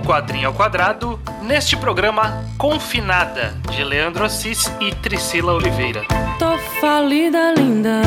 Quadrinho 0.00 0.48
ao 0.48 0.54
Quadrado, 0.54 1.20
neste 1.42 1.76
programa 1.76 2.44
Confinada, 2.58 3.54
de 3.70 3.84
Leandro 3.84 4.24
Assis 4.24 4.70
e 4.80 4.94
Priscila 4.96 5.52
Oliveira. 5.52 6.02
Tô 6.38 6.56
falida, 6.80 7.54
linda. 7.56 8.02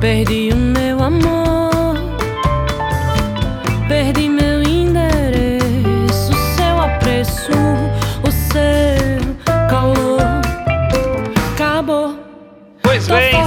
Perdi 0.00 0.50
o 0.52 0.56
meu 0.56 1.02
amor. 1.02 1.96
Perdi 3.88 4.28
meu 4.28 4.57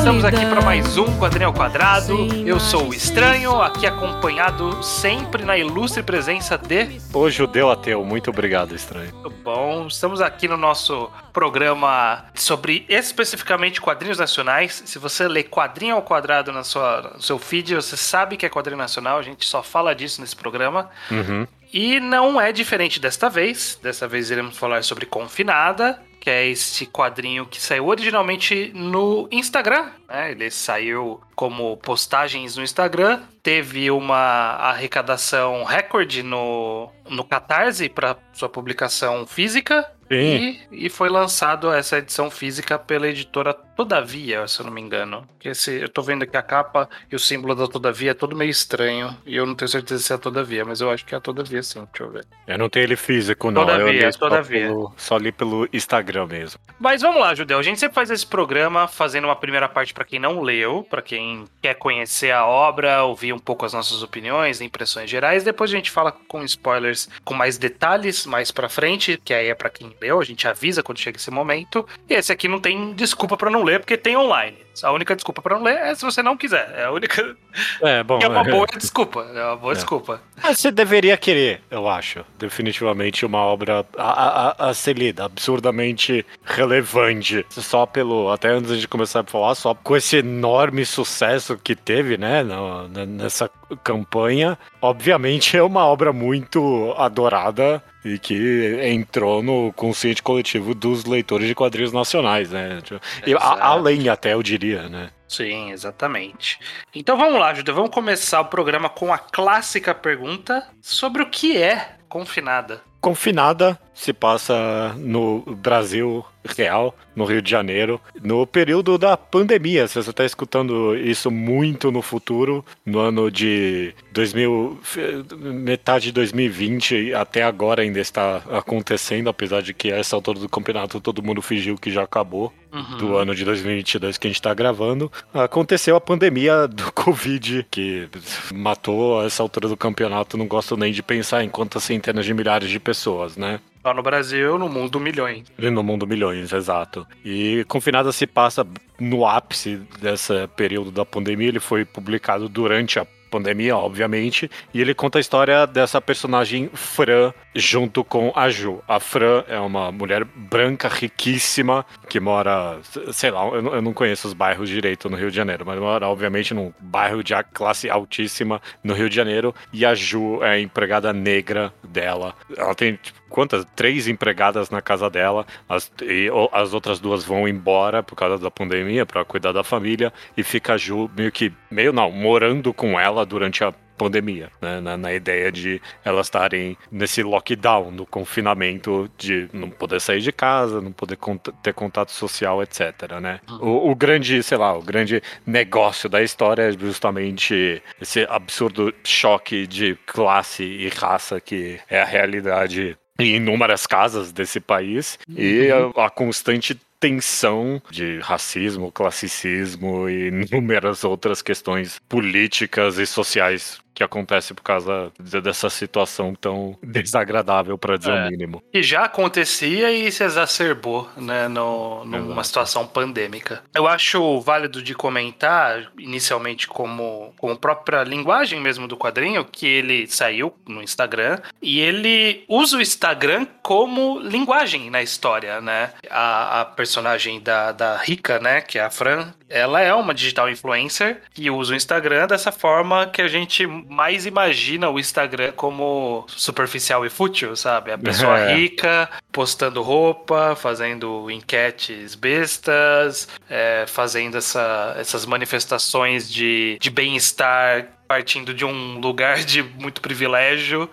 estamos 0.01 0.25
aqui 0.25 0.43
para 0.47 0.61
mais 0.61 0.97
um 0.97 1.05
Quadrinho 1.19 1.49
ao 1.49 1.53
Quadrado. 1.53 2.17
Sim, 2.17 2.47
Eu 2.47 2.59
sou 2.59 2.89
o 2.89 2.93
Estranho, 2.93 3.61
aqui 3.61 3.85
acompanhado 3.85 4.81
sempre 4.81 5.45
na 5.45 5.55
ilustre 5.55 6.01
presença 6.01 6.57
de 6.57 6.99
O 7.13 7.29
judeu 7.29 7.69
ateu, 7.69 8.03
muito 8.03 8.31
obrigado, 8.31 8.73
estranho. 8.73 9.13
Muito 9.13 9.29
bom. 9.29 9.85
Estamos 9.85 10.19
aqui 10.19 10.47
no 10.47 10.57
nosso 10.57 11.07
programa 11.31 12.25
sobre 12.33 12.83
especificamente 12.89 13.79
quadrinhos 13.79 14.17
nacionais. 14.17 14.81
Se 14.87 14.97
você 14.97 15.27
lê 15.27 15.43
quadrinho 15.43 15.95
ao 15.95 16.01
quadrado 16.01 16.51
na 16.51 16.63
sua, 16.63 17.13
no 17.13 17.21
seu 17.21 17.37
feed, 17.37 17.75
você 17.75 17.95
sabe 17.95 18.37
que 18.37 18.45
é 18.45 18.49
quadrinho 18.49 18.79
nacional. 18.79 19.19
A 19.19 19.21
gente 19.21 19.45
só 19.45 19.61
fala 19.61 19.93
disso 19.93 20.19
nesse 20.19 20.35
programa. 20.35 20.89
Uhum. 21.11 21.45
E 21.71 21.99
não 21.99 22.41
é 22.41 22.51
diferente 22.51 22.99
desta 22.99 23.29
vez. 23.29 23.79
Dessa 23.83 24.07
vez 24.07 24.31
iremos 24.31 24.57
falar 24.57 24.83
sobre 24.83 25.05
Confinada, 25.05 26.01
que 26.21 26.29
é 26.29 26.47
este 26.47 26.85
quadrinho 26.85 27.47
que 27.47 27.59
saiu 27.59 27.87
originalmente 27.87 28.71
no 28.75 29.27
Instagram. 29.31 29.89
né? 30.07 30.31
Ele 30.31 30.51
saiu 30.51 31.19
como 31.35 31.75
postagens 31.77 32.55
no 32.55 32.63
Instagram. 32.63 33.23
Teve 33.41 33.89
uma 33.89 34.15
arrecadação 34.15 35.63
recorde 35.63 36.21
no, 36.21 36.91
no 37.09 37.23
Catarse 37.23 37.89
para 37.89 38.15
sua 38.33 38.47
publicação 38.47 39.25
física. 39.25 39.91
Sim. 40.17 40.59
E, 40.71 40.85
e 40.85 40.89
foi 40.89 41.09
lançado 41.09 41.71
essa 41.71 41.97
edição 41.97 42.29
física 42.29 42.77
pela 42.77 43.07
editora 43.07 43.53
Todavia, 43.75 44.47
se 44.47 44.59
eu 44.59 44.65
não 44.67 44.73
me 44.73 44.79
engano. 44.81 45.27
Que 45.39 45.49
esse, 45.49 45.71
eu 45.81 45.89
tô 45.89 46.03
vendo 46.03 46.21
aqui 46.23 46.37
a 46.37 46.41
capa 46.43 46.87
e 47.11 47.15
o 47.15 47.19
símbolo 47.19 47.55
da 47.55 47.67
Todavia 47.67 48.11
é 48.11 48.13
todo 48.13 48.35
meio 48.35 48.51
estranho. 48.51 49.17
E 49.25 49.35
eu 49.35 49.45
não 49.45 49.55
tenho 49.55 49.69
certeza 49.69 50.03
se 50.03 50.11
é 50.11 50.15
a 50.15 50.19
Todavia, 50.19 50.63
mas 50.63 50.81
eu 50.81 50.91
acho 50.91 51.03
que 51.03 51.15
é 51.15 51.17
a 51.17 51.21
Todavia 51.21 51.63
sim. 51.63 51.79
Deixa 51.91 52.03
eu 52.03 52.11
ver. 52.11 52.25
Eu 52.45 52.57
não 52.59 52.69
tenho 52.69 52.83
ele 52.83 52.95
físico, 52.95 53.49
não. 53.49 53.61
Todavia, 53.65 53.85
eu 53.87 54.05
li 54.07 54.13
só, 54.13 54.19
todavia. 54.19 54.67
pelo- 54.67 54.93
só 54.97 55.17
li 55.17 55.31
pelo 55.31 55.67
Instagram 55.73 56.27
mesmo. 56.27 56.59
Mas 56.79 57.01
vamos 57.01 57.19
lá, 57.21 57.33
Judeu. 57.33 57.57
A 57.57 57.63
gente 57.63 57.79
sempre 57.79 57.95
faz 57.95 58.11
esse 58.11 58.27
programa 58.27 58.87
fazendo 58.87 59.25
uma 59.25 59.35
primeira 59.35 59.67
parte 59.67 59.93
para 59.95 60.05
quem 60.05 60.19
não 60.19 60.41
leu, 60.41 60.85
para 60.87 61.01
quem 61.01 61.45
quer 61.61 61.73
conhecer 61.73 62.31
a 62.31 62.45
obra, 62.45 63.03
ouvir 63.03 63.33
um 63.33 63.39
pouco 63.39 63.65
as 63.65 63.73
nossas 63.73 64.03
opiniões, 64.03 64.61
impressões 64.61 65.09
gerais. 65.09 65.43
Depois 65.43 65.71
a 65.71 65.75
gente 65.75 65.89
fala 65.89 66.11
com 66.11 66.43
spoilers, 66.43 67.09
com 67.25 67.33
mais 67.33 67.57
detalhes 67.57 68.25
mais 68.27 68.51
pra 68.51 68.69
frente, 68.69 69.19
que 69.25 69.33
aí 69.33 69.47
é 69.47 69.55
pra 69.55 69.69
quem 69.71 69.89
A 70.09 70.23
gente 70.23 70.47
avisa 70.47 70.81
quando 70.81 70.99
chega 70.99 71.17
esse 71.17 71.31
momento. 71.31 71.85
E 72.09 72.13
esse 72.13 72.31
aqui 72.31 72.47
não 72.47 72.59
tem 72.59 72.93
desculpa 72.93 73.37
pra 73.37 73.49
não 73.49 73.63
ler, 73.63 73.79
porque 73.79 73.97
tem 73.97 74.17
online. 74.17 74.57
A 74.83 74.91
única 74.91 75.15
desculpa 75.15 75.41
pra 75.41 75.55
não 75.55 75.63
ler 75.63 75.75
é 75.77 75.93
se 75.95 76.03
você 76.03 76.21
não 76.23 76.35
quiser. 76.37 76.73
É 76.77 76.85
a 76.85 76.91
única. 76.91 77.35
É, 77.81 78.01
bom. 78.03 78.19
Que 78.19 78.25
é 78.25 78.29
uma 78.29 78.41
é. 78.41 78.51
boa 78.51 78.65
desculpa. 78.67 79.27
É 79.33 79.43
uma 79.45 79.55
boa 79.57 79.73
É. 79.73 79.75
desculpa. 79.75 80.21
Mas 80.41 80.59
você 80.59 80.71
deveria 80.71 81.15
querer, 81.17 81.61
eu 81.69 81.87
acho. 81.87 82.25
Definitivamente 82.39 83.25
uma 83.25 83.39
obra 83.39 83.85
a, 83.97 84.55
a, 84.65 84.69
a 84.69 84.73
ser 84.73 84.97
lida, 84.97 85.25
absurdamente 85.25 86.25
relevante. 86.43 87.45
Só 87.49 87.85
pelo. 87.85 88.31
Até 88.31 88.49
antes 88.49 88.79
de 88.79 88.87
começar 88.87 89.21
a 89.21 89.23
falar, 89.23 89.55
só 89.55 89.73
com 89.75 89.95
esse 89.95 90.17
enorme 90.17 90.85
sucesso 90.85 91.57
que 91.57 91.75
teve, 91.75 92.17
né? 92.17 92.43
no- 92.43 92.87
nessa 92.87 93.49
campanha. 93.83 94.57
Obviamente 94.81 95.55
é 95.57 95.63
uma 95.63 95.85
obra 95.85 96.11
muito 96.13 96.93
adorada 96.97 97.83
e 98.03 98.17
que 98.17 98.79
entrou 98.83 99.43
no 99.43 99.71
consciente 99.73 100.23
coletivo 100.23 100.73
dos 100.73 101.05
leitores 101.05 101.47
de 101.47 101.53
quadrinhos 101.53 101.93
nacionais, 101.93 102.49
né? 102.49 102.79
E 103.27 103.33
a- 103.35 103.57
além 103.65 104.09
até, 104.09 104.33
eu 104.33 104.41
diria, 104.41 104.60
né? 104.89 105.09
Sim, 105.27 105.71
exatamente. 105.71 106.59
Então 106.93 107.17
vamos 107.17 107.39
lá, 107.39 107.53
Judeu. 107.53 107.73
Vamos 107.73 107.91
começar 107.91 108.41
o 108.41 108.45
programa 108.45 108.89
com 108.89 109.13
a 109.13 109.17
clássica 109.17 109.93
pergunta 109.93 110.67
sobre 110.81 111.21
o 111.21 111.29
que 111.29 111.57
é 111.57 111.95
confinada. 112.07 112.81
Confinada 112.99 113.79
se 113.93 114.13
passa 114.13 114.95
no 114.97 115.41
Brasil 115.61 116.25
real, 116.57 116.95
no 117.15 117.23
Rio 117.23 117.39
de 117.41 117.51
Janeiro, 117.51 118.01
no 118.23 118.47
período 118.47 118.97
da 118.97 119.15
pandemia. 119.15 119.87
Se 119.87 120.01
você 120.01 120.09
está 120.09 120.25
escutando 120.25 120.95
isso 120.97 121.29
muito 121.29 121.91
no 121.91 122.01
futuro, 122.01 122.65
no 122.83 122.97
ano 122.99 123.29
de 123.29 123.93
2000, 124.11 124.79
fe- 124.81 125.23
metade 125.39 126.05
de 126.05 126.11
2020 126.13 126.95
e 126.95 127.13
até 127.13 127.43
agora 127.43 127.83
ainda 127.83 127.99
está 127.99 128.37
acontecendo, 128.49 129.29
apesar 129.29 129.61
de 129.61 129.71
que 129.71 129.91
a 129.91 129.97
essa 129.97 130.15
altura 130.15 130.39
do 130.39 130.49
campeonato 130.49 130.99
todo 130.99 131.21
mundo 131.21 131.41
fingiu 131.43 131.77
que 131.77 131.91
já 131.91 132.03
acabou 132.03 132.51
Uhum. 132.73 132.97
do 132.99 133.17
ano 133.17 133.35
de 133.35 133.43
2022 133.43 134.17
que 134.17 134.27
a 134.27 134.29
gente 134.29 134.37
está 134.39 134.53
gravando, 134.53 135.11
aconteceu 135.33 135.93
a 135.97 135.99
pandemia 135.99 136.69
do 136.69 136.89
Covid, 136.95 137.67
que 137.69 138.07
matou 138.53 139.19
a 139.19 139.25
essa 139.25 139.43
altura 139.43 139.67
do 139.67 139.75
campeonato. 139.75 140.37
Não 140.37 140.47
gosto 140.47 140.77
nem 140.77 140.93
de 140.93 141.03
pensar 141.03 141.43
em 141.43 141.49
quantas 141.49 141.83
centenas 141.83 142.25
de 142.25 142.33
milhares 142.33 142.69
de 142.69 142.79
pessoas, 142.79 143.35
né? 143.35 143.59
Só 143.81 143.93
no 143.93 144.03
Brasil, 144.03 144.57
no 144.57 144.69
mundo, 144.69 144.99
milhões. 144.99 145.51
E 145.57 145.69
No 145.69 145.83
mundo 145.83 146.05
milhões, 146.05 146.53
exato. 146.53 147.07
E 147.25 147.65
Confinada 147.67 148.11
se 148.11 148.27
passa 148.27 148.65
no 148.99 149.25
ápice 149.25 149.81
desse 149.99 150.47
período 150.55 150.91
da 150.91 151.03
pandemia. 151.03 151.47
Ele 151.47 151.59
foi 151.59 151.83
publicado 151.83 152.47
durante 152.47 152.99
a 152.99 153.07
pandemia, 153.31 153.75
obviamente. 153.77 154.51
E 154.73 154.81
ele 154.81 154.93
conta 154.93 155.17
a 155.17 155.21
história 155.21 155.65
dessa 155.65 156.01
personagem 156.01 156.69
Fran 156.73 157.33
junto 157.55 158.03
com 158.03 158.31
a 158.35 158.49
Ju. 158.49 158.83
A 158.87 158.99
Fran 158.99 159.43
é 159.47 159.57
uma 159.57 159.91
mulher 159.91 160.25
branca, 160.25 160.89
riquíssima, 160.89 161.85
que 162.09 162.19
mora, 162.19 162.79
sei 163.13 163.31
lá, 163.31 163.47
eu 163.47 163.61
não, 163.61 163.75
eu 163.75 163.81
não 163.81 163.93
conheço 163.93 164.27
os 164.27 164.33
bairros 164.33 164.69
direito 164.69 165.09
no 165.09 165.15
Rio 165.15 165.31
de 165.31 165.37
Janeiro, 165.37 165.65
mas 165.65 165.79
mora, 165.79 166.07
obviamente, 166.07 166.53
num 166.53 166.73
bairro 166.79 167.23
de 167.23 167.33
classe 167.53 167.89
altíssima 167.89 168.61
no 168.83 168.93
Rio 168.93 169.09
de 169.09 169.15
Janeiro. 169.15 169.55
E 169.71 169.85
a 169.85 169.95
Ju 169.95 170.43
é 170.43 170.49
a 170.51 170.59
empregada 170.59 171.13
negra 171.13 171.73
dela. 171.83 172.35
Ela 172.55 172.75
tem, 172.75 172.99
tipo, 173.01 173.20
quantas? 173.31 173.65
Três 173.75 174.07
empregadas 174.07 174.69
na 174.69 174.81
casa 174.81 175.09
dela. 175.09 175.45
As, 175.67 175.91
e 176.03 176.29
as 176.51 176.73
outras 176.73 176.99
duas 176.99 177.23
vão 177.23 177.47
embora 177.47 178.03
por 178.03 178.15
causa 178.15 178.37
da 178.37 178.51
pandemia 178.51 179.05
para 179.05 179.25
cuidar 179.25 179.51
da 179.51 179.63
família. 179.63 180.13
E 180.37 180.43
fica 180.43 180.73
a 180.73 180.77
Ju 180.77 181.09
meio 181.17 181.31
que, 181.31 181.51
meio 181.71 181.91
não, 181.91 182.11
morando 182.11 182.73
com 182.73 182.99
ela 182.99 183.25
durante 183.25 183.63
a 183.63 183.73
pandemia, 183.97 184.49
né? 184.59 184.79
Na, 184.79 184.97
na 184.97 185.13
ideia 185.13 185.51
de 185.51 185.79
elas 186.03 186.25
estarem 186.25 186.75
nesse 186.91 187.21
lockdown, 187.21 187.91
no 187.91 188.03
confinamento 188.03 189.07
de 189.15 189.47
não 189.53 189.69
poder 189.69 190.01
sair 190.01 190.21
de 190.21 190.31
casa, 190.31 190.81
não 190.81 190.91
poder 190.91 191.17
cont- 191.17 191.53
ter 191.61 191.71
contato 191.71 192.09
social, 192.09 192.63
etc, 192.63 193.19
né? 193.21 193.39
O, 193.59 193.91
o 193.91 193.95
grande, 193.95 194.41
sei 194.41 194.57
lá, 194.57 194.75
o 194.75 194.81
grande 194.81 195.21
negócio 195.45 196.09
da 196.09 196.23
história 196.23 196.63
é 196.63 196.71
justamente 196.71 197.79
esse 198.01 198.25
absurdo 198.27 198.91
choque 199.03 199.67
de 199.67 199.95
classe 200.07 200.63
e 200.63 200.89
raça 200.89 201.39
que 201.39 201.79
é 201.87 202.01
a 202.01 202.05
realidade 202.05 202.97
em 203.21 203.35
inúmeras 203.35 203.85
casas 203.85 204.31
desse 204.31 204.59
país 204.59 205.19
e 205.29 205.69
a, 205.71 206.05
a 206.05 206.09
constante 206.09 206.79
tensão 206.99 207.81
de 207.89 208.19
racismo, 208.19 208.91
classicismo 208.91 210.07
e 210.07 210.27
inúmeras 210.51 211.03
outras 211.03 211.41
questões 211.41 211.99
políticas 212.07 212.97
e 212.97 213.05
sociais 213.05 213.79
que 213.93 214.03
acontecem 214.03 214.55
por 214.55 214.63
causa 214.63 215.11
de- 215.19 215.41
dessa 215.41 215.69
situação 215.69 216.33
tão 216.33 216.77
desagradável, 216.81 217.77
para 217.77 217.97
dizer 217.97 218.11
É. 218.11 218.27
o 218.27 218.29
mínimo. 218.31 218.63
Que 218.71 218.81
já 218.81 219.03
acontecia 219.03 219.91
e 219.91 220.11
se 220.11 220.23
exacerbou, 220.23 221.09
né, 221.17 221.47
no, 221.47 222.05
numa 222.05 222.17
Exato. 222.31 222.43
situação 222.47 222.87
pandêmica. 222.87 223.61
Eu 223.75 223.87
acho 223.87 224.39
válido 224.41 224.81
de 224.81 224.93
comentar, 224.93 225.91
inicialmente 225.99 226.67
como, 226.67 227.33
como 227.37 227.57
própria 227.57 228.03
linguagem 228.03 228.59
mesmo 228.59 228.87
do 228.87 228.97
quadrinho, 228.97 229.45
que 229.45 229.65
ele 229.67 230.07
saiu 230.07 230.53
no 230.67 230.81
Instagram 230.81 231.39
e 231.61 231.79
ele 231.79 232.43
usa 232.47 232.77
o 232.77 232.81
Instagram 232.81 233.45
como 233.61 234.19
linguagem 234.19 234.89
na 234.89 235.01
história, 235.01 235.59
né? 235.61 235.91
A, 236.09 236.61
a 236.61 236.65
personagem 236.65 237.39
da, 237.41 237.71
da 237.71 237.97
Rica, 237.97 238.39
né, 238.39 238.61
que 238.61 238.77
é 238.79 238.83
a 238.83 238.89
Fran, 238.89 239.33
ela 239.51 239.81
é 239.81 239.93
uma 239.93 240.13
digital 240.13 240.49
influencer 240.49 241.21
que 241.33 241.49
usa 241.49 241.73
o 241.73 241.75
Instagram 241.75 242.27
dessa 242.27 242.51
forma 242.51 243.05
que 243.07 243.21
a 243.21 243.27
gente 243.27 243.67
mais 243.67 244.25
imagina 244.25 244.89
o 244.89 244.99
Instagram 244.99 245.51
como 245.55 246.25
superficial 246.29 247.05
e 247.05 247.09
fútil, 247.09 247.55
sabe? 247.55 247.91
A 247.91 247.97
pessoa 247.97 248.39
É. 248.41 248.55
rica 248.55 249.09
postando 249.31 249.81
roupa, 249.81 250.55
fazendo 250.55 251.29
enquetes 251.29 252.15
bestas, 252.15 253.27
é, 253.49 253.85
fazendo 253.87 254.37
essa- 254.37 254.95
essas 254.97 255.25
manifestações 255.25 256.31
de, 256.31 256.77
de 256.79 256.89
bem-estar 256.89 257.87
partindo 258.07 258.53
de 258.53 258.65
um 258.65 258.99
lugar 258.99 259.37
de 259.43 259.63
muito 259.63 260.01
privilégio. 260.01 260.89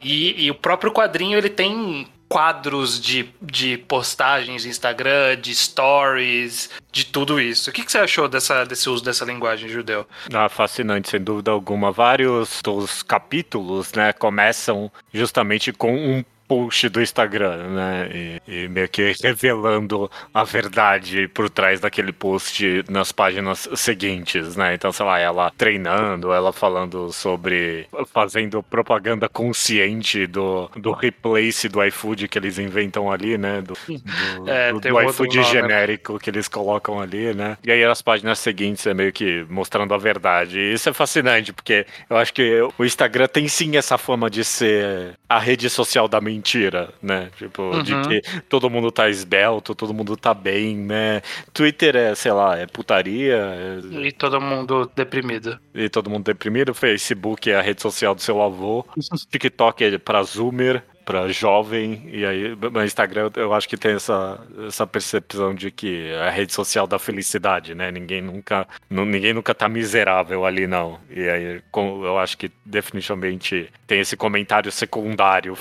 E, 0.00 0.46
e 0.46 0.50
o 0.50 0.54
próprio 0.54 0.90
quadrinho 0.90 1.36
ele 1.36 1.50
tem 1.50 2.06
quadros 2.32 2.98
de, 2.98 3.28
de 3.42 3.76
postagens 3.76 4.64
Instagram, 4.64 5.36
de 5.36 5.54
stories, 5.54 6.70
de 6.90 7.04
tudo 7.04 7.38
isso. 7.38 7.68
O 7.68 7.72
que, 7.74 7.84
que 7.84 7.92
você 7.92 7.98
achou 7.98 8.26
dessa, 8.26 8.64
desse 8.64 8.88
uso 8.88 9.04
dessa 9.04 9.22
linguagem 9.26 9.68
judeu? 9.68 10.06
Ah, 10.32 10.48
fascinante, 10.48 11.10
sem 11.10 11.20
dúvida 11.20 11.50
alguma. 11.50 11.92
Vários 11.92 12.62
dos 12.64 13.02
capítulos, 13.02 13.92
né, 13.92 14.14
começam 14.14 14.90
justamente 15.12 15.74
com 15.74 15.94
um 15.94 16.24
post 16.46 16.88
do 16.88 17.00
Instagram, 17.00 17.68
né? 17.68 18.10
E, 18.12 18.64
e, 18.64 18.68
meio 18.68 18.88
que 18.88 19.14
revelando 19.22 20.10
a 20.34 20.44
verdade 20.44 21.28
por 21.28 21.48
trás 21.48 21.80
daquele 21.80 22.12
post 22.12 22.84
nas 22.90 23.10
páginas 23.10 23.68
seguintes, 23.74 24.56
né? 24.56 24.74
Então, 24.74 24.92
sei 24.92 25.06
lá, 25.06 25.18
ela 25.18 25.50
treinando, 25.56 26.32
ela 26.32 26.52
falando 26.52 27.12
sobre 27.12 27.86
fazendo 28.12 28.62
propaganda 28.62 29.28
consciente 29.28 30.26
do, 30.26 30.70
do 30.76 30.92
replace 30.92 31.68
do 31.68 31.82
iFood 31.84 32.28
que 32.28 32.38
eles 32.38 32.58
inventam 32.58 33.10
ali, 33.10 33.38
né? 33.38 33.62
Do, 33.62 33.74
do, 33.74 34.44
é, 34.50 34.72
do, 34.72 34.80
do 34.80 35.00
iFood 35.02 35.36
nome, 35.38 35.50
genérico 35.50 36.18
que 36.18 36.28
eles 36.28 36.48
colocam 36.48 37.00
ali, 37.00 37.32
né? 37.32 37.56
E 37.64 37.70
aí 37.70 37.82
as 37.84 38.02
páginas 38.02 38.38
seguintes 38.38 38.86
é 38.86 38.92
meio 38.92 39.12
que 39.12 39.46
mostrando 39.48 39.94
a 39.94 39.98
verdade. 39.98 40.58
E 40.58 40.74
isso 40.74 40.88
é 40.88 40.92
fascinante, 40.92 41.52
porque 41.52 41.86
eu 42.10 42.16
acho 42.16 42.32
que 42.34 42.60
o 42.76 42.84
Instagram 42.84 43.26
tem 43.26 43.48
sim 43.48 43.76
essa 43.76 43.96
forma 43.96 44.28
de 44.28 44.44
ser 44.44 45.14
a 45.28 45.38
rede 45.38 45.70
social 45.70 46.06
da 46.06 46.20
mentira 46.20 46.31
mentira, 46.32 46.92
né? 47.02 47.30
Tipo, 47.36 47.62
uhum. 47.62 47.82
de 47.82 47.94
que 48.02 48.40
todo 48.48 48.70
mundo 48.70 48.90
tá 48.90 49.08
esbelto, 49.08 49.74
todo 49.74 49.92
mundo 49.92 50.16
tá 50.16 50.32
bem, 50.32 50.76
né? 50.76 51.20
Twitter 51.52 51.96
é, 51.96 52.14
sei 52.14 52.32
lá, 52.32 52.58
é 52.58 52.66
putaria. 52.66 53.36
É... 53.36 54.06
E 54.06 54.12
todo 54.12 54.40
mundo 54.40 54.90
deprimido. 54.94 55.58
E 55.74 55.88
todo 55.88 56.08
mundo 56.08 56.24
deprimido. 56.24 56.74
Facebook 56.74 57.50
é 57.50 57.56
a 57.56 57.62
rede 57.62 57.82
social 57.82 58.14
do 58.14 58.22
seu 58.22 58.40
avô. 58.40 58.84
TikTok 59.30 59.84
é 59.84 59.98
pra 59.98 60.22
Zoomer 60.22 60.82
para 61.04 61.28
jovem, 61.28 62.08
e 62.10 62.24
aí 62.24 62.56
no 62.56 62.84
Instagram 62.84 63.30
eu 63.36 63.52
acho 63.52 63.68
que 63.68 63.76
tem 63.76 63.92
essa, 63.92 64.40
essa 64.66 64.86
percepção 64.86 65.54
de 65.54 65.70
que 65.70 66.08
é 66.08 66.28
a 66.28 66.30
rede 66.30 66.52
social 66.52 66.86
da 66.86 66.98
felicidade, 66.98 67.74
né? 67.74 67.90
Ninguém 67.90 68.20
nunca, 68.20 68.66
ninguém 68.88 69.32
nunca 69.32 69.54
tá 69.54 69.68
miserável 69.68 70.44
ali, 70.44 70.66
não. 70.66 70.98
E 71.10 71.28
aí 71.28 71.62
eu 71.74 72.18
acho 72.18 72.38
que 72.38 72.50
definitivamente 72.64 73.70
tem 73.86 74.00
esse 74.00 74.16
comentário 74.16 74.70
secundário 74.72 75.56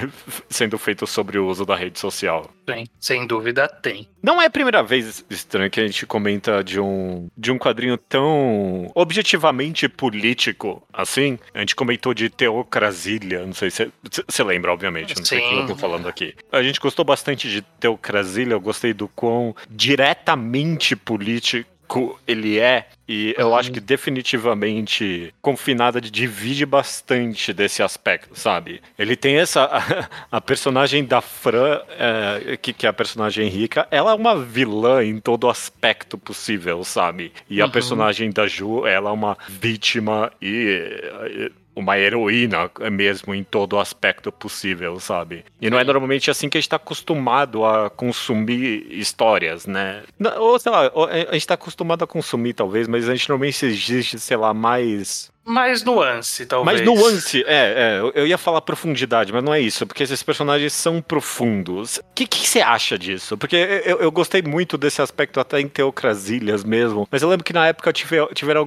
sendo 0.48 0.78
feito 0.78 1.06
sobre 1.06 1.38
o 1.38 1.46
uso 1.46 1.64
da 1.64 1.76
rede 1.76 1.98
social. 1.98 2.50
Tem, 2.64 2.86
sem 2.98 3.26
dúvida 3.26 3.68
tem. 3.68 4.08
Não 4.22 4.42
é 4.42 4.46
a 4.46 4.50
primeira 4.50 4.82
vez 4.82 5.24
estranho 5.30 5.70
que 5.70 5.80
a 5.80 5.86
gente 5.86 6.04
comenta 6.04 6.64
de 6.64 6.80
um, 6.80 7.28
de 7.36 7.52
um 7.52 7.58
quadrinho 7.58 7.96
tão 7.96 8.90
objetivamente 8.94 9.88
político 9.88 10.82
assim. 10.92 11.38
A 11.54 11.60
gente 11.60 11.76
comentou 11.76 12.12
de 12.12 12.28
Teocrasília, 12.28 13.46
não 13.46 13.52
sei 13.52 13.70
se 13.70 13.88
você 14.28 14.42
lembra, 14.42 14.72
obviamente 14.72 14.85
obviamente, 14.86 15.16
não 15.16 15.24
Sim. 15.24 15.36
sei 15.36 15.38
o 15.38 15.48
que 15.48 15.54
eu 15.54 15.66
tô 15.66 15.76
falando 15.76 16.08
aqui. 16.08 16.34
A 16.50 16.62
gente 16.62 16.80
gostou 16.80 17.04
bastante 17.04 17.48
de 17.50 17.62
Teocrasília, 17.62 18.54
eu 18.54 18.60
gostei 18.60 18.92
do 18.92 19.08
quão 19.08 19.54
diretamente 19.68 20.94
político 20.94 22.18
ele 22.26 22.58
é. 22.58 22.88
E 23.08 23.34
eu 23.38 23.54
acho 23.54 23.70
que 23.70 23.78
definitivamente 23.78 25.32
Confinada 25.40 26.00
divide 26.00 26.66
bastante 26.66 27.52
desse 27.52 27.80
aspecto, 27.80 28.36
sabe? 28.36 28.82
Ele 28.98 29.14
tem 29.14 29.36
essa. 29.36 29.64
A, 29.64 30.08
a 30.38 30.40
personagem 30.40 31.04
da 31.04 31.20
Fran, 31.20 31.80
é, 31.90 32.56
que, 32.56 32.72
que 32.72 32.86
é 32.86 32.88
a 32.88 32.92
personagem 32.92 33.48
rica, 33.48 33.86
ela 33.92 34.10
é 34.10 34.14
uma 34.14 34.36
vilã 34.36 35.04
em 35.04 35.20
todo 35.20 35.48
aspecto 35.48 36.18
possível, 36.18 36.82
sabe? 36.82 37.32
E 37.48 37.60
uhum. 37.60 37.68
a 37.68 37.70
personagem 37.70 38.30
da 38.30 38.48
Ju, 38.48 38.84
ela 38.84 39.10
é 39.10 39.12
uma 39.12 39.38
vítima 39.48 40.32
e 40.42 41.52
uma 41.76 41.98
heroína 41.98 42.70
mesmo 42.90 43.34
em 43.34 43.44
todo 43.44 43.78
aspecto 43.78 44.32
possível, 44.32 44.98
sabe? 44.98 45.44
E 45.60 45.68
não 45.68 45.78
é 45.78 45.84
normalmente 45.84 46.30
assim 46.30 46.48
que 46.48 46.56
a 46.56 46.60
gente 46.60 46.70
tá 46.70 46.76
acostumado 46.76 47.64
a 47.66 47.90
consumir 47.90 48.86
histórias, 48.90 49.66
né? 49.66 50.02
Ou 50.38 50.58
sei 50.58 50.72
lá, 50.72 50.90
a 51.30 51.34
gente 51.34 51.46
tá 51.46 51.54
acostumado 51.54 52.02
a 52.02 52.06
consumir 52.06 52.54
talvez, 52.54 52.88
mas 52.88 53.06
a 53.06 53.14
gente 53.14 53.28
normalmente 53.28 53.66
exige, 53.66 54.18
sei 54.18 54.36
lá, 54.38 54.54
mais 54.54 55.30
mais 55.46 55.84
nuance, 55.84 56.44
talvez. 56.44 56.80
Mais 56.80 56.84
nuance, 56.84 57.44
é, 57.46 58.00
é, 58.02 58.20
eu 58.20 58.26
ia 58.26 58.36
falar 58.36 58.60
profundidade, 58.62 59.32
mas 59.32 59.44
não 59.44 59.54
é 59.54 59.60
isso, 59.60 59.86
porque 59.86 60.02
esses 60.02 60.20
personagens 60.20 60.72
são 60.72 61.00
profundos. 61.00 61.98
O 61.98 62.02
que, 62.16 62.26
que 62.26 62.48
você 62.48 62.60
acha 62.60 62.98
disso? 62.98 63.38
Porque 63.38 63.54
eu, 63.54 63.98
eu, 64.00 64.10
gostei 64.10 64.42
muito 64.42 64.76
desse 64.76 65.00
aspecto 65.00 65.38
até 65.38 65.60
em 65.60 65.68
Teocrasilhas 65.68 66.64
mesmo, 66.64 67.06
mas 67.08 67.22
eu 67.22 67.28
lembro 67.28 67.44
que 67.44 67.52
na 67.52 67.68
época 67.68 67.92
tive, 67.92 68.26
tiveram 68.34 68.66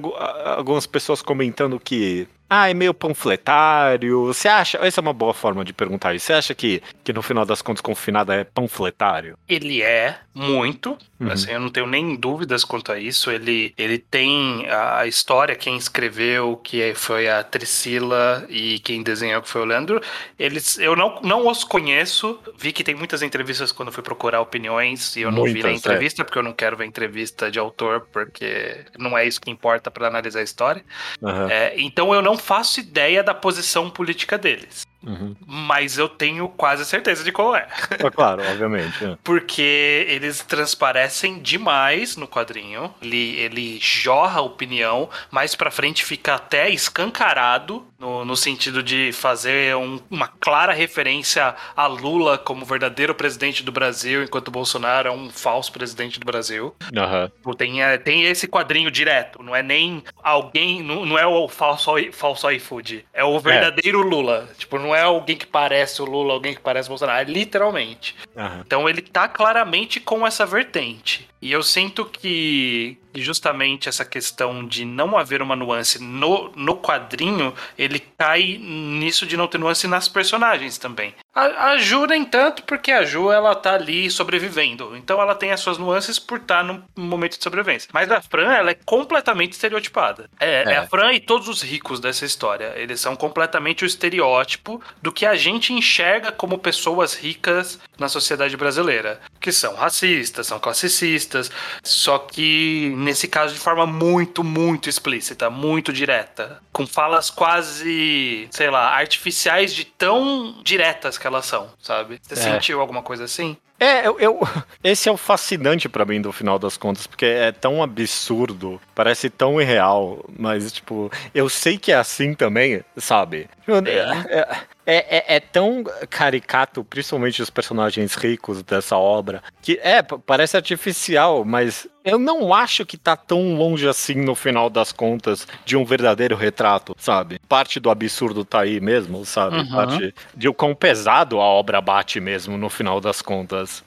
algumas 0.56 0.86
pessoas 0.86 1.20
comentando 1.20 1.78
que 1.78 2.26
ah, 2.52 2.68
é 2.68 2.74
meio 2.74 2.92
panfletário. 2.92 4.26
Você 4.26 4.48
acha? 4.48 4.76
Essa 4.78 5.00
é 5.00 5.02
uma 5.02 5.12
boa 5.12 5.32
forma 5.32 5.64
de 5.64 5.72
perguntar 5.72 6.16
isso. 6.16 6.26
Você 6.26 6.32
acha 6.32 6.52
que, 6.52 6.82
que 7.04 7.12
no 7.12 7.22
final 7.22 7.46
das 7.46 7.62
contas, 7.62 7.80
Confinada 7.80 8.34
é 8.34 8.42
panfletário? 8.42 9.38
Ele 9.48 9.80
é 9.80 10.18
muito. 10.34 10.98
Uhum. 11.20 11.30
Assim, 11.30 11.52
eu 11.52 11.60
não 11.60 11.70
tenho 11.70 11.86
nem 11.86 12.16
dúvidas 12.16 12.64
quanto 12.64 12.90
a 12.90 12.98
isso. 12.98 13.30
Ele, 13.30 13.72
ele 13.78 13.98
tem 13.98 14.66
a 14.68 15.06
história, 15.06 15.54
quem 15.54 15.76
escreveu, 15.76 16.56
que 16.56 16.92
foi 16.94 17.28
a 17.28 17.44
Trisila 17.44 18.44
e 18.48 18.80
quem 18.80 19.02
desenhou, 19.02 19.42
que 19.42 19.48
foi 19.48 19.60
o 19.60 19.64
Leandro. 19.64 20.00
Eles, 20.36 20.76
eu 20.78 20.96
não, 20.96 21.20
não 21.22 21.46
os 21.46 21.62
conheço. 21.62 22.36
Vi 22.58 22.72
que 22.72 22.82
tem 22.82 22.96
muitas 22.96 23.22
entrevistas 23.22 23.70
quando 23.70 23.92
fui 23.92 24.02
procurar 24.02 24.40
opiniões 24.40 25.14
e 25.14 25.20
eu 25.20 25.30
não 25.30 25.40
muitas, 25.40 25.62
vi 25.62 25.68
a 25.68 25.72
entrevista, 25.72 26.22
é. 26.22 26.24
porque 26.24 26.38
eu 26.38 26.42
não 26.42 26.52
quero 26.52 26.76
ver 26.76 26.86
entrevista 26.86 27.48
de 27.48 27.60
autor, 27.60 28.08
porque 28.12 28.84
não 28.98 29.16
é 29.16 29.24
isso 29.24 29.40
que 29.40 29.50
importa 29.50 29.88
para 29.88 30.08
analisar 30.08 30.40
a 30.40 30.42
história. 30.42 30.84
Uhum. 31.22 31.48
É, 31.48 31.74
então 31.78 32.12
eu 32.12 32.20
não 32.20 32.39
faço 32.40 32.80
ideia 32.80 33.22
da 33.22 33.34
posição 33.34 33.88
política 33.88 34.36
deles. 34.36 34.86
Uhum. 35.02 35.34
Mas 35.46 35.96
eu 35.96 36.08
tenho 36.08 36.48
quase 36.48 36.84
certeza 36.84 37.24
de 37.24 37.32
qual 37.32 37.56
é. 37.56 37.66
é 37.90 38.10
claro, 38.10 38.42
obviamente. 38.42 39.04
É. 39.04 39.16
Porque 39.24 40.06
eles 40.08 40.40
transparecem 40.40 41.38
demais 41.38 42.16
no 42.16 42.28
quadrinho. 42.28 42.92
Ele, 43.00 43.36
ele 43.36 43.78
jorra 43.80 44.40
a 44.40 44.42
opinião, 44.42 45.08
mais 45.30 45.54
pra 45.54 45.70
frente 45.70 46.04
fica 46.04 46.34
até 46.34 46.68
escancarado, 46.68 47.86
no, 48.00 48.24
no 48.24 48.36
sentido 48.36 48.82
de 48.82 49.12
fazer 49.12 49.76
um, 49.76 49.98
uma 50.10 50.28
clara 50.28 50.72
referência 50.72 51.54
a 51.76 51.86
Lula 51.86 52.36
como 52.36 52.64
verdadeiro 52.64 53.14
presidente 53.14 53.62
do 53.62 53.72
Brasil, 53.72 54.22
enquanto 54.22 54.50
Bolsonaro 54.50 55.08
é 55.08 55.12
um 55.12 55.30
falso 55.30 55.72
presidente 55.72 56.20
do 56.20 56.26
Brasil. 56.26 56.74
Uhum. 56.92 57.54
Tem, 57.54 57.82
é, 57.82 57.96
tem 57.96 58.24
esse 58.24 58.46
quadrinho 58.46 58.90
direto, 58.90 59.42
não 59.42 59.56
é 59.56 59.62
nem 59.62 60.02
alguém, 60.22 60.82
não, 60.82 61.06
não 61.06 61.18
é 61.18 61.26
o 61.26 61.48
falso, 61.48 61.92
falso 62.12 62.50
iFood, 62.50 63.06
é 63.14 63.24
o 63.24 63.38
verdadeiro 63.40 64.00
é. 64.02 64.04
Lula. 64.04 64.48
Tipo, 64.58 64.78
não 64.78 64.90
não 64.90 64.96
é 64.96 65.02
alguém 65.02 65.36
que 65.36 65.46
parece 65.46 66.02
o 66.02 66.04
Lula, 66.04 66.34
alguém 66.34 66.54
que 66.54 66.60
parece 66.60 66.88
o 66.88 66.90
Bolsonaro, 66.90 67.20
é 67.20 67.32
literalmente. 67.32 68.16
Uhum. 68.34 68.60
Então 68.66 68.88
ele 68.88 69.00
tá 69.00 69.28
claramente 69.28 70.00
com 70.00 70.26
essa 70.26 70.44
vertente. 70.44 71.28
E 71.40 71.50
eu 71.52 71.62
sinto 71.62 72.04
que 72.04 72.98
justamente 73.14 73.88
essa 73.88 74.04
questão 74.04 74.66
de 74.66 74.84
não 74.84 75.16
haver 75.16 75.42
uma 75.42 75.56
nuance 75.56 76.02
no, 76.02 76.50
no 76.54 76.76
quadrinho, 76.76 77.54
ele 77.78 77.98
cai 77.98 78.58
nisso 78.58 79.26
de 79.26 79.36
não 79.36 79.46
ter 79.46 79.58
nuance 79.58 79.86
nas 79.86 80.08
personagens 80.08 80.78
também. 80.78 81.14
A, 81.34 81.70
a 81.70 81.76
Ju 81.78 82.06
nem 82.06 82.24
tanto, 82.24 82.64
porque 82.64 82.90
a 82.90 83.04
Ju 83.04 83.30
ela 83.30 83.54
tá 83.54 83.74
ali 83.74 84.10
sobrevivendo. 84.10 84.96
Então 84.96 85.20
ela 85.20 85.34
tem 85.34 85.52
as 85.52 85.60
suas 85.60 85.78
nuances 85.78 86.18
por 86.18 86.38
estar 86.38 86.64
num 86.64 86.82
momento 86.96 87.36
de 87.36 87.42
sobrevivência. 87.42 87.88
Mas 87.92 88.10
a 88.10 88.20
Fran, 88.20 88.52
ela 88.52 88.70
é 88.70 88.74
completamente 88.74 89.52
estereotipada. 89.52 90.28
É, 90.40 90.64
é. 90.64 90.72
é 90.72 90.76
a 90.78 90.86
Fran 90.88 91.12
e 91.12 91.20
todos 91.20 91.48
os 91.48 91.62
ricos 91.62 92.00
dessa 92.00 92.24
história. 92.24 92.72
Eles 92.76 93.00
são 93.00 93.14
completamente 93.14 93.84
o 93.84 93.86
estereótipo 93.86 94.82
do 95.00 95.12
que 95.12 95.24
a 95.24 95.36
gente 95.36 95.72
enxerga 95.72 96.32
como 96.32 96.58
pessoas 96.58 97.14
ricas 97.14 97.78
na 97.96 98.08
sociedade 98.08 98.56
brasileira. 98.56 99.20
Que 99.40 99.52
são 99.52 99.74
racistas, 99.74 100.48
são 100.48 100.58
classicistas, 100.58 101.50
só 101.82 102.18
que 102.18 102.92
nesse 102.96 103.28
caso 103.28 103.54
de 103.54 103.60
forma 103.60 103.86
muito, 103.86 104.42
muito 104.42 104.88
explícita, 104.88 105.48
muito 105.48 105.92
direta. 105.92 106.60
Com 106.72 106.86
falas 106.86 107.30
quase, 107.30 108.48
sei 108.50 108.70
lá, 108.70 108.96
artificiais 108.96 109.72
de 109.72 109.84
tão 109.84 110.60
diretas 110.62 111.19
que 111.20 111.26
elas 111.26 111.46
são, 111.46 111.68
sabe? 111.80 112.18
Você 112.22 112.34
é. 112.34 112.36
sentiu 112.36 112.80
alguma 112.80 113.02
coisa 113.02 113.24
assim? 113.24 113.56
É, 113.78 114.06
eu, 114.06 114.20
eu, 114.20 114.40
esse 114.84 115.08
é 115.08 115.12
o 115.12 115.16
fascinante 115.16 115.88
para 115.88 116.04
mim 116.04 116.20
do 116.20 116.32
final 116.32 116.58
das 116.58 116.76
contas, 116.76 117.06
porque 117.06 117.24
é 117.24 117.50
tão 117.50 117.82
absurdo, 117.82 118.80
parece 118.94 119.30
tão 119.30 119.60
irreal, 119.60 120.24
mas, 120.38 120.70
tipo, 120.70 121.10
eu 121.34 121.48
sei 121.48 121.78
que 121.78 121.90
é 121.90 121.96
assim 121.96 122.34
também, 122.34 122.84
sabe? 122.96 123.48
É, 123.66 124.38
é, 124.38 124.48
é, 124.86 125.16
é, 125.18 125.36
é 125.36 125.40
tão 125.40 125.84
caricato, 126.10 126.84
principalmente 126.84 127.40
os 127.40 127.48
personagens 127.48 128.14
ricos 128.14 128.62
dessa 128.62 128.96
obra, 128.96 129.42
que 129.62 129.78
é, 129.82 130.02
parece 130.02 130.56
artificial, 130.56 131.44
mas 131.44 131.86
eu 132.04 132.18
não 132.18 132.52
acho 132.52 132.84
que 132.86 132.96
tá 132.96 133.16
tão 133.16 133.54
longe 133.56 133.86
assim 133.86 134.14
no 134.14 134.34
final 134.34 134.70
das 134.70 134.92
contas 134.92 135.46
de 135.64 135.76
um 135.76 135.84
verdadeiro 135.84 136.36
retrato, 136.36 136.94
sabe? 136.98 137.40
Parte 137.48 137.78
do 137.78 137.90
absurdo 137.90 138.44
tá 138.44 138.60
aí 138.60 138.80
mesmo, 138.80 139.24
sabe? 139.24 139.58
Uhum. 139.58 139.70
Parte 139.70 140.14
de 140.34 140.48
o 140.48 140.54
quão 140.54 140.74
pesado 140.74 141.40
a 141.40 141.44
obra 141.44 141.80
bate 141.80 142.20
mesmo 142.20 142.56
no 142.56 142.70
final 142.70 143.00
das 143.00 143.20
contas. 143.22 143.82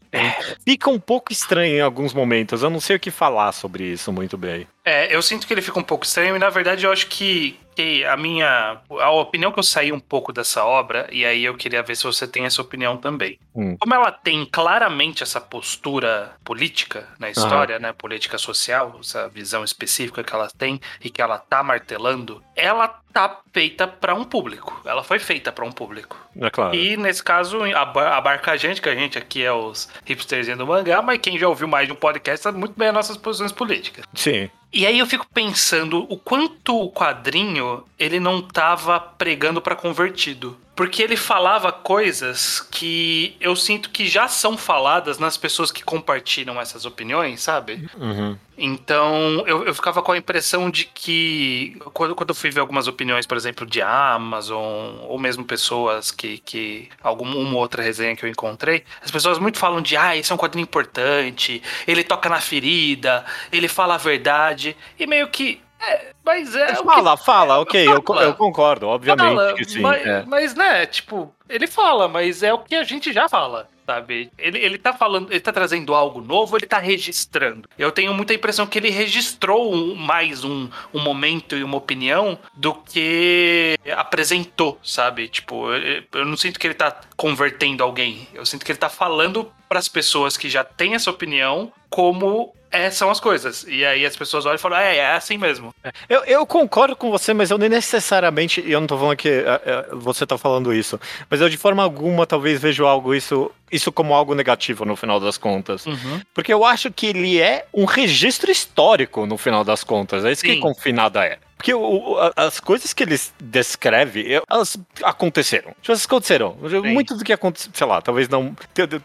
Fica 0.64 0.90
um 0.90 1.00
pouco 1.00 1.32
estranho 1.32 1.78
em 1.78 1.82
alguns 1.82 2.14
momentos. 2.14 2.62
Eu 2.62 2.70
não 2.70 2.80
sei 2.80 2.96
o 2.96 3.00
que 3.00 3.12
falar 3.12 3.52
sobre 3.52 3.84
isso 3.86 4.12
muito 4.12 4.38
bem. 4.38 4.68
É, 4.86 5.14
eu 5.16 5.22
sinto 5.22 5.48
que 5.48 5.54
ele 5.54 5.62
fica 5.62 5.80
um 5.80 5.84
pouco 5.84 6.06
estranho 6.06 6.36
e 6.36 6.40
na 6.40 6.50
verdade 6.50 6.86
eu 6.86 6.92
acho 6.92 7.08
que, 7.08 7.58
que 7.74 8.04
a 8.04 8.18
minha 8.18 8.82
a 9.00 9.12
opinião 9.12 9.52
que 9.52 9.58
eu 9.58 9.64
saí 9.64 9.94
um 9.94 10.00
pouco 10.00 10.34
dessa 10.34 10.66
obra 10.66 11.08
e 11.10 11.26
aí 11.26 11.46
eu 11.46 11.56
queria 11.56 11.82
ver 11.82 11.96
se 11.96 12.04
você 12.04 12.28
tem 12.28 12.46
essa 12.46 12.62
opinião 12.62 12.98
também. 12.98 13.40
Hum. 13.56 13.78
Como 13.80 13.94
ela 13.94 14.12
tem 14.12 14.46
claramente 14.46 15.24
essa 15.24 15.40
postura 15.40 16.34
política 16.44 17.08
na 17.18 17.30
história, 17.30 17.80
né, 17.80 17.94
política 18.04 18.38
social, 18.38 18.98
essa 19.00 19.30
visão 19.30 19.64
específica 19.64 20.22
que 20.26 20.36
ela 20.36 20.50
tem 20.58 20.78
e 21.02 21.10
que 21.10 21.22
ela 21.22 21.38
tá 21.38 21.64
martelando, 21.64 22.44
ela 22.54 22.90
tá 23.14 23.40
feita 23.54 23.88
para 23.88 24.14
um 24.14 24.26
público. 24.26 24.82
Ela 24.84 25.02
foi 25.06 25.20
feita 25.20 25.54
para 25.54 25.64
um 25.64 25.72
público. 25.72 26.18
É 26.38 26.50
claro. 26.50 26.76
E 26.76 26.98
nesse 26.98 27.24
caso 27.24 27.64
aba- 27.74 28.18
abarca 28.18 28.52
a 28.52 28.58
gente, 28.58 28.82
que 28.82 28.90
a 28.90 28.96
gente 28.96 29.18
aqui 29.18 29.42
é 29.42 29.54
os 29.54 29.88
hipsters 30.04 30.48
do 30.58 30.68
mangá, 30.68 31.02
mas 31.02 31.20
quem 31.20 31.40
já 31.40 31.48
ouviu 31.48 31.66
mais 31.68 31.88
de 31.88 31.94
um 31.94 31.96
podcast 31.96 32.44
sabe 32.44 32.58
muito 32.58 32.78
bem 32.78 32.90
as 32.90 32.94
nossas 32.94 33.16
posições 33.16 33.54
políticas. 33.54 34.04
Sim. 34.14 34.50
E 34.74 34.86
aí 34.86 35.00
eu 35.00 35.06
fico 35.08 35.26
pensando 35.34 36.06
o 36.12 36.18
quanto 36.18 36.76
o 36.78 36.92
quadrinho 36.92 37.86
ele 37.98 38.20
não 38.20 38.42
tava 38.42 39.00
pregando 39.00 39.62
pra 39.62 39.76
convertido. 39.78 40.58
Porque 40.76 41.04
ele 41.04 41.16
falava 41.16 41.72
coisas 41.72 42.60
que 42.60 43.36
eu 43.40 43.56
sinto 43.56 43.92
que 43.92 44.08
já 44.08 44.28
são 44.28 44.58
faladas 44.58 45.20
nas 45.20 45.38
pessoas 45.38 45.72
que 45.72 45.84
compartilham 45.84 46.60
essas 46.60 46.84
opiniões, 46.84 47.42
sabe? 47.42 47.88
Uhum. 47.96 48.36
Então 48.58 49.44
eu, 49.46 49.66
eu 49.66 49.74
ficava 49.74 50.02
com 50.02 50.12
a 50.12 50.18
impressão 50.18 50.70
de 50.70 50.86
que 50.86 51.78
quando, 51.94 52.16
quando 52.16 52.30
eu 52.30 52.36
fui 52.36 52.50
ver 52.50 52.60
algumas 52.60 52.88
opiniões, 52.88 53.26
por 53.26 53.38
exemplo, 53.38 53.66
de 53.66 53.82
Amazon, 53.82 54.98
ou 55.08 55.20
mesmo 55.20 55.44
pessoas 55.44 56.12
que. 56.12 56.40
que 56.40 56.90
alguma 57.02 57.36
uma 57.36 57.58
outra 57.58 57.82
resenha 57.84 58.16
que 58.16 58.26
eu 58.26 58.30
encontrei, 58.30 58.84
as 59.02 59.12
pessoas 59.12 59.38
muito 59.40 59.58
falam 59.58 59.82
de 59.82 59.98
ah, 59.98 60.16
esse 60.16 60.32
é 60.32 60.36
um 60.36 60.38
quadrinho 60.38 60.64
importante, 60.64 61.62
ele 61.88 62.04
toca 62.04 62.30
na 62.30 62.40
ferida, 62.40 63.26
ele 63.52 63.68
fala 63.68 63.96
a 63.96 63.98
verdade, 63.98 64.76
e 65.00 65.06
meio 65.06 65.28
que. 65.28 65.62
É, 65.86 66.14
mas 66.24 66.56
é. 66.56 66.72
o 66.72 66.78
que 66.78 66.84
fala, 66.84 67.18
fala, 67.18 67.60
ok, 67.60 67.88
eu, 67.88 68.02
Fala. 68.02 68.24
eu 68.24 68.34
concordo, 68.36 68.88
obviamente 68.88 69.36
fala, 69.36 69.54
que 69.54 69.66
sim. 69.66 69.82
Mas, 69.82 70.06
é. 70.06 70.24
mas, 70.26 70.56
né, 70.56 70.86
tipo, 70.86 71.34
ele 71.50 71.68
fala, 71.68 72.08
mas 72.08 72.42
é 72.42 72.54
o 72.54 72.60
que 72.60 72.76
a 72.76 72.84
gente 72.84 73.12
já 73.12 73.28
fala, 73.28 73.68
sabe? 73.86 74.32
Ele, 74.38 74.58
ele 74.60 74.78
tá 74.78 74.94
falando, 74.94 75.30
ele 75.30 75.42
tá 75.42 75.52
trazendo 75.52 75.94
algo 75.94 76.22
novo, 76.22 76.56
ele 76.58 76.66
tá 76.66 76.78
registrando. 76.78 77.68
Eu 77.78 77.92
tenho 77.92 78.14
muita 78.14 78.34
impressão 78.34 78.66
que 78.66 78.80
ele 78.80 78.90
registrou 78.90 79.74
um- 79.74 79.94
mais 79.94 80.46
um, 80.46 80.70
um 80.94 81.00
momento 81.02 81.58
e 81.58 81.64
uma 81.64 81.78
opinião 81.78 82.40
do 82.54 82.74
que 82.74 83.78
apresentou, 83.98 84.80
sabe? 84.82 85.28
Tipo, 85.28 85.74
eu, 85.74 86.04
eu 86.14 86.26
não 86.26 86.38
sinto 86.38 86.60
que 86.60 86.68
ele 86.68 86.74
tá 86.76 86.96
convertendo 87.18 87.84
alguém. 87.84 88.28
Eu 88.34 88.46
sinto 88.46 88.66
que 88.66 88.72
ele 88.72 88.80
tá 88.80 88.90
falando 88.90 89.52
pras 89.68 89.88
pessoas 89.90 90.38
que 90.38 90.50
já 90.50 90.64
têm 90.64 90.96
essa 90.96 91.10
opinião 91.12 91.72
como 91.90 92.54
é, 92.74 92.90
são 92.90 93.12
as 93.12 93.20
coisas. 93.20 93.64
E 93.68 93.86
aí 93.86 94.04
as 94.04 94.16
pessoas 94.16 94.46
olham 94.46 94.56
e 94.56 94.60
falam, 94.60 94.80
é, 94.80 94.98
é 94.98 95.12
assim 95.12 95.38
mesmo. 95.38 95.74
Eu, 96.10 96.24
eu 96.26 96.46
concordo 96.46 96.96
com 96.96 97.12
você, 97.12 97.32
mas 97.34 97.52
eu 97.52 97.58
nem 97.58 97.70
necessariamente. 97.70 98.64
Eu 98.68 98.82
não 98.82 98.88
tô 98.88 98.98
falando 98.98 99.16
que 99.16 99.30
é, 99.30 99.62
é, 99.64 99.86
você 99.94 100.26
tá 100.26 100.38
falando 100.40 100.74
isso. 100.74 101.00
Mas 101.30 101.40
eu 101.40 101.48
de 101.50 101.58
forma 101.58 101.84
alguma 101.84 102.26
talvez 102.26 102.60
vejo 102.60 102.86
algo 102.86 103.14
isso, 103.14 103.52
isso 103.72 103.92
como 103.92 104.16
algo 104.16 104.34
negativo 104.34 104.86
no 104.86 104.96
final 104.96 105.20
das 105.20 105.38
contas. 105.38 105.86
Porque 106.34 106.52
eu 106.52 106.66
acho 106.66 106.92
que 106.92 107.06
ele 107.06 107.40
é 107.40 107.68
um 107.72 107.86
registro 107.86 108.52
histórico 108.52 109.28
no 109.28 109.38
final 109.38 109.64
das 109.64 109.84
contas. 109.84 110.26
É 110.26 110.32
isso 110.32 110.44
que 110.44 110.54
Sim. 110.54 110.60
Confinada 110.60 111.24
é. 111.24 111.38
Porque 111.64 111.74
o- 111.74 112.18
a- 112.20 112.34
as 112.36 112.60
coisas 112.60 112.92
que 112.92 113.04
ele 113.04 113.18
descreve, 113.42 114.38
elas 114.52 114.76
aconteceram. 115.02 115.70
Tipo, 115.82 115.92
Elas 115.94 116.04
aconteceram. 116.04 116.58
Muito 116.84 117.16
do 117.16 117.24
que 117.24 117.32
aconteceu, 117.32 117.72
sei 117.74 117.88
lá, 117.88 118.02
talvez 118.02 118.28
não. 118.28 118.54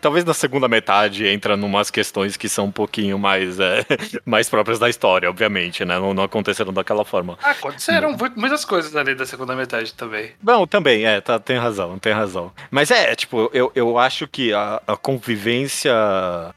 Talvez 0.01 0.25
na 0.25 0.35
segunda 0.35 0.67
metade 0.67 1.25
entra 1.29 1.57
numas 1.57 1.89
questões 1.89 2.37
que 2.37 2.49
são 2.49 2.65
um 2.65 2.73
pouquinho 2.73 3.17
mais, 3.17 3.61
é, 3.61 3.85
mais 4.27 4.49
próprias 4.49 4.81
da 4.81 4.91
história, 4.91 5.31
obviamente, 5.31 5.85
né? 5.85 6.01
Não, 6.01 6.13
não 6.13 6.25
aconteceram 6.25 6.73
daquela 6.73 7.05
forma. 7.05 7.39
Aconteceram 7.45 8.11
mu- 8.11 8.33
muitas 8.35 8.65
coisas 8.65 8.97
ali 8.97 9.15
da 9.15 9.25
segunda 9.25 9.55
metade 9.55 9.95
também. 9.95 10.33
Não, 10.43 10.67
também, 10.67 11.05
é, 11.07 11.21
tá, 11.21 11.39
tem 11.39 11.59
razão, 11.59 11.97
tem 11.97 12.13
razão. 12.13 12.51
Mas 12.73 12.91
é, 12.91 13.15
tipo, 13.15 13.49
eu, 13.55 13.71
eu 13.73 13.97
acho 14.01 14.27
que 14.27 14.53
a, 14.53 14.83
a 14.85 14.97
convivência. 14.97 15.93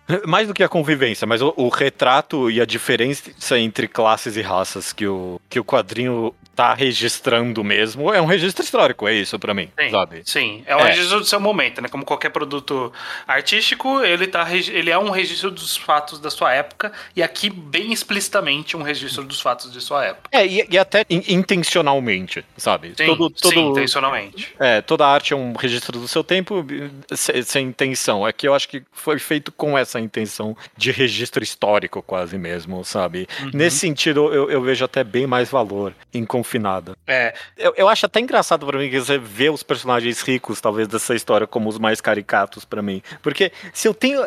Mais 0.25 0.47
do 0.47 0.53
que 0.55 0.63
a 0.63 0.69
convivência, 0.69 1.27
mas 1.27 1.43
o, 1.43 1.53
o 1.55 1.69
retrato 1.69 2.49
e 2.49 2.59
a 2.59 2.65
diferença 2.65 3.59
entre 3.59 3.87
classes 3.87 4.35
e 4.35 4.41
raças 4.41 4.91
que 4.91 5.05
o, 5.05 5.39
que 5.47 5.59
o 5.59 5.63
quadrinho 5.63 5.90
quadrinho 5.91 6.33
tá 6.61 6.75
registrando 6.75 7.63
mesmo 7.63 8.13
é 8.13 8.21
um 8.21 8.25
registro 8.27 8.63
histórico, 8.63 9.07
é 9.07 9.13
isso 9.15 9.39
pra 9.39 9.51
mim, 9.51 9.67
Sim, 9.79 9.89
sabe? 9.89 10.21
sim. 10.23 10.63
É 10.67 10.75
um 10.75 10.79
É. 10.81 10.89
registro 10.89 11.19
do 11.19 11.25
seu 11.25 11.39
momento, 11.39 11.81
né? 11.81 11.89
Como 11.89 12.05
qualquer 12.05 12.29
produto 12.29 12.93
artístico, 13.27 14.01
ele, 14.01 14.27
tá, 14.27 14.47
ele 14.53 14.91
é 14.91 14.97
um 14.97 15.09
registro 15.09 15.49
dos 15.49 15.75
fatos 15.75 16.19
da 16.19 16.29
sua 16.29 16.53
época, 16.53 16.91
e 17.15 17.23
aqui, 17.23 17.49
bem 17.49 17.91
explicitamente, 17.91 18.77
um 18.77 18.83
registro 18.83 19.23
dos 19.23 19.41
fatos 19.41 19.71
de 19.71 19.81
sua 19.81 20.05
época. 20.05 20.29
É, 20.31 20.45
e, 20.45 20.67
e 20.69 20.77
até 20.77 21.03
in- 21.09 21.23
intencionalmente, 21.29 22.45
sabe? 22.57 22.93
Sim, 22.95 23.05
todo, 23.07 23.29
todo, 23.31 23.53
sim 23.53 23.69
intencionalmente. 23.69 24.53
É, 24.59 24.81
toda 24.81 25.07
arte 25.07 25.33
é 25.33 25.35
um 25.35 25.53
registro 25.53 25.99
do 25.99 26.07
seu 26.07 26.23
tempo 26.23 26.63
se- 27.11 27.41
sem 27.43 27.67
intenção. 27.67 28.27
É 28.27 28.31
que 28.31 28.47
eu 28.47 28.53
acho 28.53 28.69
que 28.69 28.83
foi 28.91 29.17
feito 29.17 29.51
com 29.51 29.75
essa 29.77 29.99
intenção 29.99 30.55
de 30.77 30.91
registro 30.91 31.43
histórico, 31.43 32.01
quase 32.03 32.37
mesmo, 32.37 32.83
sabe? 32.85 33.27
Uhum. 33.41 33.51
Nesse 33.53 33.77
sentido, 33.79 34.31
eu, 34.31 34.51
eu 34.51 34.61
vejo 34.61 34.85
até 34.85 35.03
bem 35.03 35.25
mais 35.25 35.49
valor 35.49 35.93
em 36.13 36.23
Confinada. 36.51 36.93
É, 37.07 37.33
Eu, 37.57 37.73
eu 37.77 37.87
acho 37.87 38.05
até 38.05 38.19
engraçado 38.19 38.65
pra 38.65 38.77
mim 38.77 38.89
que 38.89 38.99
você 38.99 39.17
vê 39.17 39.49
os 39.49 39.63
personagens 39.63 40.21
ricos, 40.21 40.59
talvez, 40.59 40.85
dessa 40.87 41.15
história 41.15 41.47
como 41.47 41.69
os 41.69 41.79
mais 41.79 42.01
caricatos 42.01 42.65
pra 42.65 42.81
mim. 42.81 43.01
Porque 43.21 43.53
se 43.73 43.87
eu 43.87 43.93
tenho. 43.93 44.21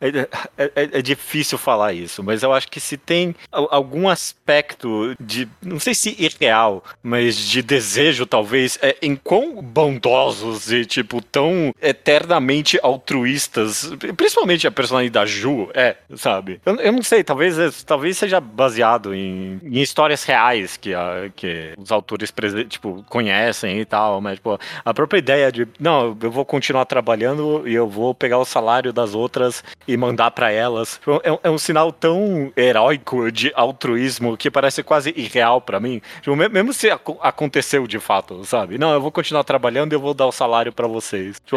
É, 0.00 0.08
é- 0.08 0.72
é- 0.76 0.98
é 0.98 1.02
difícil 1.02 1.56
falar 1.56 1.92
isso, 1.94 2.22
mas 2.22 2.42
eu 2.42 2.52
acho 2.52 2.68
que 2.68 2.78
se 2.80 2.96
tem 2.96 3.34
al- 3.50 3.68
algum 3.70 4.08
aspecto 4.08 5.14
de, 5.18 5.48
não 5.62 5.80
sei 5.80 5.94
se 5.94 6.14
irreal, 6.18 6.84
mas 7.02 7.36
de 7.36 7.62
desejo, 7.62 8.26
talvez, 8.26 8.78
é, 8.82 8.96
em 9.00 9.16
quão 9.16 9.62
bondosos 9.62 10.70
e, 10.70 10.84
tipo, 10.84 11.22
tão 11.22 11.72
eternamente 11.80 12.78
altruístas, 12.82 13.90
principalmente 14.16 14.66
a 14.66 14.70
personagem 14.70 15.10
da 15.10 15.24
Ju, 15.24 15.70
é, 15.74 15.96
sabe? 16.14 16.60
Eu, 16.64 16.76
eu 16.76 16.92
não 16.92 17.02
sei, 17.02 17.24
talvez, 17.24 17.58
é- 17.58 17.70
talvez 17.86 18.18
seja 18.18 18.40
baseado 18.40 19.14
em, 19.14 19.58
em 19.62 19.80
histórias 19.80 20.24
reais 20.24 20.76
que, 20.76 20.92
a- 20.94 21.30
que 21.34 21.72
os 21.78 21.90
autores, 21.90 22.32
tipo, 22.68 23.04
conhecem 23.08 23.80
e 23.80 23.84
tal, 23.84 24.20
mas, 24.20 24.34
tipo, 24.36 24.58
a 24.84 24.94
própria 24.94 25.18
ideia 25.18 25.50
de, 25.50 25.66
não, 25.80 26.16
eu 26.22 26.30
vou 26.30 26.44
continuar 26.44 26.84
trabalhando 26.84 27.66
e 27.66 27.74
eu 27.74 27.88
vou 27.88 28.14
pegar 28.14 28.38
o 28.38 28.44
salário 28.44 28.92
das 28.92 29.14
outras 29.14 29.64
e 29.86 29.96
mandar 29.96 30.30
pra 30.30 30.50
elas. 30.50 31.00
É, 31.22 31.32
um- 31.32 31.38
é 31.44 31.50
um 31.50 31.58
sinal 31.58 31.92
tão 31.92 32.52
heróico 32.56 33.30
de 33.30 33.52
altruísmo 33.54 34.36
que 34.36 34.50
parece 34.50 34.82
quase 34.82 35.12
irreal 35.16 35.60
pra 35.60 35.78
mim. 35.80 36.00
Tipo, 36.20 36.34
me- 36.36 36.48
mesmo 36.48 36.72
se 36.72 36.90
aco- 36.90 37.18
aconteceu 37.20 37.86
de 37.86 37.98
fato, 37.98 38.44
sabe? 38.44 38.78
Não, 38.78 38.92
eu 38.92 39.00
vou 39.00 39.10
continuar 39.12 39.44
trabalhando 39.44 39.92
e 39.92 39.96
eu 39.96 40.00
vou 40.00 40.14
dar 40.14 40.26
o 40.26 40.32
salário 40.32 40.72
pra 40.72 40.86
vocês. 40.86 41.40
Tipo, 41.44 41.56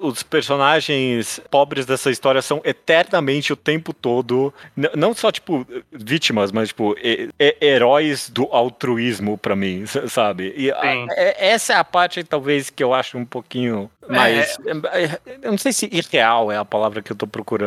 os 0.00 0.22
personagens 0.22 1.40
pobres 1.50 1.86
dessa 1.86 2.10
história 2.10 2.42
são 2.42 2.60
eternamente 2.64 3.52
o 3.52 3.56
tempo 3.56 3.92
todo, 3.92 4.52
não 4.94 5.14
só, 5.14 5.30
tipo, 5.30 5.66
vítimas, 5.92 6.52
mas, 6.52 6.68
tipo, 6.68 6.94
he- 7.02 7.28
he- 7.38 7.56
heróis 7.60 8.28
do 8.28 8.44
altruísmo 8.50 9.38
pra 9.38 9.54
mim, 9.56 9.84
sabe? 10.08 10.52
E 10.56 10.70
a- 10.70 10.80
é- 11.12 11.48
essa 11.50 11.72
é 11.74 11.76
a 11.76 11.84
parte, 11.84 12.22
talvez, 12.24 12.70
que 12.70 12.82
eu 12.82 12.92
acho 12.94 13.16
um 13.18 13.24
pouquinho 13.24 13.90
mais. 14.08 14.58
é- 14.94 15.18
Eu 15.42 15.50
não 15.52 15.58
sei 15.58 15.72
se 15.72 15.88
irreal 15.92 16.50
é 16.50 16.56
a 16.56 16.64
palavra 16.64 17.02
que 17.02 17.12
eu 17.12 17.16
tô 17.16 17.26
procurando. 17.26 17.57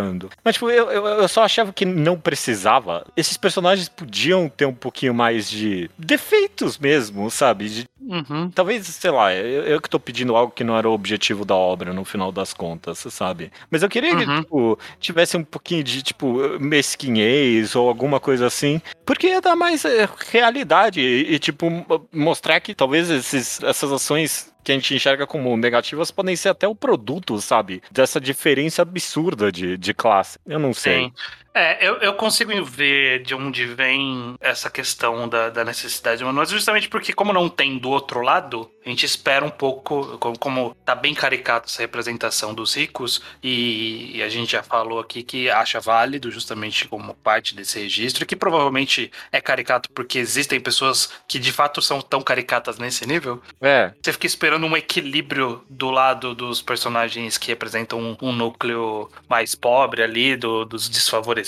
Mas, 0.43 0.55
tipo, 0.55 0.69
eu, 0.69 0.89
eu, 0.91 1.05
eu 1.05 1.27
só 1.27 1.43
achava 1.43 1.71
que 1.73 1.85
não 1.85 2.19
precisava. 2.19 3.05
Esses 3.15 3.37
personagens 3.37 3.89
podiam 3.89 4.47
ter 4.49 4.65
um 4.65 4.73
pouquinho 4.73 5.13
mais 5.13 5.49
de 5.49 5.89
defeitos 5.97 6.77
mesmo, 6.77 7.29
sabe? 7.29 7.69
De- 7.69 7.89
uhum. 8.01 8.49
talvez, 8.49 8.87
sei 8.87 9.11
lá, 9.11 9.33
eu, 9.33 9.63
eu 9.63 9.81
que 9.81 9.89
tô 9.89 9.99
pedindo 9.99 10.35
algo 10.35 10.53
que 10.53 10.63
não 10.63 10.77
era 10.77 10.89
o 10.89 10.93
objetivo 10.93 11.43
da 11.45 11.55
obra 11.55 11.93
no 11.93 12.03
final 12.05 12.31
das 12.31 12.53
contas, 12.53 12.99
sabe? 13.09 13.51
Mas 13.69 13.83
eu 13.83 13.89
queria 13.89 14.15
que, 14.15 14.23
Uhum. 14.23 14.41
tipo, 14.41 14.79
tivesse 14.99 15.35
um 15.37 15.43
pouquinho 15.43 15.83
de, 15.83 16.01
tipo, 16.01 16.41
mesquinhez 16.59 17.75
ou 17.75 17.87
alguma 17.87 18.19
coisa 18.19 18.47
assim. 18.47 18.81
Porque 19.05 19.27
ia 19.27 19.41
dar 19.41 19.55
mais 19.55 19.83
eh, 19.85 20.07
realidade 20.31 20.99
e, 21.01 21.33
e, 21.35 21.39
tipo, 21.39 21.67
mostrar 22.13 22.59
que 22.59 22.73
talvez 22.73 23.09
esses, 23.09 23.61
essas 23.63 23.91
ações 23.91 24.50
que 24.63 24.71
a 24.71 24.75
gente 24.75 24.93
enxerga 24.93 25.25
como 25.25 25.55
negativas 25.57 26.11
podem 26.11 26.35
ser 26.35 26.49
até 26.49 26.67
o 26.67 26.75
produto, 26.75 27.39
sabe? 27.41 27.81
Dessa 27.91 28.19
diferença 28.19 28.81
absurda 28.81 29.51
de, 29.51 29.77
de 29.77 29.93
classe. 29.93 30.39
Eu 30.45 30.59
não 30.59 30.73
sei. 30.73 31.05
Sim. 31.05 31.13
É, 31.53 31.85
eu, 31.85 31.95
eu 31.97 32.13
consigo 32.13 32.51
ver 32.63 33.23
de 33.23 33.35
onde 33.35 33.65
vem 33.65 34.35
essa 34.39 34.69
questão 34.69 35.27
da, 35.27 35.49
da 35.49 35.65
necessidade 35.65 36.23
mas 36.23 36.49
justamente 36.49 36.87
porque, 36.87 37.13
como 37.13 37.33
não 37.33 37.49
tem 37.49 37.77
do 37.77 37.89
outro 37.89 38.21
lado, 38.21 38.71
a 38.85 38.89
gente 38.89 39.05
espera 39.05 39.45
um 39.45 39.49
pouco, 39.49 40.17
como, 40.17 40.37
como 40.37 40.75
tá 40.85 40.95
bem 40.95 41.13
caricato 41.13 41.67
essa 41.67 41.81
representação 41.81 42.53
dos 42.53 42.75
ricos, 42.75 43.21
e, 43.43 44.17
e, 44.17 44.23
a 44.23 44.29
gente 44.29 44.53
já 44.53 44.63
falou 44.63 44.99
aqui 44.99 45.23
que 45.23 45.49
acha 45.49 45.79
válido 45.79 46.31
justamente 46.31 46.87
como 46.87 47.13
parte 47.13 47.55
desse 47.55 47.79
registro, 47.79 48.25
que 48.25 48.35
provavelmente 48.35 49.11
é 49.31 49.41
caricato 49.41 49.89
porque 49.91 50.17
existem 50.17 50.59
pessoas 50.59 51.11
que 51.27 51.37
de 51.37 51.51
fato 51.51 51.81
são 51.81 52.01
tão 52.01 52.21
caricatas 52.21 52.77
nesse 52.77 53.05
nível. 53.05 53.41
É. 53.59 53.93
Você 54.01 54.13
fica 54.13 54.25
esperando 54.25 54.65
um 54.65 54.77
equilíbrio 54.77 55.63
do 55.69 55.91
lado 55.91 56.33
dos 56.33 56.61
personagens 56.61 57.37
que 57.37 57.47
representam 57.47 57.99
um, 57.99 58.17
um 58.21 58.31
núcleo 58.31 59.09
mais 59.29 59.53
pobre 59.53 60.01
ali, 60.01 60.35
do, 60.35 60.65
dos 60.65 60.89
desfavorecidos, 60.89 61.40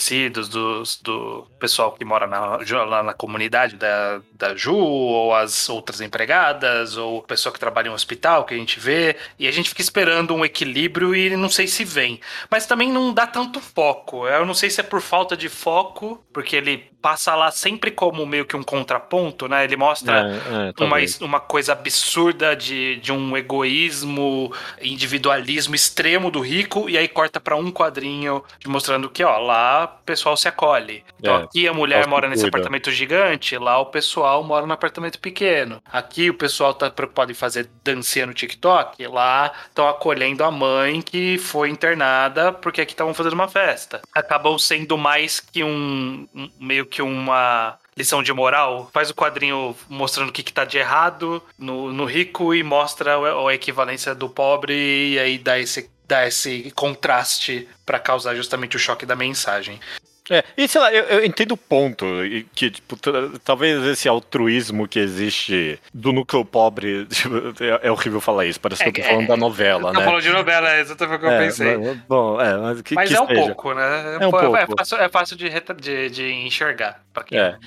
dos, 0.49 0.99
do 1.01 1.47
pessoal 1.59 1.91
que 1.91 2.03
mora 2.03 2.27
na, 2.27 2.57
lá 2.85 3.03
na 3.03 3.13
comunidade 3.13 3.75
da, 3.75 4.21
da 4.33 4.55
Ju, 4.55 4.75
ou 4.75 5.33
as 5.33 5.69
outras 5.69 6.01
empregadas, 6.01 6.97
ou 6.97 7.21
pessoa 7.21 7.53
que 7.53 7.59
trabalha 7.59 7.87
em 7.87 7.91
um 7.91 7.95
hospital 7.95 8.45
que 8.45 8.53
a 8.53 8.57
gente 8.57 8.79
vê, 8.79 9.15
e 9.39 9.47
a 9.47 9.51
gente 9.51 9.69
fica 9.69 9.81
esperando 9.81 10.33
um 10.33 10.43
equilíbrio 10.43 11.15
e 11.15 11.35
não 11.35 11.49
sei 11.49 11.67
se 11.67 11.83
vem. 11.83 12.19
Mas 12.49 12.65
também 12.65 12.91
não 12.91 13.13
dá 13.13 13.25
tanto 13.27 13.59
foco. 13.59 14.27
Eu 14.27 14.45
não 14.45 14.53
sei 14.53 14.69
se 14.69 14.81
é 14.81 14.83
por 14.83 15.01
falta 15.01 15.35
de 15.37 15.49
foco, 15.49 16.23
porque 16.33 16.55
ele 16.55 16.93
passa 17.03 17.35
lá 17.35 17.51
sempre 17.51 17.91
como 17.91 18.25
meio 18.25 18.45
que 18.45 18.55
um 18.55 18.63
contraponto, 18.63 19.45
né? 19.49 19.65
Ele 19.65 19.75
mostra 19.75 20.25
é, 20.25 20.73
é, 20.79 20.83
uma, 20.83 20.97
uma 21.19 21.39
coisa 21.41 21.73
absurda 21.73 22.55
de, 22.55 22.95
de 22.95 23.11
um 23.11 23.35
egoísmo, 23.35 24.53
individualismo 24.81 25.75
extremo 25.75 26.31
do 26.31 26.39
rico, 26.39 26.89
e 26.89 26.97
aí 26.97 27.09
corta 27.09 27.41
para 27.41 27.57
um 27.57 27.69
quadrinho 27.69 28.41
mostrando 28.65 29.09
que, 29.09 29.21
ó, 29.21 29.37
lá 29.37 29.82
o 29.85 30.03
pessoal 30.05 30.35
se 30.37 30.47
acolhe. 30.47 31.03
Então 31.19 31.35
é, 31.35 31.43
aqui 31.43 31.67
a 31.67 31.73
mulher 31.73 32.07
mora 32.07 32.27
nesse 32.27 32.43
cuida. 32.43 32.57
apartamento 32.57 32.91
gigante, 32.91 33.57
lá 33.57 33.79
o 33.79 33.87
pessoal 33.87 34.43
mora 34.43 34.65
no 34.65 34.73
apartamento 34.73 35.19
pequeno. 35.19 35.81
Aqui 35.91 36.29
o 36.29 36.33
pessoal 36.33 36.73
tá 36.73 36.89
preocupado 36.89 37.31
em 37.31 37.35
fazer 37.35 37.69
dancinha 37.83 38.25
no 38.25 38.33
TikTok, 38.33 39.05
lá 39.07 39.51
estão 39.67 39.87
acolhendo 39.87 40.43
a 40.43 40.51
mãe 40.51 41.01
que 41.01 41.37
foi 41.37 41.69
internada 41.69 42.51
porque 42.51 42.81
aqui 42.81 42.93
estavam 42.93 43.13
fazendo 43.13 43.33
uma 43.33 43.47
festa. 43.47 44.01
Acabou 44.13 44.57
sendo 44.59 44.97
mais 44.97 45.39
que 45.39 45.63
um, 45.63 46.27
um 46.33 46.49
meio 46.59 46.85
que 46.85 47.01
uma 47.01 47.77
lição 47.95 48.23
de 48.23 48.33
moral, 48.33 48.89
faz 48.91 49.09
o 49.09 49.15
quadrinho 49.15 49.75
mostrando 49.87 50.29
o 50.29 50.31
que, 50.31 50.43
que 50.43 50.53
tá 50.53 50.65
de 50.65 50.77
errado 50.77 51.41
no, 51.57 51.93
no 51.93 52.05
rico 52.05 52.53
e 52.53 52.63
mostra 52.63 53.15
a, 53.15 53.49
a 53.49 53.53
equivalência 53.53 54.15
do 54.15 54.29
pobre 54.29 55.13
e 55.13 55.19
aí 55.19 55.37
dá 55.37 55.59
esse, 55.59 55.89
dá 56.07 56.27
esse 56.27 56.71
contraste 56.75 57.67
para 57.85 57.99
causar 57.99 58.35
justamente 58.35 58.75
o 58.75 58.79
choque 58.79 59.05
da 59.05 59.15
mensagem. 59.15 59.79
É, 60.29 60.43
e 60.55 60.67
sei 60.69 60.79
lá, 60.79 60.93
eu, 60.93 61.03
eu 61.03 61.25
entendo 61.25 61.51
o 61.51 61.57
ponto, 61.57 62.05
que, 62.55 62.71
tipo, 62.71 62.95
talvez 63.43 63.83
esse 63.83 64.07
altruísmo 64.07 64.87
que 64.87 64.97
existe 64.97 65.77
do 65.93 66.13
núcleo 66.13 66.45
pobre, 66.45 67.05
tipo, 67.11 67.35
é, 67.61 67.87
é, 67.87 67.91
horrível 67.91 68.21
falar 68.21 68.45
isso, 68.45 68.59
parece 68.59 68.83
é, 68.83 68.91
que 68.91 69.01
eu 69.01 69.03
tô 69.03 69.09
falando 69.09 69.25
é, 69.25 69.27
da 69.27 69.37
novela, 69.37 69.91
né? 69.91 69.99
Tô 69.99 70.05
falando 70.05 70.21
de 70.21 70.29
novela, 70.29 70.69
é 70.71 70.79
exatamente 70.79 71.15
o 71.17 71.19
que 71.19 71.25
eu 71.25 71.31
é, 71.31 71.45
pensei. 71.45 71.77
Mas, 71.77 71.97
bom, 72.07 72.39
é, 72.39 72.57
mas 72.57 72.81
que, 72.81 72.95
Mas 72.95 73.09
que 73.09 73.15
é 73.15 73.21
um 73.21 73.27
seja. 73.27 73.41
pouco, 73.41 73.73
né? 73.73 74.17
É 74.21 74.27
um 74.27 74.31
pouco. 74.31 74.55
É 74.55 74.67
fácil, 74.77 74.97
é 74.97 75.09
fácil 75.09 75.35
de, 75.35 75.49
de, 75.49 76.09
de 76.09 76.31
enxergar, 76.31 77.03
pra 77.13 77.23
quem 77.23 77.37
é. 77.37 77.57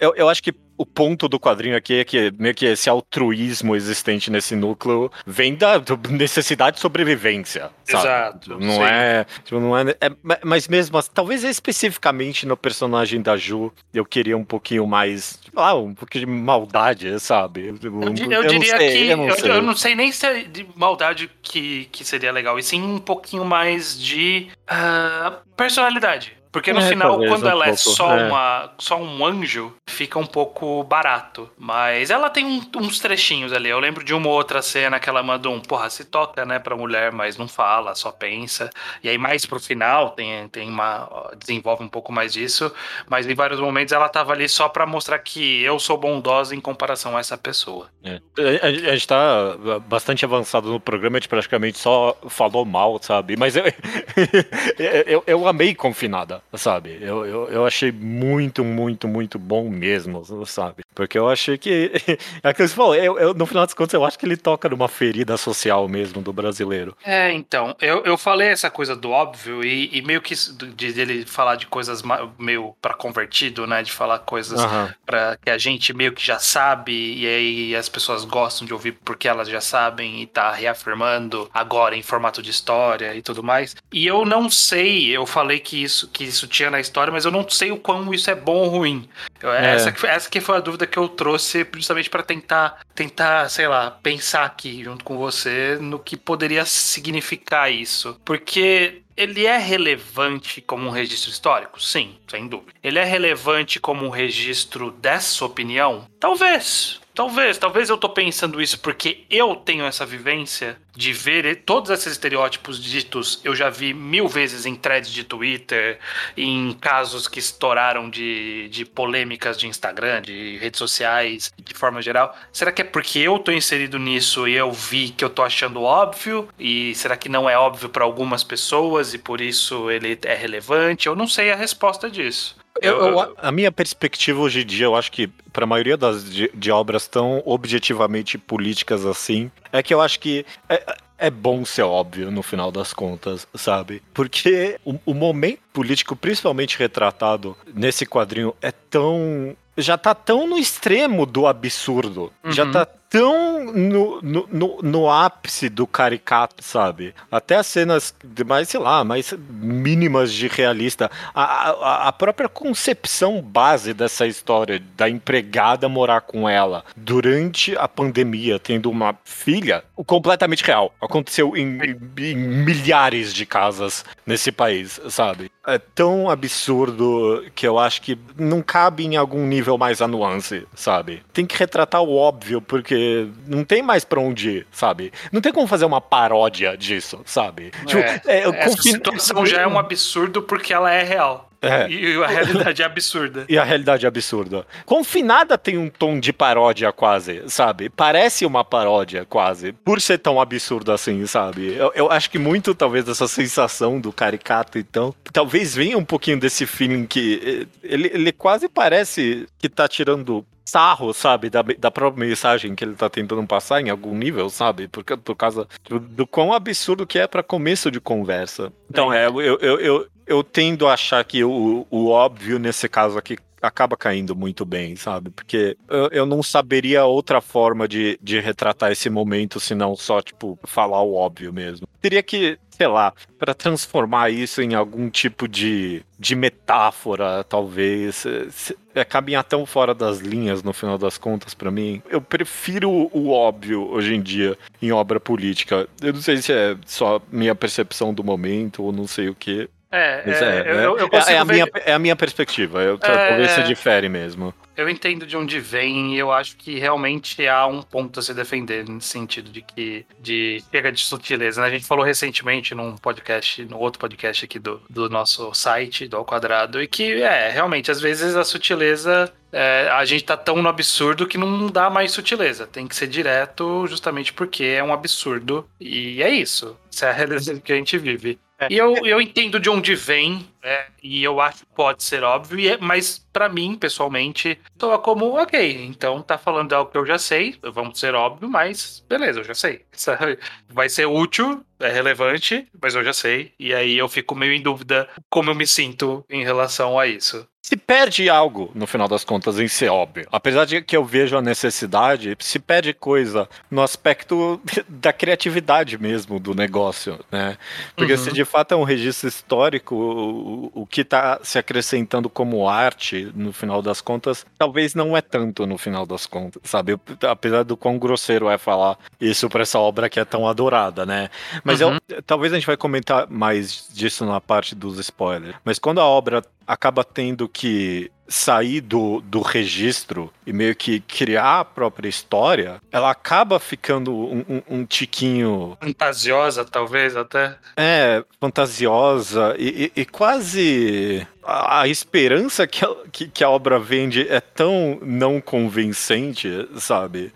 Eu, 0.00 0.14
eu 0.16 0.28
acho 0.28 0.42
que 0.42 0.54
o 0.76 0.84
ponto 0.84 1.28
do 1.28 1.38
quadrinho 1.38 1.76
aqui 1.76 2.00
é 2.00 2.04
que 2.04 2.32
meio 2.38 2.54
que 2.54 2.66
esse 2.66 2.88
altruísmo 2.88 3.74
existente 3.74 4.30
nesse 4.30 4.54
núcleo 4.54 5.10
vem 5.26 5.54
da 5.54 5.82
necessidade 6.10 6.76
de 6.76 6.80
sobrevivência. 6.80 7.70
Sabe? 7.84 8.04
Exato. 8.04 8.58
Não 8.58 8.72
sim. 8.72 8.82
é, 8.82 9.26
tipo, 9.44 9.60
não 9.60 9.76
é, 9.76 9.82
é, 10.00 10.38
Mas 10.44 10.68
mesmo 10.68 10.98
assim, 10.98 11.10
talvez 11.12 11.44
especificamente 11.44 12.46
no 12.46 12.56
personagem 12.56 13.20
da 13.22 13.36
Ju, 13.36 13.72
eu 13.92 14.04
queria 14.04 14.36
um 14.36 14.44
pouquinho 14.44 14.86
mais. 14.86 15.38
Ah, 15.54 15.74
um 15.74 15.94
pouquinho 15.94 16.26
de 16.26 16.32
maldade, 16.32 17.18
sabe? 17.20 17.68
Eu, 17.68 17.78
eu, 17.82 18.02
eu 18.02 18.46
diria 18.46 18.76
sei, 18.76 18.92
que. 18.92 19.06
Eu 19.06 19.16
não, 19.16 19.28
eu, 19.28 19.62
não, 19.62 19.76
sei 19.76 19.94
nem 19.94 20.12
se 20.12 20.26
é 20.26 20.42
de 20.42 20.66
maldade 20.74 21.30
que, 21.42 21.86
que 21.86 22.04
seria 22.04 22.32
legal, 22.32 22.58
e 22.58 22.62
sim 22.62 22.82
um 22.82 22.98
pouquinho 22.98 23.44
mais 23.44 23.98
de 23.98 24.48
uh, 24.70 25.36
personalidade. 25.56 26.35
Porque 26.56 26.72
no 26.72 26.80
é, 26.80 26.88
final, 26.88 27.18
quando 27.18 27.44
um 27.44 27.50
ela 27.50 27.64
é 27.66 27.74
pouco, 27.74 27.90
é 27.90 27.94
só, 27.94 28.16
é. 28.16 28.24
Uma, 28.24 28.70
só 28.78 28.96
um 28.96 29.26
anjo, 29.26 29.74
fica 29.86 30.18
um 30.18 30.24
pouco 30.24 30.82
barato. 30.84 31.50
Mas 31.58 32.08
ela 32.08 32.30
tem 32.30 32.46
um, 32.46 32.62
uns 32.76 32.98
trechinhos 32.98 33.52
ali. 33.52 33.68
Eu 33.68 33.78
lembro 33.78 34.02
de 34.02 34.14
uma 34.14 34.30
outra 34.30 34.62
cena 34.62 34.98
que 34.98 35.06
ela 35.06 35.22
manda 35.22 35.50
um, 35.50 35.60
porra, 35.60 35.90
se 35.90 36.06
toca, 36.06 36.46
né, 36.46 36.58
pra 36.58 36.74
mulher, 36.74 37.12
mas 37.12 37.36
não 37.36 37.46
fala, 37.46 37.94
só 37.94 38.10
pensa. 38.10 38.70
E 39.04 39.08
aí, 39.10 39.18
mais 39.18 39.44
pro 39.44 39.60
final, 39.60 40.12
tem, 40.12 40.48
tem 40.48 40.70
uma. 40.70 41.30
desenvolve 41.36 41.84
um 41.84 41.88
pouco 41.88 42.10
mais 42.10 42.32
disso. 42.32 42.72
Mas 43.06 43.26
em 43.26 43.34
vários 43.34 43.60
momentos 43.60 43.92
ela 43.92 44.08
tava 44.08 44.32
ali 44.32 44.48
só 44.48 44.66
pra 44.66 44.86
mostrar 44.86 45.18
que 45.18 45.62
eu 45.62 45.78
sou 45.78 45.98
bondosa 45.98 46.56
em 46.56 46.60
comparação 46.60 47.18
a 47.18 47.20
essa 47.20 47.36
pessoa. 47.36 47.90
É. 48.02 48.18
A, 48.62 48.66
a, 48.66 48.92
gente 48.94 49.06
tá 49.06 49.58
bastante 49.86 50.24
avançado 50.24 50.72
no 50.72 50.80
programa, 50.80 51.18
a 51.18 51.20
gente 51.20 51.28
praticamente 51.28 51.76
só 51.76 52.16
falou 52.30 52.64
mal, 52.64 52.98
sabe? 53.02 53.36
Mas 53.36 53.56
eu, 53.56 53.64
eu, 55.06 55.22
eu 55.26 55.46
amei 55.46 55.74
Confinada 55.74 56.45
sabe? 56.56 56.98
Eu, 57.00 57.24
eu, 57.26 57.48
eu 57.48 57.66
achei 57.66 57.92
muito, 57.92 58.64
muito, 58.64 59.08
muito 59.08 59.38
bom 59.38 59.68
mesmo, 59.68 60.24
sabe? 60.46 60.82
Porque 60.94 61.18
eu 61.18 61.28
achei 61.28 61.58
que. 61.58 61.92
É 62.42 62.50
aquilo 62.50 62.68
que 62.68 62.68
você 62.68 62.76
falou, 62.76 62.94
eu, 62.94 63.18
eu, 63.18 63.34
no 63.34 63.46
final 63.46 63.64
das 63.64 63.74
contas, 63.74 63.94
eu 63.94 64.04
acho 64.04 64.18
que 64.18 64.24
ele 64.24 64.36
toca 64.36 64.68
numa 64.68 64.88
ferida 64.88 65.36
social 65.36 65.88
mesmo 65.88 66.20
do 66.20 66.32
brasileiro. 66.32 66.96
É, 67.04 67.32
então, 67.32 67.74
eu, 67.80 68.04
eu 68.04 68.16
falei 68.16 68.48
essa 68.48 68.70
coisa 68.70 68.94
do 68.94 69.10
óbvio 69.10 69.64
e, 69.64 69.90
e 69.92 70.02
meio 70.02 70.20
que 70.20 70.34
de 70.34 71.00
ele 71.00 71.24
falar 71.24 71.56
de 71.56 71.66
coisas 71.66 72.02
meio 72.38 72.74
para 72.80 72.94
convertido, 72.94 73.66
né? 73.66 73.82
De 73.82 73.92
falar 73.92 74.20
coisas 74.20 74.60
uhum. 74.60 74.88
para 75.04 75.36
que 75.36 75.50
a 75.50 75.58
gente 75.58 75.92
meio 75.92 76.12
que 76.12 76.24
já 76.24 76.38
sabe 76.38 76.92
e 76.92 77.26
aí 77.26 77.76
as 77.76 77.88
pessoas 77.88 78.24
gostam 78.24 78.66
de 78.66 78.72
ouvir 78.72 78.92
porque 79.04 79.28
elas 79.28 79.48
já 79.48 79.60
sabem 79.60 80.22
e 80.22 80.26
tá 80.26 80.52
reafirmando 80.52 81.50
agora 81.52 81.96
em 81.96 82.02
formato 82.02 82.42
de 82.42 82.50
história 82.50 83.14
e 83.14 83.22
tudo 83.22 83.42
mais. 83.42 83.76
E 83.92 84.06
eu 84.06 84.24
não 84.24 84.50
sei, 84.50 85.10
eu 85.10 85.26
falei 85.26 85.58
que 85.58 85.82
isso, 85.82 86.08
que 86.08 86.24
isso 86.24 86.45
tinha 86.46 86.70
na 86.70 86.80
história, 86.80 87.12
mas 87.12 87.24
eu 87.24 87.30
não 87.30 87.48
sei 87.48 87.70
o 87.70 87.76
quão 87.76 88.12
isso 88.12 88.30
é 88.30 88.34
bom 88.34 88.56
ou 88.56 88.68
ruim. 88.68 89.08
Eu, 89.40 89.52
é. 89.52 89.74
essa, 89.74 89.94
essa 90.06 90.30
que 90.30 90.40
foi 90.40 90.56
a 90.56 90.60
dúvida 90.60 90.86
que 90.86 90.98
eu 90.98 91.08
trouxe 91.08 91.66
justamente 91.74 92.10
para 92.10 92.22
tentar, 92.22 92.80
tentar, 92.94 93.48
sei 93.48 93.68
lá, 93.68 93.90
pensar 93.90 94.44
aqui 94.44 94.82
junto 94.84 95.04
com 95.04 95.16
você 95.16 95.78
no 95.80 95.98
que 95.98 96.16
poderia 96.16 96.64
significar 96.64 97.72
isso. 97.72 98.20
Porque 98.24 99.02
ele 99.16 99.46
é 99.46 99.56
relevante 99.56 100.60
como 100.60 100.86
um 100.86 100.90
registro 100.90 101.30
histórico? 101.30 101.82
Sim, 101.82 102.16
sem 102.28 102.46
dúvida. 102.46 102.72
Ele 102.82 102.98
é 102.98 103.04
relevante 103.04 103.80
como 103.80 104.04
um 104.04 104.10
registro 104.10 104.90
dessa 104.90 105.44
opinião? 105.44 106.06
Talvez. 106.20 107.00
Talvez, 107.16 107.56
talvez 107.56 107.88
eu 107.88 107.96
tô 107.96 108.10
pensando 108.10 108.60
isso 108.60 108.78
porque 108.78 109.24
eu 109.30 109.56
tenho 109.56 109.86
essa 109.86 110.04
vivência 110.04 110.76
de 110.94 111.14
ver 111.14 111.62
todos 111.64 111.90
esses 111.90 112.12
estereótipos 112.12 112.78
ditos, 112.82 113.40
eu 113.42 113.56
já 113.56 113.70
vi 113.70 113.94
mil 113.94 114.28
vezes 114.28 114.66
em 114.66 114.74
threads 114.74 115.10
de 115.10 115.24
Twitter, 115.24 115.98
em 116.36 116.74
casos 116.74 117.26
que 117.26 117.38
estouraram 117.38 118.10
de, 118.10 118.68
de 118.68 118.84
polêmicas 118.84 119.56
de 119.56 119.66
Instagram, 119.66 120.20
de 120.20 120.58
redes 120.58 120.76
sociais, 120.76 121.50
de 121.56 121.72
forma 121.72 122.02
geral. 122.02 122.36
Será 122.52 122.70
que 122.70 122.82
é 122.82 122.84
porque 122.84 123.20
eu 123.20 123.38
tô 123.38 123.50
inserido 123.50 123.98
nisso 123.98 124.46
e 124.46 124.54
eu 124.54 124.70
vi 124.70 125.08
que 125.08 125.24
eu 125.24 125.30
tô 125.30 125.42
achando 125.42 125.82
óbvio? 125.82 126.50
E 126.58 126.94
será 126.96 127.16
que 127.16 127.30
não 127.30 127.48
é 127.48 127.56
óbvio 127.56 127.88
para 127.88 128.04
algumas 128.04 128.44
pessoas 128.44 129.14
e 129.14 129.18
por 129.18 129.40
isso 129.40 129.90
ele 129.90 130.18
é 130.22 130.34
relevante? 130.34 131.06
Eu 131.06 131.16
não 131.16 131.26
sei 131.26 131.50
a 131.50 131.56
resposta 131.56 132.10
disso. 132.10 132.54
Eu, 132.80 133.06
eu, 133.06 133.34
a 133.38 133.52
minha 133.52 133.72
perspectiva 133.72 134.40
hoje 134.40 134.62
em 134.62 134.66
dia, 134.66 134.86
eu 134.86 134.96
acho 134.96 135.10
que 135.10 135.28
para 135.52 135.64
a 135.64 135.66
maioria 135.66 135.96
das 135.96 136.30
de, 136.30 136.50
de, 136.54 136.70
obras 136.70 137.06
tão 137.06 137.42
objetivamente 137.44 138.36
políticas 138.36 139.06
assim, 139.06 139.50
é 139.72 139.82
que 139.82 139.94
eu 139.94 140.00
acho 140.00 140.20
que 140.20 140.44
é, 140.68 140.96
é 141.18 141.30
bom 141.30 141.64
ser 141.64 141.82
óbvio 141.82 142.30
no 142.30 142.42
final 142.42 142.70
das 142.70 142.92
contas, 142.92 143.46
sabe? 143.54 144.02
Porque 144.12 144.78
o, 144.84 144.98
o 145.06 145.14
momento 145.14 145.60
político, 145.72 146.14
principalmente 146.14 146.78
retratado 146.78 147.56
nesse 147.74 148.04
quadrinho, 148.04 148.54
é 148.60 148.70
tão 148.70 149.56
já 149.76 149.98
tá 149.98 150.14
tão 150.14 150.46
no 150.46 150.58
extremo 150.58 151.26
do 151.26 151.46
absurdo. 151.46 152.32
Uhum. 152.44 152.52
Já 152.52 152.66
tá 152.66 152.86
tão 153.08 153.72
no, 153.72 154.20
no, 154.20 154.48
no, 154.50 154.78
no, 154.82 155.10
ápice 155.10 155.68
do 155.68 155.86
caricato, 155.86 156.62
sabe? 156.62 157.14
Até 157.30 157.56
as 157.56 157.66
cenas 157.66 158.14
mais, 158.44 158.68
sei 158.68 158.80
lá, 158.80 159.04
mais 159.04 159.32
mínimas 159.48 160.32
de 160.32 160.48
realista. 160.48 161.10
A, 161.34 161.70
a, 161.70 162.08
a, 162.08 162.12
própria 162.12 162.48
concepção 162.48 163.40
base 163.40 163.94
dessa 163.94 164.26
história 164.26 164.82
da 164.96 165.08
empregada 165.08 165.88
morar 165.88 166.22
com 166.22 166.48
ela 166.48 166.84
durante 166.96 167.76
a 167.76 167.86
pandemia, 167.86 168.58
tendo 168.58 168.90
uma 168.90 169.16
filha, 169.24 169.84
completamente 170.04 170.64
real. 170.64 170.94
Aconteceu 171.00 171.56
em, 171.56 171.78
em, 171.78 171.98
em 172.18 172.36
milhares 172.36 173.32
de 173.32 173.46
casas 173.46 174.04
nesse 174.26 174.50
país, 174.50 175.00
sabe? 175.08 175.50
É 175.66 175.78
tão 175.78 176.30
absurdo 176.30 177.44
que 177.54 177.66
eu 177.66 177.78
acho 177.78 178.00
que 178.00 178.18
não 178.38 178.62
cabe 178.62 179.04
em 179.04 179.16
algum 179.16 179.44
nível 179.46 179.76
mais 179.76 180.00
a 180.00 180.06
nuance, 180.06 180.66
sabe? 180.74 181.22
Tem 181.32 181.44
que 181.44 181.56
retratar 181.56 182.02
o 182.02 182.16
óbvio, 182.16 182.62
porque 182.62 183.28
não 183.46 183.64
tem 183.64 183.82
mais 183.82 184.04
pra 184.04 184.20
onde 184.20 184.50
ir, 184.50 184.66
sabe? 184.70 185.12
Não 185.32 185.40
tem 185.40 185.52
como 185.52 185.66
fazer 185.66 185.84
uma 185.84 186.00
paródia 186.00 186.76
disso, 186.76 187.20
sabe? 187.24 187.72
É, 187.82 187.84
tipo, 187.84 188.30
é, 188.30 188.38
essa 188.58 188.76
confin... 188.76 188.92
situação 188.92 189.44
já 189.44 189.62
é 189.62 189.66
um 189.66 189.78
absurdo 189.78 190.40
porque 190.42 190.72
ela 190.72 190.92
é 190.92 191.02
real. 191.02 191.45
É. 191.66 191.90
E 191.90 192.22
a 192.22 192.26
realidade 192.26 192.82
é 192.82 192.84
absurda. 192.86 193.44
E 193.48 193.58
a 193.58 193.64
realidade 193.64 194.04
é 194.04 194.08
absurda. 194.08 194.66
Confinada 194.84 195.58
tem 195.58 195.78
um 195.78 195.88
tom 195.88 196.18
de 196.18 196.32
paródia 196.32 196.92
quase, 196.92 197.42
sabe? 197.48 197.88
Parece 197.88 198.44
uma 198.46 198.64
paródia 198.64 199.24
quase, 199.24 199.72
por 199.72 200.00
ser 200.00 200.18
tão 200.18 200.40
absurdo 200.40 200.92
assim, 200.92 201.26
sabe? 201.26 201.74
Eu, 201.74 201.92
eu 201.94 202.10
acho 202.10 202.30
que 202.30 202.38
muito, 202.38 202.74
talvez, 202.74 203.04
dessa 203.04 203.28
sensação 203.28 204.00
do 204.00 204.12
caricato, 204.12 204.78
então, 204.78 205.14
talvez 205.32 205.74
venha 205.74 205.98
um 205.98 206.04
pouquinho 206.04 206.38
desse 206.38 206.66
feeling 206.66 207.06
que 207.06 207.66
eh, 207.72 207.78
ele, 207.82 208.10
ele 208.12 208.32
quase 208.32 208.68
parece 208.68 209.46
que 209.58 209.68
tá 209.68 209.88
tirando 209.88 210.44
sarro, 210.66 211.14
sabe, 211.14 211.48
da, 211.48 211.62
da 211.62 211.90
própria 211.90 212.26
mensagem 212.26 212.74
que 212.74 212.84
ele 212.84 212.94
tá 212.94 213.08
tentando 213.08 213.46
passar 213.46 213.80
em 213.80 213.88
algum 213.88 214.14
nível, 214.14 214.50
sabe? 214.50 214.88
Por, 214.88 215.04
por 215.04 215.36
causa 215.36 215.66
do, 215.88 216.00
do 216.00 216.26
quão 216.26 216.52
absurdo 216.52 217.06
que 217.06 217.18
é 217.18 217.26
para 217.26 217.42
começo 217.42 217.90
de 217.90 218.00
conversa. 218.00 218.72
Então, 218.90 219.12
é, 219.12 219.26
eu, 219.26 219.40
eu, 219.40 219.80
eu, 219.80 220.06
eu 220.26 220.42
tendo 220.42 220.86
a 220.86 220.94
achar 220.94 221.24
que 221.24 221.44
o, 221.44 221.86
o 221.90 222.08
óbvio 222.08 222.58
nesse 222.58 222.88
caso 222.88 223.18
aqui 223.18 223.36
acaba 223.60 223.96
caindo 223.96 224.34
muito 224.34 224.64
bem, 224.64 224.96
sabe? 224.96 225.30
Porque 225.30 225.76
eu, 225.88 226.08
eu 226.12 226.26
não 226.26 226.42
saberia 226.42 227.04
outra 227.04 227.40
forma 227.40 227.88
de, 227.88 228.18
de 228.22 228.38
retratar 228.40 228.92
esse 228.92 229.08
momento 229.10 229.58
senão 229.58 229.96
só, 229.96 230.20
tipo, 230.20 230.58
falar 230.64 231.02
o 231.02 231.14
óbvio 231.14 231.52
mesmo. 231.52 231.86
Teria 232.00 232.22
que, 232.22 232.58
sei 232.70 232.86
lá, 232.86 233.12
para 233.38 233.54
transformar 233.54 234.30
isso 234.30 234.62
em 234.62 234.74
algum 234.74 235.10
tipo 235.10 235.48
de, 235.48 236.04
de 236.18 236.36
metáfora, 236.36 237.44
talvez. 237.44 238.26
Se, 238.50 238.76
é 238.94 239.04
caminhar 239.04 239.44
tão 239.44 239.66
fora 239.66 239.94
das 239.94 240.18
linhas 240.20 240.62
no 240.62 240.72
final 240.72 240.96
das 240.96 241.18
contas 241.18 241.52
para 241.52 241.70
mim. 241.70 242.02
Eu 242.08 242.20
prefiro 242.20 242.90
o 242.90 243.30
óbvio 243.30 243.90
hoje 243.90 244.14
em 244.14 244.22
dia 244.22 244.56
em 244.80 244.90
obra 244.90 245.20
política. 245.20 245.86
Eu 246.00 246.14
não 246.14 246.22
sei 246.22 246.38
se 246.38 246.52
é 246.52 246.76
só 246.86 247.20
minha 247.30 247.54
percepção 247.54 248.14
do 248.14 248.24
momento 248.24 248.82
ou 248.82 248.92
não 248.92 249.06
sei 249.06 249.28
o 249.28 249.34
que. 249.34 249.68
É, 249.90 250.22
é, 250.26 250.30
é, 250.30 250.72
eu, 250.72 250.98
é, 250.98 251.02
eu 251.02 251.06
é, 251.06 251.08
consigo 251.08 251.38
a 251.38 251.44
ver- 251.44 251.52
minha, 251.52 251.66
é 251.84 251.92
a 251.92 251.98
minha 251.98 252.16
perspectiva. 252.16 252.82
Eu, 252.82 252.94
É, 252.94 253.28
talvez 253.28 253.50
se 253.52 253.60
é. 253.60 253.62
difere 253.62 254.08
mesmo. 254.08 254.52
Eu 254.76 254.90
entendo 254.90 255.24
de 255.26 255.36
onde 255.38 255.58
vem 255.58 256.14
e 256.14 256.18
eu 256.18 256.30
acho 256.30 256.54
que 256.56 256.78
realmente 256.78 257.46
há 257.48 257.66
um 257.66 257.80
ponto 257.80 258.20
a 258.20 258.22
se 258.22 258.34
defender 258.34 258.86
nesse 258.86 259.06
sentido 259.08 259.50
de 259.50 259.62
que 259.62 260.04
de 260.20 260.62
chega 260.70 260.92
de 260.92 261.00
sutileza. 261.02 261.62
Né? 261.62 261.68
A 261.68 261.70
gente 261.70 261.86
falou 261.86 262.04
recentemente 262.04 262.74
num 262.74 262.94
podcast, 262.96 263.64
no 263.64 263.78
outro 263.78 263.98
podcast 263.98 264.44
aqui 264.44 264.58
do, 264.58 264.82
do 264.90 265.08
nosso 265.08 265.54
site, 265.54 266.06
do 266.06 266.16
Ao 266.18 266.26
Quadrado, 266.26 266.82
e 266.82 266.86
que 266.86 267.22
é, 267.22 267.48
realmente, 267.50 267.90
às 267.90 268.00
vezes 268.00 268.36
a 268.36 268.44
sutileza. 268.44 269.32
é, 269.50 269.88
a 269.90 270.04
gente 270.04 270.24
tá 270.24 270.36
tão 270.36 270.60
no 270.60 270.68
absurdo 270.68 271.26
que 271.26 271.38
não 271.38 271.68
dá 271.68 271.88
mais 271.88 272.10
sutileza. 272.10 272.66
Tem 272.66 272.86
que 272.86 272.94
ser 272.96 273.06
direto, 273.06 273.86
justamente 273.86 274.32
porque 274.32 274.64
é 274.64 274.84
um 274.84 274.92
absurdo. 274.92 275.66
E 275.80 276.22
é 276.22 276.28
isso. 276.28 276.76
Essa 276.92 277.06
é 277.06 277.10
a 277.10 277.12
realidade 277.12 277.60
que 277.60 277.72
a 277.72 277.76
gente 277.76 277.96
vive. 277.96 278.38
É. 278.58 278.68
E 278.70 278.76
eu, 278.78 278.94
eu 279.04 279.20
entendo 279.20 279.60
de 279.60 279.68
onde 279.68 279.94
vem, 279.94 280.48
né, 280.62 280.86
e 281.02 281.22
eu 281.22 281.40
acho 281.40 281.58
que 281.66 281.74
pode 281.74 282.02
ser 282.02 282.22
óbvio, 282.24 282.72
é- 282.72 282.78
mas 282.78 283.18
pra 283.32 283.48
mim, 283.48 283.76
pessoalmente, 283.76 284.58
soa 284.80 284.98
como, 284.98 285.26
ok, 285.40 285.84
então 285.84 286.22
tá 286.22 286.38
falando 286.38 286.72
algo 286.72 286.90
que 286.90 286.96
eu 286.96 287.04
já 287.06 287.18
sei, 287.18 287.56
vamos 287.62 287.98
ser 288.00 288.14
óbvio, 288.14 288.48
mas 288.48 289.04
beleza, 289.08 289.40
eu 289.40 289.44
já 289.44 289.54
sei. 289.54 289.84
Vai 290.68 290.88
ser 290.88 291.06
útil, 291.06 291.64
é 291.78 291.90
relevante, 291.90 292.66
mas 292.80 292.94
eu 292.94 293.04
já 293.04 293.12
sei, 293.12 293.52
e 293.58 293.74
aí 293.74 293.96
eu 293.98 294.08
fico 294.08 294.34
meio 294.34 294.52
em 294.54 294.62
dúvida 294.62 295.08
como 295.28 295.50
eu 295.50 295.54
me 295.54 295.66
sinto 295.66 296.24
em 296.30 296.42
relação 296.42 296.98
a 296.98 297.06
isso. 297.06 297.46
Se 297.68 297.76
perde 297.76 298.30
algo, 298.30 298.70
no 298.76 298.86
final 298.86 299.08
das 299.08 299.24
contas, 299.24 299.58
em 299.58 299.66
ser 299.66 299.88
óbvio. 299.88 300.24
Apesar 300.30 300.64
de 300.66 300.80
que 300.82 300.96
eu 300.96 301.04
vejo 301.04 301.36
a 301.36 301.42
necessidade, 301.42 302.36
se 302.38 302.60
perde 302.60 302.94
coisa 302.94 303.48
no 303.68 303.82
aspecto 303.82 304.60
da 304.88 305.12
criatividade 305.12 305.98
mesmo 305.98 306.38
do 306.38 306.54
negócio, 306.54 307.18
né? 307.28 307.58
Porque 307.96 308.12
Uhum. 308.12 308.18
se 308.18 308.30
de 308.32 308.44
fato 308.44 308.72
é 308.72 308.76
um 308.76 308.84
registro 308.84 309.28
histórico, 309.28 309.96
o, 309.96 310.82
o 310.82 310.86
que 310.86 311.00
está 311.00 311.40
se 311.42 311.58
acrescentando 311.58 312.30
como 312.30 312.68
arte, 312.68 313.32
no 313.34 313.52
final 313.52 313.82
das 313.82 314.00
contas, 314.00 314.46
talvez 314.56 314.94
não 314.94 315.16
é 315.16 315.20
tanto 315.20 315.66
no 315.66 315.76
final 315.76 316.06
das 316.06 316.24
contas, 316.24 316.62
sabe? 316.62 316.96
Apesar 317.28 317.64
do 317.64 317.76
quão 317.76 317.98
grosseiro 317.98 318.48
é 318.48 318.56
falar 318.58 318.96
isso 319.20 319.48
para 319.48 319.62
essa 319.62 319.80
obra 319.80 320.08
que 320.08 320.20
é 320.20 320.24
tão 320.24 320.46
adorada, 320.46 321.04
né? 321.04 321.30
Mas 321.64 321.80
eu- 321.80 321.90
talvez 322.24 322.52
a 322.52 322.56
gente 322.56 322.66
vai 322.68 322.76
comentar 322.76 323.26
mais 323.28 323.88
disso 323.92 324.24
na 324.24 324.40
parte 324.40 324.72
dos 324.76 325.00
spoilers. 325.00 325.56
Mas 325.64 325.80
quando 325.80 326.00
a 326.00 326.04
obra 326.06 326.44
acaba 326.66 327.04
tendo 327.04 327.48
que 327.48 328.10
sair 328.28 328.80
do, 328.80 329.20
do 329.20 329.40
registro 329.40 330.32
e 330.46 330.52
meio 330.52 330.74
que 330.76 331.00
criar 331.00 331.60
a 331.60 331.64
própria 331.64 332.08
história, 332.08 332.80
ela 332.92 333.10
acaba 333.10 333.58
ficando 333.58 334.12
um, 334.14 334.44
um- 334.48 334.62
um 334.80 334.84
tiquinho 334.84 335.76
Fantasiosa, 335.80 336.64
talvez, 336.64 337.16
até. 337.16 337.56
é, 337.76 338.24
fantasiosa 338.40 339.54
e, 339.58 339.90
e- 339.96 340.00
e 340.00 340.04
quase 340.04 341.26
a, 341.42 341.82
a 341.82 341.88
esperança 341.88 342.66
que 342.66 342.84
a, 342.84 342.88
que, 343.12 343.28
que 343.28 343.44
a 343.44 343.48
obra 343.50 343.78
vende 343.78 344.26
é 344.28 344.40
tão 344.40 344.98
não 345.02 345.40
convincente, 345.40 346.48
sabe? 346.76 347.32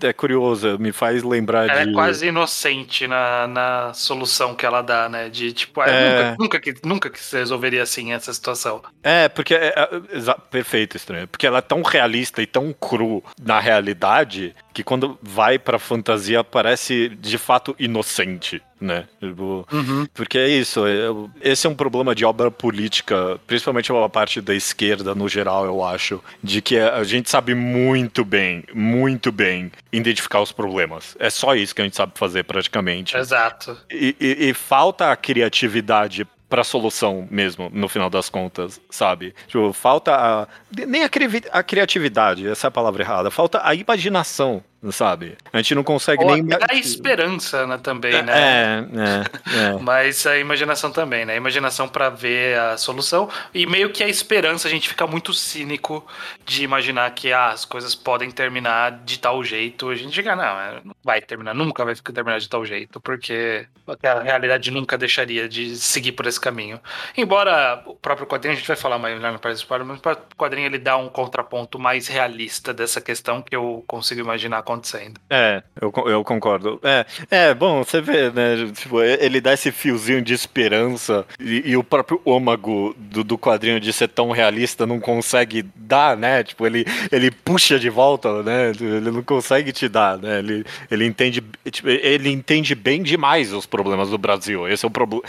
É, 0.00 0.12
curioso, 0.12 0.78
me 0.78 0.92
faz 0.92 1.22
lembrar 1.22 1.68
Ela 1.68 1.84
de. 1.84 1.90
é 1.90 1.92
quase 1.94 2.26
inocente 2.26 3.06
na, 3.06 3.46
na 3.46 3.94
solução 3.94 4.54
que 4.54 4.66
ela 4.66 4.82
dá, 4.82 5.08
né? 5.08 5.28
De 5.28 5.52
tipo, 5.52 5.80
ah, 5.80 5.88
É. 5.88 6.08
nunca, 6.30 6.36
nunca, 6.38 6.60
que, 6.60 6.74
nunca 6.84 7.10
que 7.10 7.20
se 7.20 7.36
resolveria 7.36 7.82
assim 7.82 8.12
essa 8.12 8.32
situação. 8.32 8.82
É, 9.02 9.28
porque 9.28 9.54
é, 9.54 9.68
é, 9.68 10.31
perfeito, 10.34 10.96
estranho. 10.96 11.26
Porque 11.28 11.46
ela 11.46 11.58
é 11.58 11.62
tão 11.62 11.82
realista 11.82 12.42
e 12.42 12.46
tão 12.46 12.72
cru 12.72 13.22
na 13.40 13.58
realidade 13.60 14.54
que 14.72 14.82
quando 14.82 15.18
vai 15.22 15.58
pra 15.58 15.78
fantasia 15.78 16.42
parece 16.42 17.10
de 17.10 17.36
fato 17.36 17.76
inocente, 17.78 18.62
né? 18.80 19.06
Tipo, 19.20 19.66
Porque 20.14 20.38
é 20.38 20.48
isso, 20.48 20.84
é- 20.86 21.08
esse 21.42 21.66
é 21.66 21.70
um 21.70 21.74
problema 21.74 22.14
de 22.14 22.24
obra 22.24 22.50
política, 22.50 23.38
principalmente 23.46 23.92
a 23.92 24.08
parte 24.08 24.40
da 24.40 24.54
esquerda 24.54 25.14
no 25.14 25.28
geral, 25.28 25.66
eu 25.66 25.84
acho, 25.84 26.22
de 26.42 26.62
que 26.62 26.78
a 26.78 27.04
gente 27.04 27.28
sabe 27.28 27.54
muito 27.54 28.24
bem, 28.24 28.64
muito 28.72 29.30
bem 29.30 29.70
identificar 29.92 30.40
os 30.40 30.52
problemas. 30.52 31.14
É 31.18 31.28
só 31.28 31.54
isso 31.54 31.74
que 31.74 31.82
a 31.82 31.84
gente 31.84 31.96
sabe 31.96 32.12
fazer 32.14 32.44
praticamente. 32.44 33.14
Exato. 33.16 33.76
E, 33.90 34.16
e- 34.18 34.48
e 34.48 34.54
falta 34.54 35.12
a 35.12 35.16
criatividade 35.16 36.26
pra 36.52 36.62
solução 36.62 37.26
mesmo, 37.30 37.70
no 37.72 37.88
final 37.88 38.10
das 38.10 38.28
contas, 38.28 38.78
sabe? 38.90 39.34
Tipo, 39.46 39.72
falta 39.72 40.14
a. 40.14 40.46
Nem 40.86 41.02
a, 41.02 41.08
crivi- 41.08 41.44
a 41.50 41.62
criatividade, 41.62 42.46
essa 42.46 42.66
é 42.66 42.68
a 42.68 42.70
palavra 42.70 43.02
errada. 43.02 43.30
Falta 43.30 43.58
a 43.64 43.74
imaginação, 43.74 44.62
sabe? 44.90 45.36
A 45.52 45.58
gente 45.58 45.74
não 45.74 45.84
consegue 45.84 46.24
Ou 46.24 46.34
nem. 46.34 46.46
a 46.68 46.74
esperança, 46.74 47.66
né, 47.66 47.78
também, 47.78 48.22
né? 48.22 48.32
É, 48.32 48.78
é, 48.80 49.74
é. 49.76 49.78
Mas 49.80 50.26
a 50.26 50.36
imaginação 50.38 50.90
também, 50.90 51.24
né? 51.24 51.34
A 51.34 51.36
imaginação 51.36 51.88
pra 51.88 52.08
ver 52.08 52.58
a 52.58 52.76
solução. 52.76 53.28
E 53.54 53.66
meio 53.66 53.90
que 53.90 54.02
a 54.02 54.08
esperança, 54.08 54.66
a 54.66 54.70
gente 54.70 54.88
fica 54.88 55.06
muito 55.06 55.32
cínico 55.32 56.04
de 56.44 56.64
imaginar 56.64 57.10
que 57.14 57.32
ah, 57.32 57.50
as 57.50 57.64
coisas 57.64 57.94
podem 57.94 58.30
terminar 58.30 59.02
de 59.04 59.18
tal 59.18 59.44
jeito. 59.44 59.88
A 59.88 59.94
gente 59.94 60.14
fica, 60.14 60.34
não, 60.34 60.42
é, 60.44 60.80
não 60.84 60.94
vai 61.04 61.20
terminar, 61.20 61.54
nunca 61.54 61.84
vai 61.84 61.94
terminar 61.94 62.38
de 62.38 62.48
tal 62.48 62.64
jeito, 62.64 63.00
porque 63.00 63.66
a 64.02 64.20
realidade 64.20 64.70
nunca 64.70 64.96
deixaria 64.96 65.48
de 65.48 65.76
seguir 65.76 66.12
por 66.12 66.26
esse 66.26 66.40
caminho. 66.40 66.80
Embora 67.16 67.82
o 67.86 67.94
próprio 67.94 68.26
quadrinho, 68.26 68.54
a 68.54 68.56
gente 68.56 68.66
vai 68.66 68.76
falar 68.76 68.98
mais 68.98 69.20
lá 69.20 69.32
na 69.32 69.38
parte 69.38 69.56
do 69.56 69.58
spoiler, 69.58 69.86
mas 69.86 69.98
o 69.98 70.02
próprio 70.02 70.36
quadrinho 70.36 70.66
ele 70.66 70.78
dá 70.78 70.96
um 70.96 71.08
contraponto 71.08 71.78
mais 71.78 72.08
realista 72.08 72.72
dessa 72.72 73.00
questão 73.00 73.42
que 73.42 73.54
eu 73.54 73.84
consigo 73.86 74.20
imaginar 74.20 74.62
acontecendo. 74.72 75.20
É, 75.30 75.62
eu, 75.80 75.92
eu 76.06 76.24
concordo. 76.24 76.80
É, 76.82 77.06
é, 77.30 77.54
bom, 77.54 77.82
você 77.84 78.00
vê, 78.00 78.30
né? 78.30 78.70
Tipo, 78.74 79.02
ele 79.02 79.40
dá 79.40 79.52
esse 79.52 79.70
fiozinho 79.70 80.22
de 80.22 80.34
esperança 80.34 81.24
e, 81.40 81.70
e 81.70 81.76
o 81.76 81.84
próprio 81.84 82.20
ômago 82.24 82.94
do, 82.98 83.22
do 83.22 83.38
quadrinho 83.38 83.80
de 83.80 83.92
ser 83.92 84.08
tão 84.08 84.30
realista 84.30 84.86
não 84.86 85.00
consegue 85.00 85.64
dar, 85.74 86.16
né? 86.16 86.42
Tipo, 86.42 86.66
ele, 86.66 86.84
ele 87.10 87.30
puxa 87.30 87.78
de 87.78 87.90
volta, 87.90 88.42
né? 88.42 88.70
Ele 88.70 89.10
não 89.10 89.22
consegue 89.22 89.72
te 89.72 89.88
dar, 89.88 90.18
né? 90.18 90.38
Ele, 90.38 90.64
ele 90.90 91.06
entende, 91.06 91.42
tipo, 91.70 91.88
ele 91.88 92.30
entende 92.30 92.74
bem 92.74 93.02
demais 93.02 93.52
os 93.52 93.66
problemas 93.66 94.10
do 94.10 94.18
Brasil. 94.18 94.68
Esse 94.68 94.84
é 94.84 94.88
o 94.88 94.90
problema, 94.90 95.22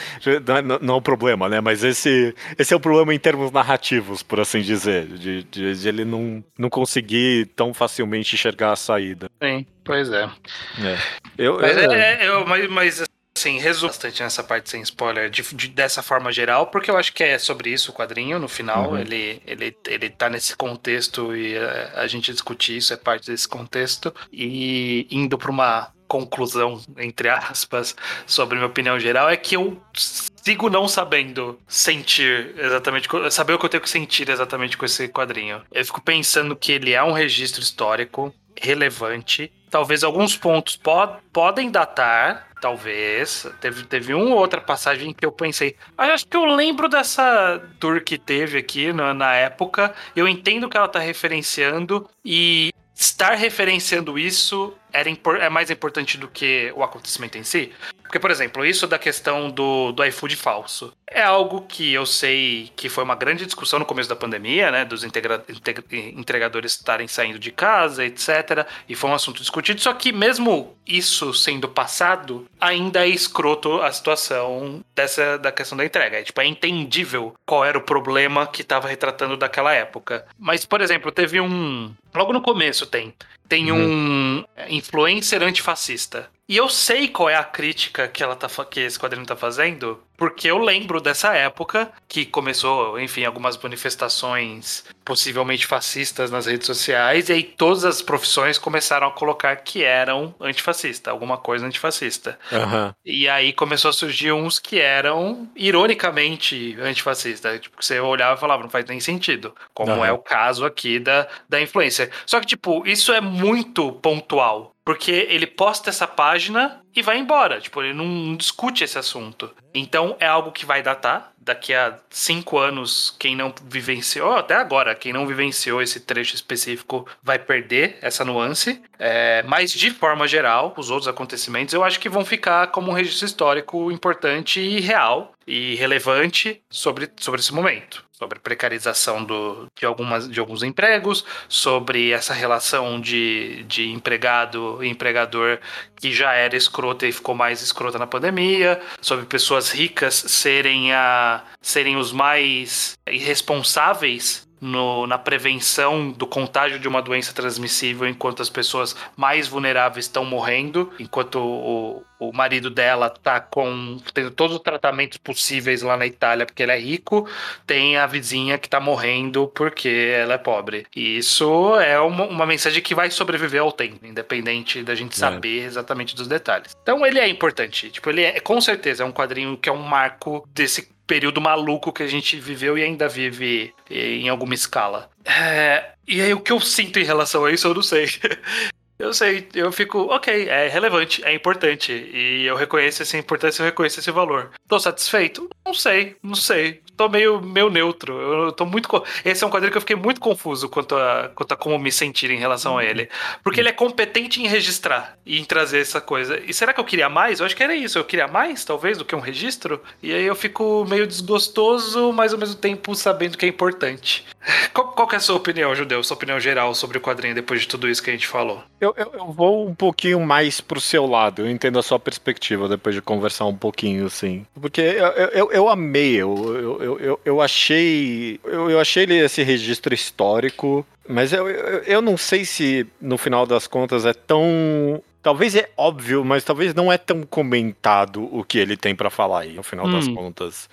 não, 0.64 0.80
não 0.82 0.94
é 0.96 0.98
o 0.98 1.02
problema, 1.02 1.50
né? 1.50 1.62
Mas 1.62 1.84
esse, 1.84 2.34
esse 2.58 2.74
é 2.74 2.78
o 2.78 2.80
problema 2.80 3.14
em 3.14 3.20
termos 3.20 3.52
narrativos, 3.52 4.24
por 4.24 4.40
assim 4.40 4.62
dizer, 4.62 5.06
de, 5.08 5.44
de, 5.44 5.76
de 5.76 5.88
ele 5.88 6.06
não, 6.06 6.44
não 6.58 6.70
conseguir 6.70 7.48
tão 7.56 7.74
facilmente 7.74 8.36
enxergar 8.36 8.72
a 8.72 8.76
saída. 8.76 9.30
Sim, 9.42 9.66
pois 9.84 10.10
é. 10.12 10.24
É. 10.24 10.98
Eu, 11.38 11.60
Mas, 11.60 11.78
eu- 11.78 11.92
é, 11.92 12.24
é, 12.24 12.28
eu- 12.30 12.46
mas, 12.48 12.70
mas, 12.70 13.04
assim, 13.38 13.58
resumo 13.60 13.90
bastante 13.90 14.24
nessa 14.24 14.44
parte 14.44 14.70
sem 14.70 14.82
spoiler, 14.84 15.30
de, 15.30 15.42
de- 15.54 15.68
dessa 15.68 16.02
forma 16.02 16.32
geral, 16.32 16.68
porque 16.68 16.90
eu 16.90 16.96
acho 16.98 17.12
que 17.14 17.24
é 17.24 17.38
sobre 17.38 17.70
isso 17.72 17.92
o 17.92 17.94
quadrinho, 17.94 18.40
no 18.40 18.48
final, 18.48 18.92
Uhum. 18.92 18.98
ele, 19.00 19.42
ele, 19.46 19.76
ele 19.88 20.10
tá 20.10 20.30
nesse 20.30 20.56
contexto 20.56 21.36
e 21.36 21.56
é, 21.56 21.92
a 21.96 22.08
gente 22.08 22.32
discutir 22.32 22.78
isso 22.78 22.94
é 22.94 22.98
parte 22.98 23.30
desse 23.30 23.48
contexto, 23.48 24.14
e 24.32 25.08
indo 25.12 25.38
pra 25.38 25.52
uma 25.52 25.92
conclusão, 26.08 26.80
entre 26.98 27.28
aspas, 27.28 27.96
sobre 28.28 28.56
minha 28.56 28.68
opinião 28.68 29.00
geral, 29.00 29.30
é 29.30 29.36
que 29.36 29.56
eu 29.56 29.82
sigo 29.96 30.70
não 30.70 30.88
sabendo 30.88 31.60
sentir 31.68 32.54
exatamente, 32.58 33.08
saber 33.32 33.54
o 33.54 33.58
que 33.60 33.66
eu 33.66 33.70
tenho 33.70 33.82
que 33.82 33.90
sentir 33.90 34.30
exatamente 34.30 34.78
com 34.78 34.86
esse 34.86 35.08
quadrinho. 35.08 35.62
Eu 35.72 35.84
fico 35.84 36.02
pensando 36.02 36.56
que 36.56 36.72
ele 36.74 36.94
é 36.94 37.02
um 37.04 37.14
registro 37.14 37.62
histórico 37.64 38.34
relevante. 38.60 39.52
Talvez 39.70 40.04
alguns 40.04 40.36
pontos 40.38 40.76
pod- 40.78 41.18
podem 41.32 41.70
datar, 41.72 42.48
Talvez. 42.64 43.46
Teve, 43.60 43.84
teve 43.84 44.14
uma 44.14 44.36
ou 44.36 44.38
outra 44.40 44.62
passagem 44.62 45.14
que 45.14 45.26
eu 45.26 45.34
pensei. 45.34 45.76
"Ah, 45.98 46.14
acho 46.14 46.26
que 46.26 46.38
eu 46.38 46.46
lembro 46.46 46.88
dessa 46.88 47.62
tour 47.78 48.02
que 48.02 48.18
teve 48.18 48.58
aqui 48.58 48.94
na, 48.94 49.14
na 49.14 49.34
época. 49.36 49.94
Eu 50.16 50.30
entendo 50.30 50.70
que 50.70 50.78
ela 50.78 50.88
tá 50.88 50.98
referenciando. 51.00 52.10
E 52.24 52.72
estar 52.96 53.34
referenciando 53.34 54.18
isso 54.18 54.74
era 54.94 55.10
é 55.42 55.50
mais 55.50 55.70
importante 55.70 56.18
do 56.18 56.30
que 56.30 56.72
o 56.74 56.84
acontecimento 56.84 57.38
em 57.38 57.44
si. 57.44 57.70
Porque, 58.14 58.20
por 58.22 58.30
exemplo, 58.30 58.64
isso 58.64 58.86
da 58.86 59.00
questão 59.00 59.50
do, 59.50 59.92
do 59.92 60.06
iFood 60.06 60.36
falso 60.36 60.94
é 61.10 61.24
algo 61.24 61.62
que 61.62 61.92
eu 61.94 62.06
sei 62.06 62.72
que 62.76 62.88
foi 62.88 63.04
uma 63.04 63.16
grande 63.16 63.44
discussão 63.44 63.80
no 63.80 63.86
começo 63.86 64.08
da 64.08 64.16
pandemia, 64.16 64.70
né? 64.70 64.86
Dos 64.86 65.04
integra- 65.04 65.44
integra- 65.50 65.84
entregadores 65.92 66.74
estarem 66.74 67.08
saindo 67.08 67.40
de 67.40 67.52
casa, 67.52 68.06
etc. 68.06 68.68
E 68.88 68.94
foi 68.94 69.10
um 69.10 69.16
assunto 69.16 69.42
discutido. 69.42 69.82
Só 69.82 69.94
que, 69.94 70.12
mesmo 70.12 70.78
isso 70.86 71.34
sendo 71.34 71.68
passado, 71.68 72.48
ainda 72.62 73.04
é 73.04 73.10
escroto 73.10 73.82
a 73.82 73.92
situação 73.92 74.86
dessa 74.94 75.40
da 75.40 75.52
questão 75.52 75.76
da 75.76 75.84
entrega. 75.84 76.20
É, 76.20 76.24
tipo, 76.24 76.40
é 76.40 76.46
entendível 76.46 77.34
qual 77.48 77.66
era 77.66 77.80
o 77.80 77.82
problema 77.82 78.46
que 78.46 78.62
estava 78.62 78.88
retratando 78.88 79.36
daquela 79.36 79.74
época. 79.74 80.24
Mas, 80.38 80.68
por 80.68 80.82
exemplo, 80.82 81.12
teve 81.12 81.42
um. 81.42 81.92
Logo 82.14 82.32
no 82.32 82.44
começo 82.44 82.86
tem. 82.86 83.12
Tem 83.50 83.72
um 83.72 84.44
influencer 84.70 85.42
antifascista. 85.44 86.30
E 86.54 86.58
eu 86.58 86.70
sei 86.70 87.08
qual 87.08 87.32
é 87.32 87.36
a 87.36 87.44
crítica 87.44 88.08
que 88.08 88.22
ela 88.22 88.36
tá 88.36 88.48
que 88.66 88.82
esse 88.82 89.00
quadrinho 89.00 89.26
tá 89.26 89.36
fazendo, 89.36 90.00
porque 90.16 90.52
eu 90.52 90.60
lembro 90.60 91.02
dessa 91.02 91.34
época 91.34 91.92
que 92.08 92.28
começou, 92.28 93.00
enfim, 93.00 93.26
algumas 93.26 93.58
manifestações 93.58 94.86
possivelmente 95.04 95.66
fascistas 95.66 96.30
nas 96.30 96.46
redes 96.46 96.68
sociais, 96.68 97.28
e 97.28 97.34
aí 97.34 97.44
todas 97.44 97.84
as 97.84 98.04
profissões 98.04 98.60
começaram 98.60 99.08
a 99.08 99.12
colocar 99.12 99.56
que 99.56 99.84
eram 99.84 100.36
antifascista, 100.40 101.10
alguma 101.10 101.40
coisa 101.40 101.66
antifascista. 101.66 102.38
Aham. 102.52 102.94
E 103.04 103.28
aí 103.28 103.52
começou 103.52 103.90
a 103.90 103.94
surgir 103.94 104.32
uns 104.32 104.60
que 104.60 104.80
eram 104.80 105.50
ironicamente 105.56 106.78
antifascistas. 106.80 107.62
Tipo, 107.62 107.84
você 107.84 108.00
olhava 108.00 108.38
e 108.38 108.40
falava, 108.40 108.62
não 108.62 108.70
faz 108.70 108.86
nem 108.86 109.00
sentido. 109.00 109.56
Como 109.74 109.92
Aham. 109.92 110.06
é 110.06 110.12
o 110.12 110.20
caso 110.20 110.66
aqui 110.66 111.00
da, 111.00 111.28
da 111.50 111.60
influência. 111.60 112.12
Só 112.28 112.40
que, 112.40 112.46
tipo, 112.46 112.86
isso 112.86 113.12
é 113.12 113.20
muito 113.20 113.92
pontual. 113.94 114.73
Porque 114.86 115.12
ele 115.30 115.48
posta 115.48 115.90
essa 115.90 116.08
página 116.08 116.82
e 116.96 117.02
vai 117.02 117.18
embora. 117.18 117.60
Tipo, 117.60 117.82
ele 117.82 117.94
não 117.94 118.36
discute 118.36 118.84
esse 118.84 118.98
assunto. 118.98 119.50
Então 119.74 120.16
é 120.20 120.28
algo 120.28 120.52
que 120.52 120.66
vai 120.66 120.84
datar. 120.84 121.32
Daqui 121.38 121.74
a 121.74 122.00
cinco 122.10 122.58
anos, 122.58 123.14
quem 123.20 123.36
não 123.36 123.54
vivenciou, 123.66 124.34
até 124.34 124.56
agora, 124.56 124.96
quem 124.96 125.12
não 125.12 125.28
vivenciou 125.28 125.82
esse 125.82 126.00
trecho 126.00 126.36
específico 126.36 127.06
vai 127.22 127.38
perder 127.38 127.98
essa 128.02 128.24
nuance. 128.24 128.82
É, 128.98 129.44
mas, 129.44 129.72
de 129.72 129.90
forma 129.90 130.26
geral, 130.26 130.74
os 130.78 130.90
outros 130.90 131.08
acontecimentos 131.08 131.74
eu 131.74 131.84
acho 131.84 132.00
que 132.00 132.08
vão 132.08 132.24
ficar 132.24 132.68
como 132.68 132.92
um 132.92 132.94
registro 132.94 133.26
histórico 133.26 133.92
importante 133.92 134.62
e 134.62 134.80
real 134.80 135.34
e 135.46 135.76
relevante 135.76 136.62
sobre, 136.70 137.10
sobre 137.20 137.42
esse 137.42 137.54
momento. 137.54 138.06
Sobre 138.24 138.40
precarização 138.40 139.22
do, 139.22 139.68
de, 139.78 139.86
algumas, 139.86 140.30
de 140.30 140.40
alguns 140.40 140.64
empregos, 140.64 141.26
sobre 141.50 142.12
essa 142.12 142.34
relação 142.34 143.02
de, 143.02 143.64
de 143.64 143.90
empregado 143.90 144.82
e 144.82 144.88
empregador 144.88 145.60
que 145.98 146.10
já 146.14 146.32
era 146.32 146.56
escrota 146.56 147.06
e 147.06 147.12
ficou 147.12 147.36
mais 147.36 147.62
escrota 147.62 148.00
na 148.00 148.08
pandemia, 148.08 148.82
sobre 149.02 149.26
pessoas 149.26 149.72
ricas 149.72 150.16
serem, 150.16 150.94
a, 150.94 151.44
serem 151.62 151.98
os 151.98 152.14
mais 152.14 152.98
irresponsáveis 153.06 154.48
no- 154.64 155.06
na 155.06 155.18
prevenção 155.18 156.10
do 156.12 156.26
contágio 156.26 156.80
de 156.80 156.88
uma 156.88 157.02
doença 157.02 157.34
transmissível, 157.34 158.08
enquanto 158.08 158.42
as 158.42 158.50
pessoas 158.50 158.96
mais 159.16 159.48
vulneráveis 159.48 160.06
estão 160.06 160.24
morrendo, 160.24 160.92
enquanto 161.00 161.36
o, 161.40 162.04
o 162.20 162.32
marido 162.32 162.70
dela 162.70 163.10
tá 163.10 163.40
com 163.42 163.98
tendo 164.14 164.32
todos 164.32 164.56
os 164.56 164.62
tratamentos 164.62 165.18
possíveis 165.18 165.82
lá 165.82 165.98
na 165.98 166.06
Itália 166.06 166.46
porque 166.46 166.64
ele 166.64 166.72
é 166.72 166.80
rico, 166.80 167.28
tem 167.68 167.98
a 167.98 168.08
vizinha 168.08 168.58
que 168.58 168.70
tá 168.70 168.80
morrendo 168.80 169.48
porque 169.54 169.90
ela 170.16 170.36
é 170.36 170.38
pobre. 170.38 170.86
E 170.96 171.18
isso 171.18 171.76
é 171.80 172.00
uma, 172.00 172.24
uma 172.26 172.46
mensagem 172.46 172.82
que 172.82 172.96
vai 172.96 173.12
sobreviver 173.12 173.62
ao 173.62 173.72
tempo, 173.72 174.06
independente 174.06 174.82
da 174.84 174.96
gente 174.96 175.18
saber 175.18 175.66
exatamente 175.66 176.16
dos 176.16 176.28
detalhes. 176.28 176.76
Então 176.82 177.06
ele 177.06 177.20
é 177.20 177.28
importante, 177.28 177.90
tipo, 177.90 178.10
ele 178.10 178.22
é 178.24 178.40
com 178.40 178.62
certeza 178.62 179.04
é 179.04 179.06
um 179.06 179.12
quadrinho 179.12 179.58
que 179.58 179.68
é 179.68 179.72
um 179.72 179.82
marco 179.82 180.48
desse 180.54 180.93
período 181.06 181.42
maluco 181.42 181.92
que 181.92 182.04
a 182.04 182.08
gente 182.08 182.40
viveu 182.40 182.78
e 182.78 182.84
ainda 182.84 183.08
vive 183.08 183.74
em 183.90 184.30
alguma 184.30 184.54
escala. 184.54 185.10
É, 185.26 185.92
e 186.08 186.22
aí 186.22 186.34
o 186.34 186.40
que 186.40 186.52
eu 186.52 186.60
sinto 186.60 187.00
em 187.00 187.04
relação 187.04 187.46
a 187.46 187.52
isso 187.52 187.68
eu 187.68 187.74
não 187.74 187.84
sei. 187.84 188.08
Eu 189.00 189.12
sei, 189.12 189.50
eu 189.56 189.72
fico, 189.72 189.98
ok, 190.14 190.48
é 190.48 190.70
relevante, 190.70 191.22
é 191.26 191.34
importante. 191.34 191.92
E 191.92 192.46
eu 192.46 192.56
reconheço 192.56 193.02
essa 193.02 193.18
importância, 193.18 193.62
eu 193.62 193.66
reconheço 193.66 194.00
esse 194.00 194.12
valor. 194.12 194.52
Tô 194.68 194.80
satisfeito? 194.80 195.50
Não 195.66 195.74
sei, 195.74 196.16
não 196.24 196.36
sei. 196.36 196.82
Tô 196.96 197.10
meio, 197.10 197.42
meio 197.42 197.70
neutro. 197.70 198.46
Eu 198.46 198.52
tô 198.52 198.66
muito. 198.66 198.88
Esse 199.26 199.44
é 199.44 199.48
um 199.48 199.50
quadrinho 199.50 199.72
que 199.72 199.78
eu 199.78 199.82
fiquei 199.82 199.96
muito 199.96 200.22
confuso 200.22 200.70
quanto 200.70 200.96
a, 200.96 201.32
quanto 201.34 201.52
a 201.52 201.58
como 201.58 201.78
me 201.80 201.92
sentir 201.92 202.30
em 202.30 202.38
relação 202.38 202.78
a 202.78 202.86
ele. 202.86 203.10
Porque 203.44 203.60
ele 203.60 203.70
é 203.70 203.74
competente 203.74 204.42
em 204.42 204.48
registrar 204.48 205.18
e 205.26 205.40
em 205.40 205.44
trazer 205.44 205.80
essa 205.80 206.00
coisa. 206.00 206.40
E 206.46 206.54
será 206.54 206.72
que 206.72 206.80
eu 206.80 206.86
queria 206.86 207.10
mais? 207.10 207.40
Eu 207.40 207.46
acho 207.46 207.56
que 207.56 207.64
era 207.64 207.76
isso. 207.76 207.98
Eu 207.98 208.06
queria 208.06 208.28
mais, 208.28 208.64
talvez, 208.64 208.98
do 208.98 209.06
que 209.06 209.16
um 209.16 209.20
registro. 209.20 209.82
E 210.04 210.14
aí 210.14 210.24
eu 210.24 210.36
fico 210.36 210.86
meio 210.88 211.08
desgostoso, 211.08 212.14
mas 212.14 212.32
ao 212.32 212.40
mesmo 212.40 212.56
tempo 212.56 212.96
sabendo 212.96 213.38
que 213.38 213.46
é 213.46 213.50
importante. 213.50 214.26
Qual, 214.74 214.88
qual 214.90 215.10
é 215.12 215.16
a 215.16 215.20
sua 215.20 215.36
opinião, 215.36 215.74
Judeu? 215.76 216.04
Sua 216.04 216.16
opinião 216.16 216.40
geral 216.40 216.74
sobre 216.76 216.98
o 216.98 217.02
quadrinho 217.02 217.36
depois 217.36 217.62
de 217.62 217.68
tudo 217.68 217.90
isso 217.90 218.02
que 218.02 218.10
a 218.10 218.14
gente 218.14 218.28
falou? 218.28 218.64
Eu, 218.80 218.94
eu, 218.98 219.12
eu 219.14 219.32
vou 219.32 219.68
um 219.68 219.74
pouquinho 219.74 220.20
mais 220.20 220.60
pro 220.60 220.82
seu 220.82 221.06
lado, 221.06 221.44
eu 221.44 221.50
entendo 221.50 221.80
a 221.80 221.84
sua 221.84 222.00
perspectiva 222.00 222.68
depois 222.68 222.96
de 222.96 223.02
conversar 223.02 223.46
um 223.46 223.56
pouquinho, 223.56 224.06
assim. 224.06 224.46
Porque 224.60 224.82
eu, 224.82 225.08
eu, 225.08 225.52
eu, 225.52 225.70
amei, 225.70 226.16
eu, 226.16 226.80
eu, 226.82 227.00
eu, 227.00 227.20
eu 227.24 227.42
achei. 227.42 228.40
Eu, 228.44 228.70
eu 228.70 228.80
achei 228.80 229.04
ele 229.04 229.18
esse 229.18 229.44
registro 229.44 229.94
histórico, 229.94 230.86
mas 231.08 231.34
eu, 231.34 231.50
eu, 231.50 231.80
eu 231.84 232.02
não 232.02 232.18
sei 232.18 232.46
se 232.46 232.86
no 233.00 233.18
final 233.18 233.46
das 233.46 233.68
contas 233.68 234.06
é 234.06 234.14
tão. 234.14 235.02
Talvez 235.24 235.56
é 235.56 235.70
óbvio, 235.78 236.24
mas 236.26 236.44
talvez 236.44 236.74
não 236.76 236.92
é 236.92 236.98
tão 236.98 237.24
comentado 237.24 238.24
o 238.36 238.44
que 238.44 238.58
ele 238.60 238.76
tem 238.76 238.94
pra 238.94 239.10
falar 239.10 239.40
aí, 239.44 239.54
no 239.54 239.64
final 239.64 239.90
das 239.90 240.06
Hum. 240.06 240.16
contas. 240.16 240.70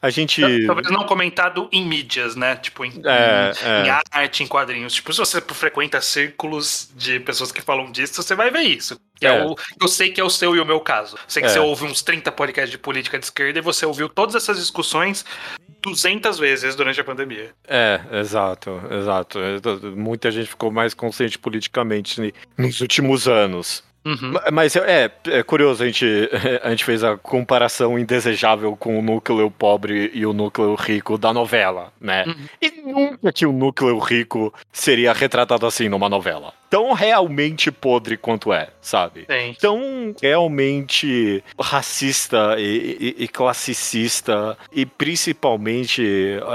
A 0.00 0.10
gente. 0.10 0.42
Talvez 0.66 0.90
não 0.90 1.04
comentado 1.06 1.68
em 1.72 1.84
mídias, 1.86 2.36
né? 2.36 2.54
Tipo, 2.56 2.84
em, 2.84 2.90
É, 3.04 3.52
em- 3.82 3.86
em 3.86 3.88
é. 3.88 4.00
arte, 4.12 4.42
em 4.42 4.46
quadrinhos. 4.46 4.92
Tipo, 4.92 5.10
se 5.12 5.18
você 5.18 5.40
frequenta 5.40 6.00
círculos 6.02 6.90
de 6.94 7.18
pessoas 7.18 7.50
que 7.50 7.62
falam 7.62 7.90
disso, 7.90 8.22
você 8.22 8.34
vai 8.34 8.50
ver 8.50 8.60
isso. 8.62 9.00
Que 9.18 9.26
é. 9.26 9.38
É. 9.38 9.44
o, 9.44 9.54
eu 9.80 9.88
sei 9.88 10.10
que 10.10 10.20
é 10.20 10.24
o 10.24 10.28
seu 10.28 10.54
e 10.54 10.60
o 10.60 10.66
meu 10.66 10.80
caso. 10.80 11.16
Sei 11.26 11.40
que 11.42 11.48
É. 11.48 11.52
você 11.52 11.58
ouve 11.58 11.84
uns 11.86 12.02
30 12.02 12.30
podcasts 12.30 12.70
de 12.70 12.76
política 12.78 13.18
de 13.18 13.24
esquerda 13.24 13.58
e 13.58 13.62
você 13.62 13.86
ouviu 13.86 14.08
todas 14.08 14.34
essas 14.34 14.58
discussões 14.58 15.24
200 15.82 16.38
vezes 16.38 16.74
durante 16.76 17.00
a 17.00 17.04
pandemia. 17.04 17.52
É, 17.66 18.00
exato, 18.12 18.80
exato. 18.90 19.38
Muita 19.96 20.30
gente 20.30 20.48
ficou 20.48 20.70
mais 20.70 20.92
consciente 20.94 21.38
politicamente 21.38 22.34
nos 22.58 22.80
últimos 22.80 23.26
anos. 23.28 23.82
Uhum. 24.04 24.32
Ma- 24.32 24.44
Mas 24.52 24.76
é, 24.76 25.10
é 25.28 25.42
curioso, 25.42 25.82
a 25.82 25.86
gente, 25.86 26.04
a 26.62 26.70
gente 26.70 26.84
fez 26.84 27.02
a 27.02 27.16
comparação 27.16 27.98
indesejável 27.98 28.76
com 28.76 28.98
o 28.98 29.02
núcleo 29.02 29.50
pobre 29.50 30.10
e 30.12 30.26
o 30.26 30.32
núcleo 30.32 30.74
rico 30.74 31.16
da 31.16 31.32
novela, 31.32 31.92
né? 32.00 32.24
Uhum. 32.26 32.34
E 32.60 32.70
nunca 32.82 33.32
que 33.32 33.46
o 33.46 33.52
núcleo 33.52 33.98
rico 33.98 34.52
seria 34.72 35.12
retratado 35.12 35.66
assim 35.66 35.88
numa 35.88 36.08
novela. 36.08 36.52
Tão 36.74 36.92
realmente 36.92 37.70
podre 37.70 38.16
quanto 38.16 38.52
é, 38.52 38.68
sabe? 38.80 39.26
Tem. 39.26 39.54
tão 39.54 40.12
realmente 40.20 41.42
racista 41.60 42.56
e, 42.58 43.14
e- 43.18 43.24
e 43.24 43.28
classicista 43.28 44.58
e 44.72 44.84
principalmente 44.84 46.02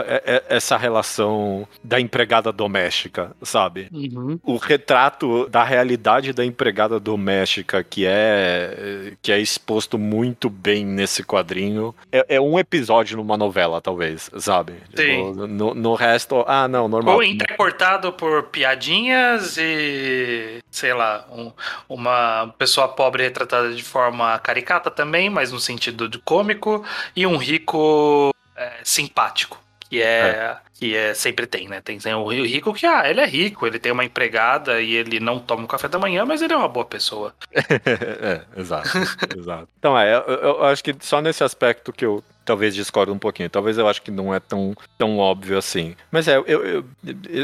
é- 0.08 0.23
é- 0.25 0.43
essa 0.58 0.75
relação 0.75 1.65
da 1.82 1.99
empregada 2.01 2.51
doméstica, 2.51 3.32
sabe? 3.41 3.88
Uhum. 3.93 4.38
O 4.43 4.58
retrato 4.58 5.47
da 5.47 5.63
realidade 5.63 6.34
da 6.34 6.43
empregada 6.45 6.99
doméstica 6.99 7.84
que 7.84 8.05
é 8.05 9.13
que 9.21 9.32
é 9.32 9.39
exposto 9.39 9.97
muito 9.97 10.49
bem 10.49 10.86
nesse 10.86 11.23
quadrinho 11.23 11.95
é, 12.12 12.25
é 12.36 12.41
um 12.41 12.60
episódio 12.60 13.15
numa 13.17 13.38
novela, 13.38 13.79
talvez, 13.79 14.29
sabe? 14.38 14.73
Sim. 14.95 15.03
Tipo, 15.34 15.47
no, 15.47 15.73
no 15.73 15.93
resto, 15.95 16.43
ah, 16.47 16.67
não, 16.67 16.88
normal. 16.89 17.15
Ou 17.15 17.23
intercortado 17.23 18.12
por 18.13 18.43
piadinhas 18.43 19.58
e, 19.58 19.62
sei 20.72 20.93
lá, 20.93 21.26
um- 21.32 21.52
uma 21.88 22.54
pessoa 22.58 22.88
pobre 22.88 23.24
retratada 23.24 23.74
de 23.74 23.84
forma 23.84 24.38
caricata 24.39 24.89
também, 24.91 25.30
mas 25.30 25.52
no 25.52 25.60
sentido 25.60 26.08
de 26.08 26.19
cômico, 26.19 26.84
e 27.15 27.26
um 27.26 27.38
rico 27.38 28.34
é, 28.56 28.72
simpático. 28.84 29.60
Que 29.89 30.04
é, 30.04 30.56
que 30.76 30.95
é 30.95 31.15
sempre 31.15 31.48
tem, 31.48 31.67
né? 31.67 31.82
Tem, 31.82 31.98
tem 31.98 32.13
o 32.13 32.28
rico 32.28 32.72
que, 32.76 32.86
ah, 32.86 33.10
ele 33.10 33.19
é 33.22 33.26
rico, 33.26 33.65
ele 33.65 33.80
tem 33.80 33.91
uma 33.91 34.06
empregada 34.06 34.80
e 34.80 34.93
ele 34.93 35.19
não 35.19 35.39
toma 35.39 35.63
um 35.63 35.67
café 35.67 35.88
da 35.88 35.98
manhã, 35.98 36.26
mas 36.26 36.43
ele 36.43 36.54
é 36.54 36.56
uma 36.56 36.67
boa 36.69 36.86
pessoa. 36.86 37.34
é, 37.52 38.41
exato, 38.56 38.88
exato. 39.36 39.67
Então, 39.80 39.98
é, 39.98 40.15
eu, 40.15 40.22
eu 40.22 40.63
acho 40.65 40.84
que 40.84 40.95
só 41.00 41.22
nesse 41.22 41.43
aspecto 41.43 41.91
que 41.91 42.06
eu 42.06 42.24
talvez 42.50 42.74
discordo 42.74 43.14
um 43.14 43.20
pouquinho. 43.20 43.48
Talvez 43.48 43.78
eu 43.78 43.88
acho 43.88 44.02
que 44.02 44.10
não 44.10 44.34
é 44.34 44.40
tão, 44.40 44.76
tão 44.98 45.20
óbvio 45.20 45.56
assim. 45.56 45.96
Mas 46.10 46.28
é, 46.28 46.36
eu, 46.36 46.44
eu, 46.48 46.86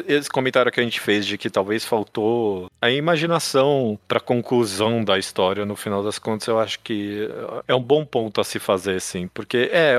esse 0.08 0.28
comentário 0.28 0.72
que 0.72 0.80
a 0.80 0.84
gente 0.84 1.00
fez 1.00 1.28
de 1.28 1.38
que 1.38 1.48
talvez 1.48 1.86
faltou 1.86 2.72
a 2.82 2.89
imaginação 2.89 4.00
para 4.08 4.20
conclusão 4.20 5.04
da 5.04 5.20
história, 5.20 5.63
no 5.63 5.76
final 5.76 6.02
das 6.04 6.18
contas, 6.18 6.48
eu 6.48 6.60
acho 6.60 6.80
que 6.80 7.30
é 7.68 7.76
um 7.76 7.82
bom 7.82 8.04
ponto 8.04 8.41
a 8.41 8.44
se 8.44 8.58
fazer, 8.58 9.00
sim. 9.00 9.28
Porque 9.28 9.70
é 9.72 9.96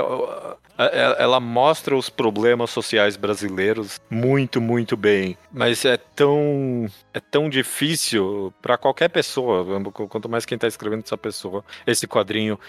ela 0.77 1.39
mostra 1.39 1.95
os 1.95 2.09
problemas 2.09 2.69
sociais 2.69 3.17
brasileiros 3.17 3.99
muito, 4.09 4.61
muito 4.61 4.95
bem. 4.95 5.37
Mas 5.51 5.83
é 5.85 5.97
tão, 5.97 6.87
é 7.13 7.19
tão 7.19 7.49
difícil 7.49 8.53
para 8.61 8.77
qualquer 8.77 9.09
pessoa, 9.09 9.65
quanto 10.09 10.29
mais 10.29 10.45
quem 10.45 10.55
está 10.55 10.67
escrevendo 10.67 11.03
essa 11.03 11.17
pessoa, 11.17 11.63
esse 11.85 12.07
quadrinho, 12.07 12.59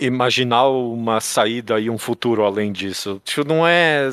imaginar 0.00 0.68
uma 0.68 1.20
saída 1.20 1.80
e 1.80 1.88
um 1.88 1.98
futuro 1.98 2.44
além 2.44 2.72
disso. 2.72 3.20
Tipo, 3.24 3.48
não 3.48 3.66
é. 3.66 4.10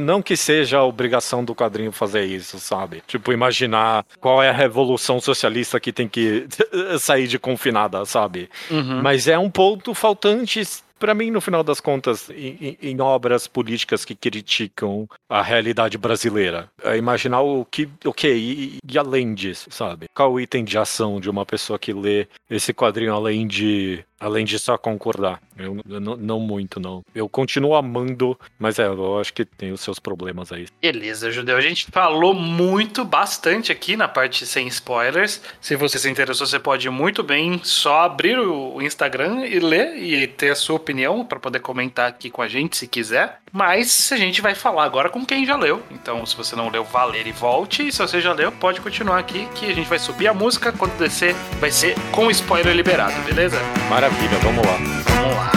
Não 0.00 0.22
que 0.22 0.36
seja 0.36 0.78
a 0.78 0.84
obrigação 0.84 1.44
do 1.44 1.54
quadrinho 1.54 1.92
fazer 1.92 2.24
isso, 2.24 2.58
sabe? 2.58 3.02
Tipo, 3.06 3.32
imaginar 3.32 4.04
qual 4.18 4.42
é 4.42 4.48
a 4.48 4.52
revolução 4.52 5.20
socialista 5.20 5.78
que 5.78 5.92
tem 5.92 6.08
que 6.08 6.46
sair 6.98 7.26
de 7.26 7.38
confinada, 7.38 8.04
sabe? 8.04 8.48
Uhum. 8.70 9.02
Mas 9.02 9.28
é 9.28 9.38
um 9.38 9.50
ponto 9.50 9.92
faltante 9.94 10.62
para 11.00 11.14
mim, 11.14 11.30
no 11.30 11.40
final 11.40 11.64
das 11.64 11.80
contas, 11.80 12.28
em, 12.30 12.76
em, 12.80 13.00
obras 13.00 13.46
políticas 13.48 14.04
que 14.04 14.14
criticam 14.14 15.08
a 15.28 15.42
realidade 15.42 15.96
brasileira, 15.96 16.70
é 16.84 16.96
imaginar 16.96 17.40
o 17.40 17.64
que, 17.64 17.88
o 18.04 18.12
que 18.12 18.28
e, 18.32 18.78
e, 18.86 18.98
além 18.98 19.34
disso, 19.34 19.70
sabe? 19.72 20.06
Qual 20.14 20.30
o 20.30 20.38
item 20.38 20.62
de 20.62 20.76
ação 20.76 21.18
de 21.18 21.30
uma 21.30 21.46
pessoa 21.46 21.78
que 21.78 21.92
lê 21.92 22.28
esse 22.50 22.74
quadrinho 22.74 23.14
além 23.14 23.46
de 23.46 24.04
Além 24.20 24.44
de 24.44 24.58
só 24.58 24.76
concordar. 24.76 25.40
Eu, 25.56 25.78
eu 25.88 25.98
não, 25.98 26.14
não, 26.14 26.38
muito, 26.38 26.78
não. 26.78 27.02
Eu 27.14 27.26
continuo 27.26 27.74
amando, 27.74 28.38
mas 28.58 28.78
é, 28.78 28.86
eu 28.86 29.18
acho 29.18 29.32
que 29.32 29.46
tem 29.46 29.72
os 29.72 29.80
seus 29.80 29.98
problemas 29.98 30.52
aí. 30.52 30.66
Beleza, 30.80 31.30
Judeu. 31.30 31.56
A 31.56 31.60
gente 31.60 31.86
falou 31.90 32.34
muito, 32.34 33.02
bastante 33.02 33.72
aqui 33.72 33.96
na 33.96 34.06
parte 34.06 34.46
sem 34.46 34.68
spoilers. 34.68 35.40
Se 35.58 35.74
você 35.74 35.98
se 35.98 36.08
interessou, 36.10 36.46
você 36.46 36.58
pode 36.58 36.88
muito 36.90 37.22
bem 37.22 37.60
só 37.64 38.02
abrir 38.02 38.38
o 38.38 38.80
Instagram 38.82 39.46
e 39.46 39.58
ler 39.58 39.96
e 39.96 40.26
ter 40.26 40.50
a 40.50 40.54
sua 40.54 40.76
opinião 40.76 41.24
para 41.24 41.40
poder 41.40 41.60
comentar 41.60 42.08
aqui 42.08 42.28
com 42.28 42.42
a 42.42 42.48
gente, 42.48 42.76
se 42.76 42.86
quiser. 42.86 43.40
Mas 43.50 44.12
a 44.12 44.16
gente 44.16 44.40
vai 44.40 44.54
falar 44.54 44.84
agora 44.84 45.08
com 45.08 45.24
quem 45.24 45.46
já 45.46 45.56
leu. 45.56 45.82
Então, 45.90 46.24
se 46.26 46.36
você 46.36 46.54
não 46.54 46.68
leu, 46.68 46.84
vá 46.84 47.04
ler 47.04 47.26
e 47.26 47.32
volte. 47.32 47.88
E 47.88 47.92
se 47.92 47.98
você 47.98 48.20
já 48.20 48.32
leu, 48.32 48.52
pode 48.52 48.80
continuar 48.80 49.18
aqui 49.18 49.48
que 49.54 49.66
a 49.66 49.74
gente 49.74 49.88
vai 49.88 49.98
subir 49.98 50.28
a 50.28 50.34
música. 50.34 50.72
Quando 50.72 50.96
descer, 50.98 51.34
vai 51.58 51.70
ser 51.70 51.96
com 52.12 52.30
spoiler 52.30 52.74
liberado, 52.74 53.18
beleza? 53.22 53.58
Maravilha 53.88 54.09
maravilha, 54.10 54.38
vamos 54.42 54.66
lá. 54.66 54.78
Vamos 55.08 55.36
lá. 55.36 55.52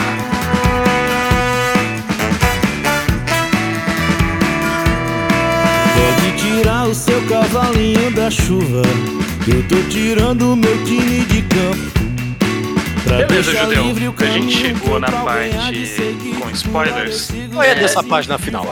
Pode 5.96 6.38
tirar 6.38 6.88
o 6.88 6.96
seu 6.96 7.22
cavalinho 7.24 8.12
da 8.12 8.30
chuva. 8.30 8.82
Eu 9.48 9.64
tô 9.68 9.90
tirando 9.90 10.54
o 10.54 10.56
meu 10.56 10.84
time 10.86 11.26
de 11.26 11.42
campo. 11.44 12.13
Beleza, 13.04 13.54
Judeu. 13.56 14.16
A 14.18 14.26
gente 14.26 14.56
chegou 14.56 15.00
na 15.00 15.12
parte 15.12 15.88
com 16.40 16.50
spoilers. 16.52 17.30
Qual 17.52 17.64
é 17.64 17.76
dessa 17.76 18.04
página 18.04 18.38
final? 18.38 18.66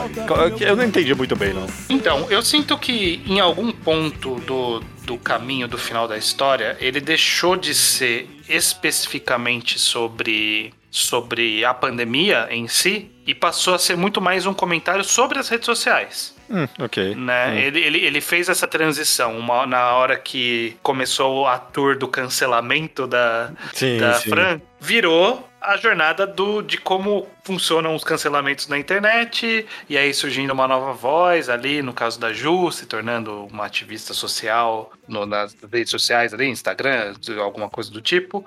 Eu 0.60 0.76
não 0.76 0.84
entendi 0.84 1.14
muito 1.14 1.36
bem, 1.36 1.52
não. 1.52 1.66
Então, 1.88 2.26
eu 2.30 2.42
sinto 2.42 2.76
que 2.78 3.22
em 3.26 3.40
algum 3.40 3.70
ponto 3.70 4.36
do, 4.40 4.80
do 5.04 5.18
caminho 5.18 5.68
do 5.68 5.78
final 5.78 6.08
da 6.08 6.16
história, 6.16 6.76
ele 6.80 7.00
deixou 7.00 7.56
de 7.56 7.74
ser 7.74 8.28
especificamente 8.48 9.78
sobre 9.78 10.72
sobre 10.90 11.64
a 11.64 11.72
pandemia 11.72 12.48
em 12.50 12.68
si 12.68 13.10
e 13.26 13.34
passou 13.34 13.74
a 13.74 13.78
ser 13.78 13.96
muito 13.96 14.20
mais 14.20 14.44
um 14.44 14.52
comentário 14.52 15.02
sobre 15.02 15.38
as 15.38 15.48
redes 15.48 15.64
sociais. 15.64 16.34
Hum, 16.52 16.68
ok. 16.78 17.14
Né? 17.14 17.48
Hum. 17.48 17.56
Ele, 17.56 17.80
ele, 17.80 17.98
ele 18.04 18.20
fez 18.20 18.48
essa 18.50 18.68
transição 18.68 19.38
uma, 19.38 19.66
na 19.66 19.92
hora 19.94 20.18
que 20.18 20.76
começou 20.82 21.46
a 21.46 21.58
tour 21.58 21.96
do 21.96 22.06
cancelamento 22.06 23.06
da, 23.06 23.50
sim, 23.72 23.96
da 23.96 24.14
sim. 24.14 24.28
Fran, 24.28 24.60
virou 24.78 25.48
a 25.60 25.76
jornada 25.76 26.26
do, 26.26 26.60
de 26.60 26.76
como 26.76 27.26
funcionam 27.44 27.94
os 27.94 28.04
cancelamentos 28.04 28.68
na 28.68 28.78
internet, 28.78 29.66
e 29.88 29.98
aí 29.98 30.14
surgindo 30.14 30.52
uma 30.52 30.68
nova 30.68 30.92
voz 30.92 31.48
ali, 31.48 31.82
no 31.82 31.92
caso 31.92 32.18
da 32.18 32.32
Ju, 32.32 32.70
se 32.70 32.86
tornando 32.86 33.46
uma 33.46 33.66
ativista 33.66 34.14
social 34.14 34.92
no, 35.08 35.26
nas 35.26 35.56
redes 35.70 35.90
sociais 35.90 36.32
ali, 36.32 36.46
Instagram, 36.46 37.14
alguma 37.40 37.68
coisa 37.68 37.90
do 37.90 38.00
tipo. 38.00 38.44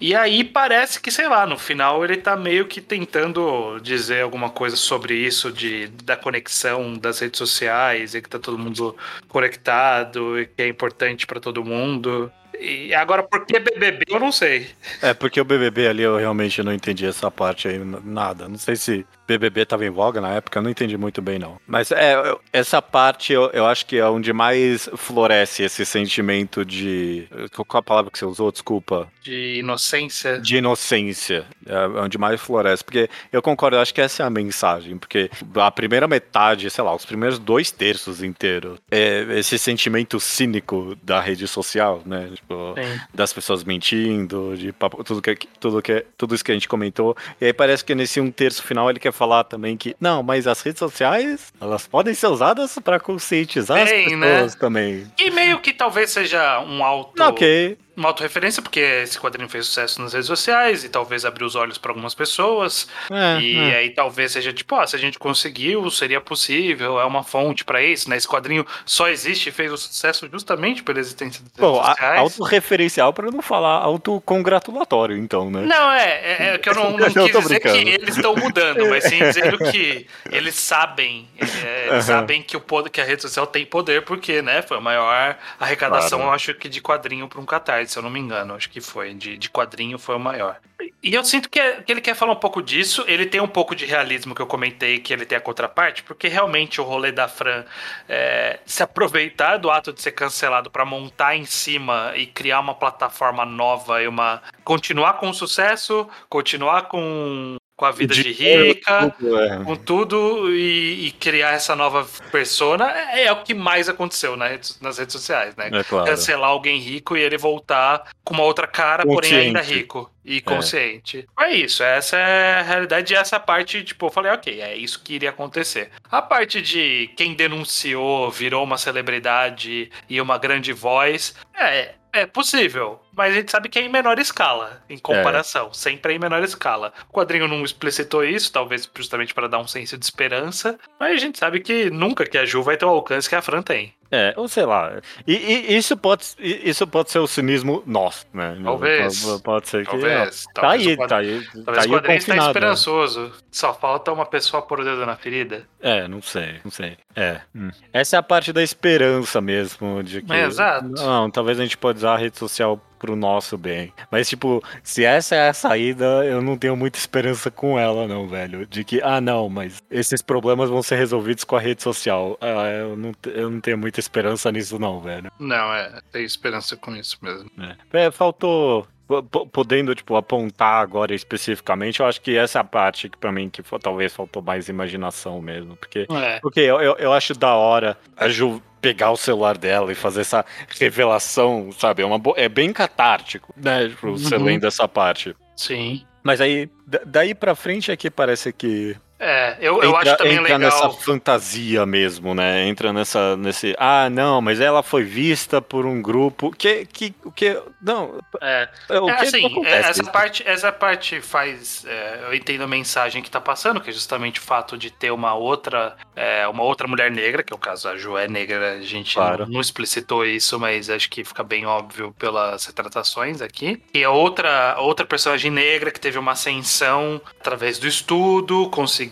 E 0.00 0.14
aí 0.14 0.44
parece 0.44 1.00
que, 1.00 1.10
sei 1.10 1.28
lá, 1.28 1.46
no 1.46 1.58
final 1.58 2.04
ele 2.04 2.16
tá 2.16 2.36
meio 2.36 2.66
que 2.66 2.80
tentando 2.80 3.80
dizer 3.80 4.22
alguma 4.22 4.50
coisa 4.50 4.76
sobre 4.76 5.14
isso, 5.14 5.50
de, 5.50 5.88
da 6.04 6.16
conexão 6.16 6.94
das 6.94 7.18
redes 7.18 7.38
sociais, 7.38 8.14
e 8.14 8.22
que 8.22 8.28
tá 8.28 8.38
todo 8.38 8.58
mundo 8.58 8.96
conectado, 9.28 10.38
e 10.38 10.46
que 10.46 10.62
é 10.62 10.68
importante 10.68 11.26
para 11.26 11.40
todo 11.40 11.64
mundo. 11.64 12.30
E 12.60 12.92
agora, 12.92 13.22
por 13.22 13.46
que 13.46 13.58
BBB, 13.60 14.04
eu 14.08 14.18
não 14.18 14.32
sei. 14.32 14.68
É, 15.00 15.14
porque 15.14 15.40
o 15.40 15.44
BBB 15.44 15.86
ali 15.86 16.02
eu 16.02 16.16
realmente 16.16 16.60
não 16.62 16.72
entendi 16.72 17.06
essa 17.06 17.30
parte 17.30 17.68
aí, 17.68 17.78
nada. 18.28 18.48
Não 18.48 18.58
sei 18.58 18.76
se 18.76 19.06
BBB 19.28 19.66
tava 19.66 19.84
em 19.84 19.90
voga 19.90 20.22
na 20.22 20.30
época, 20.30 20.58
eu 20.58 20.62
não 20.62 20.70
entendi 20.70 20.96
muito 20.96 21.20
bem, 21.20 21.38
não. 21.38 21.60
Mas 21.66 21.92
é, 21.92 22.16
essa 22.50 22.80
parte 22.80 23.34
eu, 23.34 23.50
eu 23.52 23.66
acho 23.66 23.84
que 23.84 23.98
é 23.98 24.06
onde 24.06 24.32
mais 24.32 24.88
floresce 24.96 25.62
esse 25.62 25.84
sentimento 25.84 26.64
de. 26.64 27.28
Qual 27.54 27.80
a 27.80 27.82
palavra 27.82 28.10
que 28.10 28.18
você 28.18 28.24
usou? 28.24 28.50
Desculpa. 28.50 29.06
De 29.22 29.58
inocência. 29.58 30.40
De 30.40 30.56
inocência. 30.56 31.44
É 31.66 31.86
onde 32.00 32.16
mais 32.16 32.40
floresce. 32.40 32.82
Porque 32.82 33.10
eu 33.30 33.42
concordo, 33.42 33.76
eu 33.76 33.80
acho 33.80 33.92
que 33.92 34.00
essa 34.00 34.22
é 34.22 34.26
a 34.26 34.30
mensagem. 34.30 34.96
Porque 34.96 35.30
a 35.56 35.70
primeira 35.70 36.08
metade, 36.08 36.70
sei 36.70 36.82
lá, 36.82 36.94
os 36.94 37.04
primeiros 37.04 37.38
dois 37.38 37.70
terços 37.70 38.22
inteiros, 38.22 38.78
é 38.90 39.26
esse 39.38 39.58
sentimento 39.58 40.18
cínico 40.18 40.96
da 41.02 41.20
rede 41.20 41.46
social, 41.46 42.02
né? 42.06 42.30
Tipo, 42.34 42.74
das 43.12 43.32
pessoas 43.32 43.62
mentindo, 43.62 44.56
de 44.56 44.72
papo, 44.72 45.04
tudo, 45.04 45.20
que, 45.20 45.36
tudo, 45.60 45.82
que, 45.82 46.06
tudo 46.16 46.34
isso 46.34 46.44
que 46.44 46.52
a 46.52 46.54
gente 46.54 46.68
comentou. 46.68 47.14
E 47.38 47.46
aí 47.46 47.52
parece 47.52 47.84
que 47.84 47.94
nesse 47.94 48.20
um 48.20 48.30
terço 48.30 48.62
final 48.62 48.88
ele 48.88 48.98
quer 48.98 49.12
falar 49.18 49.44
também 49.44 49.76
que, 49.76 49.96
não, 50.00 50.22
mas 50.22 50.46
as 50.46 50.60
redes 50.62 50.78
sociais, 50.78 51.52
elas 51.60 51.86
podem 51.86 52.14
ser 52.14 52.28
usadas 52.28 52.78
para 52.78 53.00
conscientizar 53.00 53.82
as 53.82 53.90
né? 53.90 54.04
pessoas 54.04 54.54
né? 54.54 54.60
também. 54.60 55.12
E 55.18 55.30
meio 55.30 55.60
que 55.60 55.72
talvez 55.72 56.10
seja 56.10 56.60
um 56.60 56.84
alto... 56.84 57.20
Ok 57.22 57.76
uma 57.98 58.10
autorreferência, 58.10 58.62
porque 58.62 58.78
esse 58.78 59.18
quadrinho 59.18 59.48
fez 59.48 59.66
sucesso 59.66 60.00
nas 60.00 60.12
redes 60.12 60.28
sociais 60.28 60.84
e 60.84 60.88
talvez 60.88 61.24
abriu 61.24 61.46
os 61.46 61.56
olhos 61.56 61.76
para 61.78 61.90
algumas 61.90 62.14
pessoas. 62.14 62.86
É, 63.10 63.40
e 63.40 63.58
é. 63.58 63.76
aí 63.78 63.90
talvez 63.90 64.32
seja 64.32 64.52
tipo, 64.52 64.76
ah, 64.76 64.86
se 64.86 64.94
a 64.94 64.98
gente 64.98 65.18
conseguiu, 65.18 65.90
seria 65.90 66.20
possível, 66.20 67.00
é 67.00 67.04
uma 67.04 67.24
fonte 67.24 67.64
para 67.64 67.82
isso, 67.82 68.08
né? 68.08 68.16
Esse 68.16 68.28
quadrinho 68.28 68.64
só 68.86 69.08
existe 69.08 69.48
e 69.48 69.52
fez 69.52 69.72
o 69.72 69.76
sucesso 69.76 70.28
justamente 70.30 70.82
pela 70.82 71.00
existência 71.00 71.42
das 71.42 71.52
Bom, 71.58 71.72
redes 71.72 71.88
sociais. 71.88 72.20
autorreferencial 72.20 73.12
para 73.12 73.30
não 73.32 73.42
falar 73.42 73.78
autocongratulatório, 73.82 75.16
então, 75.16 75.50
né? 75.50 75.62
Não, 75.62 75.92
é, 75.92 76.08
é, 76.08 76.54
é 76.54 76.58
que 76.58 76.68
eu 76.68 76.74
não, 76.74 76.92
não 76.96 77.10
quis 77.10 77.32
dizer 77.32 77.60
que 77.60 77.68
eles 77.68 78.16
estão 78.16 78.36
mudando, 78.36 78.88
mas 78.88 79.04
sim 79.04 79.18
dizendo 79.18 79.58
que 79.72 80.06
eles 80.30 80.54
sabem, 80.54 81.28
é, 81.36 81.94
uhum. 81.94 82.02
sabem 82.02 82.42
que, 82.42 82.56
o 82.56 82.60
poder, 82.60 82.90
que 82.90 83.00
a 83.00 83.04
rede 83.04 83.22
social 83.22 83.46
tem 83.46 83.66
poder, 83.66 84.02
porque, 84.02 84.40
né, 84.40 84.62
foi 84.62 84.76
a 84.76 84.80
maior 84.80 85.36
arrecadação, 85.58 86.18
claro. 86.18 86.30
eu 86.30 86.34
acho 86.34 86.54
que 86.54 86.68
de 86.68 86.80
quadrinho 86.80 87.26
para 87.26 87.40
um 87.40 87.44
catarse 87.44 87.87
se 87.90 87.98
eu 87.98 88.02
não 88.02 88.10
me 88.10 88.20
engano, 88.20 88.54
acho 88.54 88.70
que 88.70 88.80
foi, 88.80 89.14
de, 89.14 89.36
de 89.36 89.50
quadrinho 89.50 89.98
foi 89.98 90.16
o 90.16 90.20
maior. 90.20 90.60
E 91.02 91.14
eu 91.14 91.24
sinto 91.24 91.48
que, 91.48 91.60
é, 91.60 91.80
que, 91.80 91.92
ele 91.92 92.00
quer 92.00 92.14
falar 92.14 92.32
um 92.32 92.36
pouco 92.36 92.60
disso, 92.60 93.04
ele 93.06 93.24
tem 93.24 93.40
um 93.40 93.48
pouco 93.48 93.74
de 93.74 93.86
realismo 93.86 94.34
que 94.34 94.42
eu 94.42 94.46
comentei, 94.46 94.98
que 94.98 95.12
ele 95.12 95.24
tem 95.24 95.38
a 95.38 95.40
contraparte, 95.40 96.02
porque 96.02 96.26
realmente 96.26 96.80
o 96.80 96.84
rolê 96.84 97.12
da 97.12 97.28
Fran 97.28 97.64
é, 98.08 98.58
se 98.66 98.82
aproveitar 98.82 99.58
do 99.58 99.70
ato 99.70 99.92
de 99.92 100.02
ser 100.02 100.12
cancelado 100.12 100.70
para 100.70 100.84
montar 100.84 101.36
em 101.36 101.44
cima 101.44 102.12
e 102.16 102.26
criar 102.26 102.60
uma 102.60 102.74
plataforma 102.74 103.44
nova 103.44 104.02
e 104.02 104.08
uma. 104.08 104.42
continuar 104.64 105.14
com 105.14 105.30
o 105.30 105.34
sucesso, 105.34 106.08
continuar 106.28 106.82
com 106.82 107.56
com 107.78 107.84
a 107.84 107.92
vida 107.92 108.12
de, 108.12 108.24
de 108.24 108.32
rica, 108.32 109.14
é. 109.22 109.64
com 109.64 109.76
tudo 109.76 110.52
e, 110.52 111.06
e, 111.06 111.12
criar 111.12 111.52
essa 111.52 111.76
nova 111.76 112.04
persona 112.32 112.90
é, 112.90 113.26
é, 113.26 113.32
o 113.32 113.44
que 113.44 113.54
mais 113.54 113.88
aconteceu 113.88 114.36
na 114.36 114.48
rede, 114.48 114.72
nas 114.80 114.98
redes 114.98 115.12
sociais, 115.12 115.54
né? 115.54 115.70
É 115.72 115.84
claro. 115.84 116.04
Cancelar 116.10 116.50
alguém 116.50 116.80
rico 116.80 117.16
e 117.16 117.20
ele 117.20 117.38
voltar 117.38 118.10
com 118.24 118.34
uma 118.34 118.42
outra 118.42 118.66
cara, 118.66 119.04
Consciente. 119.04 119.28
porém 119.28 119.46
ainda 119.46 119.60
rico 119.60 120.10
e 120.24 120.38
é. 120.38 120.40
consciente. 120.40 121.24
É. 121.38 121.44
é 121.44 121.54
isso, 121.54 121.84
essa 121.84 122.16
é 122.16 122.58
a 122.58 122.62
realidade 122.62 123.14
e 123.14 123.16
essa 123.16 123.38
parte, 123.38 123.84
tipo, 123.84 124.06
eu 124.06 124.10
falei, 124.10 124.32
ok, 124.32 124.60
é 124.60 124.74
isso 124.74 125.00
que 125.00 125.14
iria 125.14 125.30
acontecer. 125.30 125.90
A 126.10 126.20
parte 126.20 126.60
de 126.60 127.08
quem 127.16 127.32
denunciou, 127.32 128.28
virou 128.28 128.64
uma 128.64 128.76
celebridade 128.76 129.88
e 130.08 130.20
uma 130.20 130.36
grande 130.36 130.72
voz, 130.72 131.32
é, 131.56 131.94
é 132.12 132.26
possível, 132.26 133.00
mas 133.18 133.32
a 133.32 133.36
gente 133.36 133.50
sabe 133.50 133.68
que 133.68 133.80
é 133.80 133.82
em 133.82 133.88
menor 133.88 134.16
escala, 134.20 134.80
em 134.88 134.96
comparação. 134.96 135.66
É. 135.66 135.74
Sempre 135.74 136.12
é 136.12 136.16
em 136.16 136.20
menor 136.20 136.40
escala. 136.44 136.92
O 137.10 137.12
quadrinho 137.12 137.48
não 137.48 137.64
explicitou 137.64 138.24
isso, 138.24 138.52
talvez 138.52 138.88
justamente 138.96 139.34
para 139.34 139.48
dar 139.48 139.58
um 139.58 139.66
senso 139.66 139.98
de 139.98 140.04
esperança, 140.04 140.78
mas 141.00 141.14
a 141.14 141.16
gente 141.16 141.36
sabe 141.36 141.58
que 141.58 141.90
nunca 141.90 142.24
que 142.24 142.38
a 142.38 142.46
Ju 142.46 142.62
vai 142.62 142.76
ter 142.76 142.84
o 142.84 142.90
alcance 142.90 143.28
que 143.28 143.34
a 143.34 143.42
Fran 143.42 143.60
tem. 143.60 143.92
É, 144.10 144.32
ou 144.36 144.48
sei 144.48 144.64
lá. 144.64 145.00
E, 145.26 145.34
e 145.34 145.76
isso, 145.76 145.96
pode, 145.96 146.24
isso 146.38 146.86
pode 146.86 147.10
ser 147.10 147.18
o 147.18 147.26
cinismo 147.26 147.82
nosso, 147.84 148.24
né? 148.32 148.58
Talvez. 148.62 149.22
Pode, 149.22 149.42
pode 149.42 149.68
ser 149.68 149.84
que. 149.84 149.90
Talvez. 149.90 150.44
Tá 150.54 150.62
talvez 150.62 150.86
aí, 150.86 150.96
tá 150.96 151.16
aí. 151.18 151.46
Talvez 151.64 151.64
tá 151.64 151.90
o 151.90 151.92
quadrinho 151.92 151.94
está 151.94 152.32
confinado. 152.32 152.46
esperançoso. 152.48 153.32
Só 153.50 153.74
falta 153.74 154.10
uma 154.10 154.24
pessoa 154.24 154.62
pôr 154.62 154.80
o 154.80 154.84
dedo 154.84 155.04
na 155.04 155.16
ferida. 155.16 155.68
É, 155.80 156.08
não 156.08 156.22
sei, 156.22 156.58
não 156.64 156.70
sei. 156.70 156.96
É. 157.14 157.40
hum. 157.54 157.70
Essa 157.92 158.16
é 158.16 158.18
a 158.18 158.22
parte 158.22 158.50
da 158.50 158.62
esperança 158.62 159.42
mesmo, 159.42 160.02
de 160.02 160.22
que. 160.22 160.32
É, 160.32 160.46
exato. 160.46 160.88
Não, 160.88 161.30
talvez 161.30 161.60
a 161.60 161.62
gente 161.62 161.76
pode 161.76 161.98
usar 161.98 162.14
a 162.14 162.18
rede 162.18 162.38
social 162.38 162.80
pro 162.98 163.16
nosso 163.16 163.56
bem. 163.56 163.92
Mas, 164.10 164.28
tipo, 164.28 164.62
se 164.82 165.04
essa 165.04 165.34
é 165.36 165.48
a 165.48 165.54
saída, 165.54 166.04
eu 166.24 166.42
não 166.42 166.56
tenho 166.58 166.76
muita 166.76 166.98
esperança 166.98 167.50
com 167.50 167.78
ela, 167.78 168.06
não, 168.06 168.26
velho. 168.26 168.66
De 168.66 168.84
que, 168.84 169.00
ah, 169.02 169.20
não, 169.20 169.48
mas 169.48 169.82
esses 169.90 170.20
problemas 170.22 170.68
vão 170.70 170.82
ser 170.82 170.96
resolvidos 170.96 171.44
com 171.44 171.56
a 171.56 171.60
rede 171.60 171.82
social. 171.82 172.36
Ah, 172.40 172.68
eu 172.70 172.96
não, 172.96 173.12
eu 173.26 173.50
não 173.50 173.60
tenho 173.60 173.78
muita 173.78 174.00
esperança 174.00 174.50
nisso, 174.52 174.78
não, 174.78 175.00
velho. 175.00 175.30
Não, 175.38 175.72
é. 175.74 176.00
Tenho 176.12 176.24
esperança 176.26 176.76
com 176.76 176.94
isso 176.96 177.16
mesmo. 177.22 177.50
É, 177.92 178.06
É, 178.06 178.10
faltou. 178.10 178.86
po- 179.06 179.22
po- 179.22 179.46
Podendo, 179.46 179.94
tipo, 179.94 180.16
apontar 180.16 180.82
agora 180.82 181.14
especificamente, 181.14 182.00
eu 182.00 182.06
acho 182.06 182.20
que 182.20 182.36
essa 182.36 182.58
é 182.58 182.60
a 182.60 182.64
parte 182.64 183.08
que, 183.08 183.16
pra 183.16 183.32
mim, 183.32 183.48
que 183.48 183.62
talvez 183.80 184.12
faltou 184.12 184.42
mais 184.42 184.68
imaginação 184.68 185.40
mesmo. 185.40 185.76
Porque 185.76 186.06
É. 186.10 186.38
porque 186.40 186.60
eu, 186.60 186.80
eu, 186.80 186.96
eu 186.98 187.12
acho 187.12 187.32
da 187.34 187.54
hora 187.54 187.96
a 188.16 188.28
Ju 188.28 188.62
pegar 188.80 189.10
o 189.10 189.16
celular 189.16 189.56
dela 189.58 189.90
e 189.92 189.94
fazer 189.94 190.20
essa 190.22 190.44
revelação, 190.78 191.70
sabe? 191.72 192.02
É, 192.02 192.06
uma 192.06 192.18
bo- 192.18 192.34
é 192.36 192.48
bem 192.48 192.72
catártico, 192.72 193.52
né? 193.56 193.88
Tipo, 193.88 194.12
Você 194.12 194.36
Uhum. 194.36 194.44
lendo 194.44 194.66
essa 194.66 194.88
parte. 194.88 195.34
Sim. 195.56 196.04
Mas 196.22 196.40
aí, 196.40 196.68
da- 196.86 197.00
daí 197.06 197.34
pra 197.34 197.54
frente 197.54 197.90
é 197.90 197.96
que 197.96 198.10
parece 198.10 198.52
que 198.52 198.96
É, 199.20 199.56
eu, 199.60 199.82
eu 199.82 199.96
entra, 199.96 200.00
acho 200.00 200.16
também 200.16 200.38
entra 200.38 200.56
legal. 200.56 200.58
nessa 200.58 200.90
fantasia 200.90 201.84
mesmo, 201.84 202.34
né? 202.34 202.66
Entra 202.68 202.92
nessa, 202.92 203.36
nesse, 203.36 203.74
ah, 203.78 204.08
não, 204.10 204.40
mas 204.40 204.60
ela 204.60 204.82
foi 204.82 205.02
vista 205.02 205.60
por 205.60 205.84
um 205.86 206.00
grupo 206.00 206.52
que, 206.52 206.86
que, 206.86 207.14
o 207.24 207.32
que, 207.32 207.60
não, 207.82 208.20
É, 208.40 208.68
o 209.00 209.10
É, 209.10 209.14
que 209.16 209.24
assim, 209.24 209.46
acontece? 209.46 209.88
é, 209.88 209.90
essa 209.90 210.04
parte, 210.04 210.42
essa 210.46 210.70
parte 210.72 211.20
faz. 211.20 211.84
é, 211.86 212.20
eu 212.28 212.34
entendo 212.34 212.62
a 212.62 212.68
mensagem 212.68 213.20
que 213.22 213.30
tá 213.30 213.40
passando, 213.40 213.80
que 213.80 213.90
é 213.90 213.92
justamente 213.92 214.38
o 214.38 214.42
fato 214.42 214.78
de 214.78 214.90
ter 214.90 215.10
uma 215.10 215.34
outra, 215.34 215.96
é, 216.14 216.46
uma 216.46 216.62
outra 216.62 216.86
mulher 216.86 217.10
negra, 217.10 217.42
que 217.42 217.52
é 217.52 217.56
o 217.56 217.58
caso 217.58 217.88
a 217.88 217.96
Ju 217.96 218.16
é 218.16 218.28
negra, 218.28 218.74
a 218.74 218.80
gente 218.82 219.14
Claro. 219.14 219.46
não, 219.46 219.46
não 219.46 219.60
explicitou 219.60 220.24
isso, 220.24 220.60
mas 220.60 220.88
acho 220.90 221.10
que 221.10 221.24
fica 221.24 221.42
bem 221.42 221.66
óbvio 221.66 222.14
pelas 222.18 222.66
retratações 222.66 223.40
aqui. 223.40 223.82
E 223.92 224.04
a 224.04 224.10
outra, 224.10 224.76
outra 224.78 225.04
personagem 225.04 225.50
negra 225.50 225.90
que 225.90 225.98
teve 226.00 226.18
uma 226.18 226.32
ascensão 226.32 227.20
através 227.40 227.78
do 227.78 227.86
estudo, 227.88 228.68
conseguiu 228.70 229.07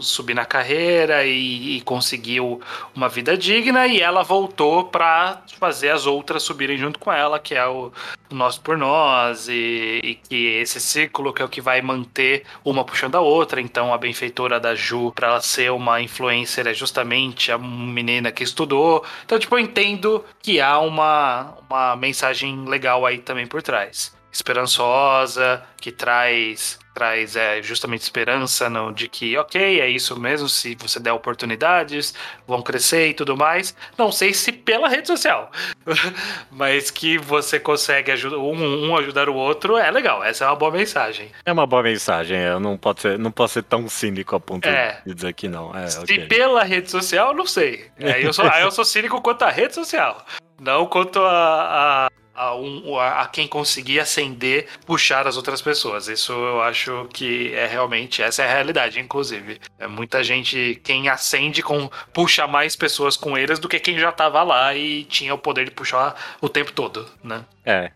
subir 0.00 0.34
na 0.34 0.44
carreira 0.44 1.24
e, 1.24 1.76
e 1.76 1.80
conseguiu 1.82 2.60
uma 2.94 3.08
vida 3.08 3.36
digna, 3.36 3.86
e 3.86 4.00
ela 4.00 4.22
voltou 4.22 4.84
pra 4.84 5.42
fazer 5.58 5.90
as 5.90 6.06
outras 6.06 6.42
subirem 6.42 6.76
junto 6.76 6.98
com 6.98 7.12
ela, 7.12 7.38
que 7.38 7.54
é 7.54 7.66
o, 7.66 7.92
nós 8.30 8.56
por 8.58 8.76
nós 8.76 9.48
e, 9.48 10.00
e 10.02 10.14
que 10.14 10.46
esse 10.46 10.80
círculo 10.80 11.32
que 11.32 11.42
é 11.42 11.44
o 11.44 11.48
que 11.48 11.60
vai 11.60 11.82
manter 11.82 12.44
uma 12.64 12.84
puxando 12.84 13.16
a 13.16 13.20
outra. 13.20 13.60
Então 13.60 13.92
a 13.92 13.98
benfeitora 13.98 14.58
da 14.58 14.74
Ju, 14.74 15.12
pra 15.12 15.28
ela 15.28 15.40
ser 15.40 15.70
uma 15.70 16.00
influencer, 16.00 16.66
é 16.66 16.74
justamente 16.74 17.52
a 17.52 17.58
menina 17.58 18.30
que 18.32 18.42
estudou. 18.42 19.04
Então, 19.24 19.38
tipo, 19.38 19.54
eu 19.54 19.60
entendo 19.60 20.24
que 20.42 20.60
há 20.60 20.78
uma, 20.78 21.54
uma 21.68 21.96
mensagem 21.96 22.64
legal 22.66 23.04
aí 23.04 23.18
também 23.18 23.46
por 23.46 23.62
trás. 23.62 24.14
Esperançosa, 24.32 25.62
que 25.80 25.90
traz 25.90 26.78
traz 27.00 27.34
é, 27.34 27.62
justamente 27.62 28.02
esperança 28.02 28.68
no, 28.68 28.92
de 28.92 29.08
que, 29.08 29.34
ok, 29.38 29.80
é 29.80 29.88
isso 29.88 30.20
mesmo, 30.20 30.50
se 30.50 30.74
você 30.74 31.00
der 31.00 31.12
oportunidades, 31.12 32.14
vão 32.46 32.60
crescer 32.60 33.08
e 33.08 33.14
tudo 33.14 33.34
mais. 33.34 33.74
Não 33.96 34.12
sei 34.12 34.34
se 34.34 34.52
pela 34.52 34.86
rede 34.86 35.06
social, 35.06 35.50
mas 36.52 36.90
que 36.90 37.16
você 37.16 37.58
consegue 37.58 38.10
ajudar, 38.12 38.36
um, 38.36 38.90
um 38.90 38.96
ajudar 38.98 39.30
o 39.30 39.34
outro 39.34 39.78
é 39.78 39.90
legal. 39.90 40.22
Essa 40.22 40.44
é 40.44 40.48
uma 40.48 40.56
boa 40.56 40.70
mensagem. 40.70 41.30
É 41.46 41.50
uma 41.50 41.66
boa 41.66 41.82
mensagem, 41.82 42.36
eu 42.38 42.60
não 42.60 42.76
posso 42.76 43.00
ser, 43.00 43.18
não 43.18 43.30
posso 43.32 43.54
ser 43.54 43.62
tão 43.62 43.88
cínico 43.88 44.36
a 44.36 44.40
ponto 44.40 44.68
É. 44.68 45.00
de 45.06 45.14
dizer 45.14 45.32
que 45.32 45.48
não. 45.48 45.74
É, 45.74 45.86
Se 45.86 46.00
ok. 46.00 46.26
pela 46.26 46.62
rede 46.64 46.90
social, 46.90 47.32
não 47.34 47.46
sei. 47.46 47.86
Aí 47.98 48.22
eu 48.22 48.34
sou, 48.34 48.44
eu 48.44 48.70
sou 48.70 48.84
cínico 48.84 49.22
quanto 49.22 49.40
à 49.42 49.48
rede 49.50 49.74
social, 49.74 50.22
não 50.60 50.84
quanto 50.84 51.18
a, 51.20 52.04
a, 52.06 52.10
a, 52.40 52.54
um- 52.56 52.98
a- 52.98 53.26
quem 53.26 53.46
conseguir 53.46 54.00
ascender, 54.00 54.66
puxar 54.86 55.26
as 55.26 55.36
outras 55.36 55.60
pessoas. 55.60 56.08
Isso 56.08 56.32
eu 56.32 56.62
acho 56.62 57.06
que 57.12 57.52
é 57.54 57.66
realmente, 57.66 58.22
essa 58.22 58.42
é 58.42 58.46
a 58.48 58.52
realidade, 58.52 58.98
inclusive. 58.98 59.60
É 59.78 59.86
muita 59.86 60.22
gente, 60.24 60.80
quem 60.82 61.08
ascende, 61.08 61.62
com, 61.62 61.90
puxa 62.12 62.46
mais 62.46 62.74
pessoas 62.76 63.16
com 63.16 63.36
eles 63.36 63.58
do 63.58 63.68
que 63.68 63.78
quem 63.78 63.98
já 63.98 64.10
tava 64.10 64.42
lá 64.42 64.74
e 64.74 65.04
tinha 65.04 65.34
o 65.34 65.38
poder 65.38 65.64
de 65.66 65.70
puxar 65.70 66.14
o 66.40 66.48
tempo 66.48 66.72
todo, 66.72 67.06
né? 67.22 67.44
É. 67.64 67.90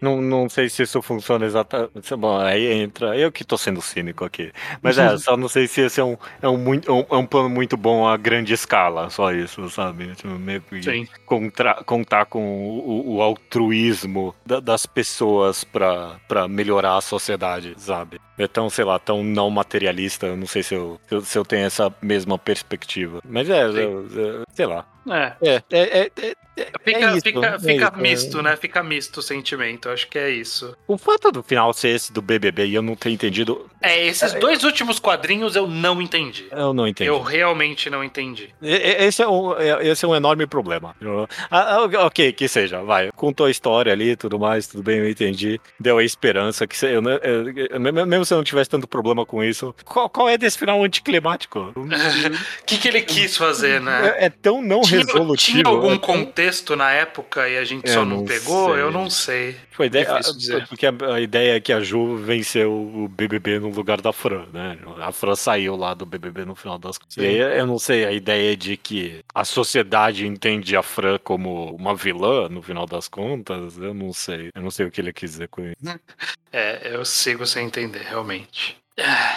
Não, 0.00 0.20
não 0.22 0.48
sei 0.48 0.68
se 0.68 0.82
isso 0.82 1.00
funciona 1.02 1.44
exatamente. 1.44 2.14
Bom, 2.16 2.38
aí 2.38 2.66
entra. 2.82 3.16
Eu 3.16 3.32
que 3.32 3.44
tô 3.44 3.58
sendo 3.58 3.80
cínico 3.82 4.24
aqui. 4.24 4.52
Mas 4.82 4.96
é, 4.98 5.16
só 5.18 5.36
não 5.36 5.48
sei 5.48 5.66
se 5.66 5.80
esse 5.82 6.00
é 6.00 6.04
um, 6.04 6.16
é 6.40 6.48
um, 6.48 6.56
muito, 6.56 6.88
é 6.90 6.92
um, 6.94 7.06
é 7.10 7.16
um 7.16 7.26
plano 7.26 7.48
muito 7.50 7.76
bom 7.76 8.06
a 8.06 8.16
grande 8.16 8.52
escala, 8.52 9.10
só 9.10 9.32
isso, 9.32 9.68
sabe? 9.70 10.14
Tipo, 10.14 10.28
meio 10.28 10.60
que 10.62 10.82
Sim. 10.82 11.08
contra- 11.26 11.82
contar 11.84 12.26
com 12.26 12.40
o, 12.78 13.16
o 13.16 13.22
altruísmo 13.22 14.34
da- 14.46 14.60
das 14.60 14.86
pessoas 14.86 15.64
pra 15.64 16.18
melhorar 16.48 16.96
a 16.96 17.00
sociedade, 17.00 17.74
sabe? 17.76 18.20
É 18.38 18.46
tão, 18.46 18.70
sei 18.70 18.84
lá, 18.84 18.98
tão 18.98 19.22
não 19.24 19.50
materialista. 19.50 20.26
eu 20.26 20.36
Não 20.36 20.46
sei 20.46 20.62
se 20.62 20.74
eu, 20.74 21.00
se 21.08 21.14
eu, 21.14 21.20
se 21.22 21.38
eu 21.38 21.44
tenho 21.44 21.66
essa 21.66 21.92
mesma 22.00 22.38
perspectiva. 22.38 23.20
Mas 23.28 23.48
é, 23.50 23.64
eu- 23.64 24.06
eu- 24.10 24.42
sei 24.54 24.66
lá. 24.66 24.86
É. 25.10 25.32
É, 25.40 25.62
é, 25.70 25.80
é, 25.80 26.10
é- 26.20 26.36
é 26.58 26.66
Fica, 26.84 27.10
isso, 27.12 27.20
fica, 27.22 27.46
é 27.46 27.58
fica 27.58 27.92
é. 27.96 28.00
misto, 28.00 28.42
né? 28.42 28.56
Fica 28.56 28.82
misto 28.82 29.18
o 29.18 29.22
sentimento. 29.22 29.88
Acho 29.88 30.06
que 30.08 30.18
é 30.18 30.28
isso. 30.28 30.76
O 30.86 30.98
fato 30.98 31.30
do 31.32 31.42
final 31.42 31.72
ser 31.72 31.90
esse 31.90 32.12
do 32.12 32.20
BBB 32.20 32.66
e 32.66 32.74
eu 32.74 32.82
não 32.82 32.94
ter 32.94 33.10
entendido, 33.10 33.70
É, 33.80 34.06
esses 34.06 34.34
dois 34.34 34.64
últimos 34.64 34.98
quadrinhos 34.98 35.56
eu 35.56 35.66
não 35.66 36.02
entendi. 36.02 36.46
eu 36.50 36.74
não 36.74 36.86
entendi. 36.86 37.08
Eu 37.08 37.22
realmente 37.22 37.88
não 37.88 38.02
entendi. 38.04 38.50
Esse 38.60 39.22
é, 39.22 39.28
um, 39.28 39.56
é- 39.56 39.86
esse 39.86 40.04
é 40.04 40.08
um 40.08 40.14
enorme 40.14 40.46
problema. 40.46 40.94
Ah, 41.50 41.76
ah, 41.76 42.06
ok, 42.06 42.32
que 42.32 42.46
seja, 42.48 42.82
vai. 42.82 43.10
Contou 43.12 43.46
a 43.46 43.50
história 43.50 43.92
ali 43.92 44.14
tudo 44.16 44.38
mais, 44.38 44.66
tudo 44.66 44.82
bem, 44.82 44.98
eu 44.98 45.08
entendi. 45.08 45.58
Deu 45.80 45.96
a 45.96 46.04
esperança 46.04 46.66
que 46.66 46.76
eu, 46.84 47.02
eu- 47.02 47.68
eu- 47.70 47.80
mesmo 48.06 48.24
se 48.28 48.34
eu 48.34 48.36
não 48.38 48.44
tivesse 48.44 48.70
tanto 48.70 48.86
problema 48.86 49.24
com 49.26 49.42
isso, 49.42 49.74
qual, 49.84 50.08
qual 50.08 50.28
é 50.28 50.36
desse 50.38 50.58
final 50.58 50.82
anticlimático? 50.84 51.72
O 51.74 51.88
que, 52.66 52.78
que 52.78 52.88
ele 52.88 53.02
quis 53.02 53.36
fazer, 53.36 53.80
né? 53.80 54.14
É, 54.18 54.26
é 54.26 54.30
tão 54.30 54.62
não 54.62 54.82
Tinha, 54.82 55.00
resolutivo. 55.00 55.58
tinha 55.62 55.66
algum 55.68 55.86
é 55.92 55.98
tão- 55.98 55.98
contexto 56.00 56.76
na 56.76 56.90
época 56.90 57.48
e 57.48 57.56
a 57.58 57.64
gente 57.64 57.86
Eu 57.88 57.94
só 57.94 58.04
não, 58.04 58.18
não 58.18 58.24
pegou? 58.24 58.72
sei. 58.72 58.82
Eu 58.82 58.90
não 58.90 59.10
sei. 59.10 59.52
Tipo, 59.70 59.82
a 59.82 59.86
ideia, 59.86 60.20
dizer. 60.20 60.66
porque 60.68 60.86
a, 60.86 60.92
a 61.14 61.20
ideia 61.20 61.56
é 61.56 61.60
que 61.60 61.72
a 61.72 61.80
Ju 61.80 62.16
venceu 62.16 62.72
o 62.72 63.08
BBB 63.08 63.58
no 63.60 63.70
lugar 63.70 64.00
da 64.00 64.12
Fran, 64.12 64.44
né? 64.52 64.78
A 65.00 65.10
Fran 65.12 65.34
saiu 65.34 65.76
lá 65.76 65.94
do 65.94 66.04
BBB 66.04 66.44
no 66.44 66.54
final 66.54 66.78
das 66.78 66.98
contas. 66.98 67.16
E 67.16 67.20
aí, 67.26 67.38
eu 67.38 67.66
não 67.66 67.78
sei, 67.78 68.04
a 68.04 68.12
ideia 68.12 68.56
de 68.56 68.76
que 68.76 69.20
a 69.34 69.44
sociedade 69.44 70.26
entende 70.26 70.76
a 70.76 70.82
Fran 70.82 71.18
como 71.22 71.74
uma 71.76 71.94
vilã 71.94 72.48
no 72.48 72.60
final 72.62 72.86
das 72.86 73.08
contas, 73.08 73.76
eu 73.78 73.94
não 73.94 74.12
sei. 74.12 74.50
Eu 74.54 74.62
não 74.62 74.70
sei 74.70 74.86
o 74.86 74.90
que 74.90 75.00
ele 75.00 75.12
quis 75.12 75.30
dizer 75.32 75.48
com 75.48 75.62
isso. 75.62 75.76
É, 76.50 76.94
eu 76.94 77.04
sigo 77.04 77.44
sem 77.46 77.66
entender, 77.66 78.06
realmente. 78.18 78.76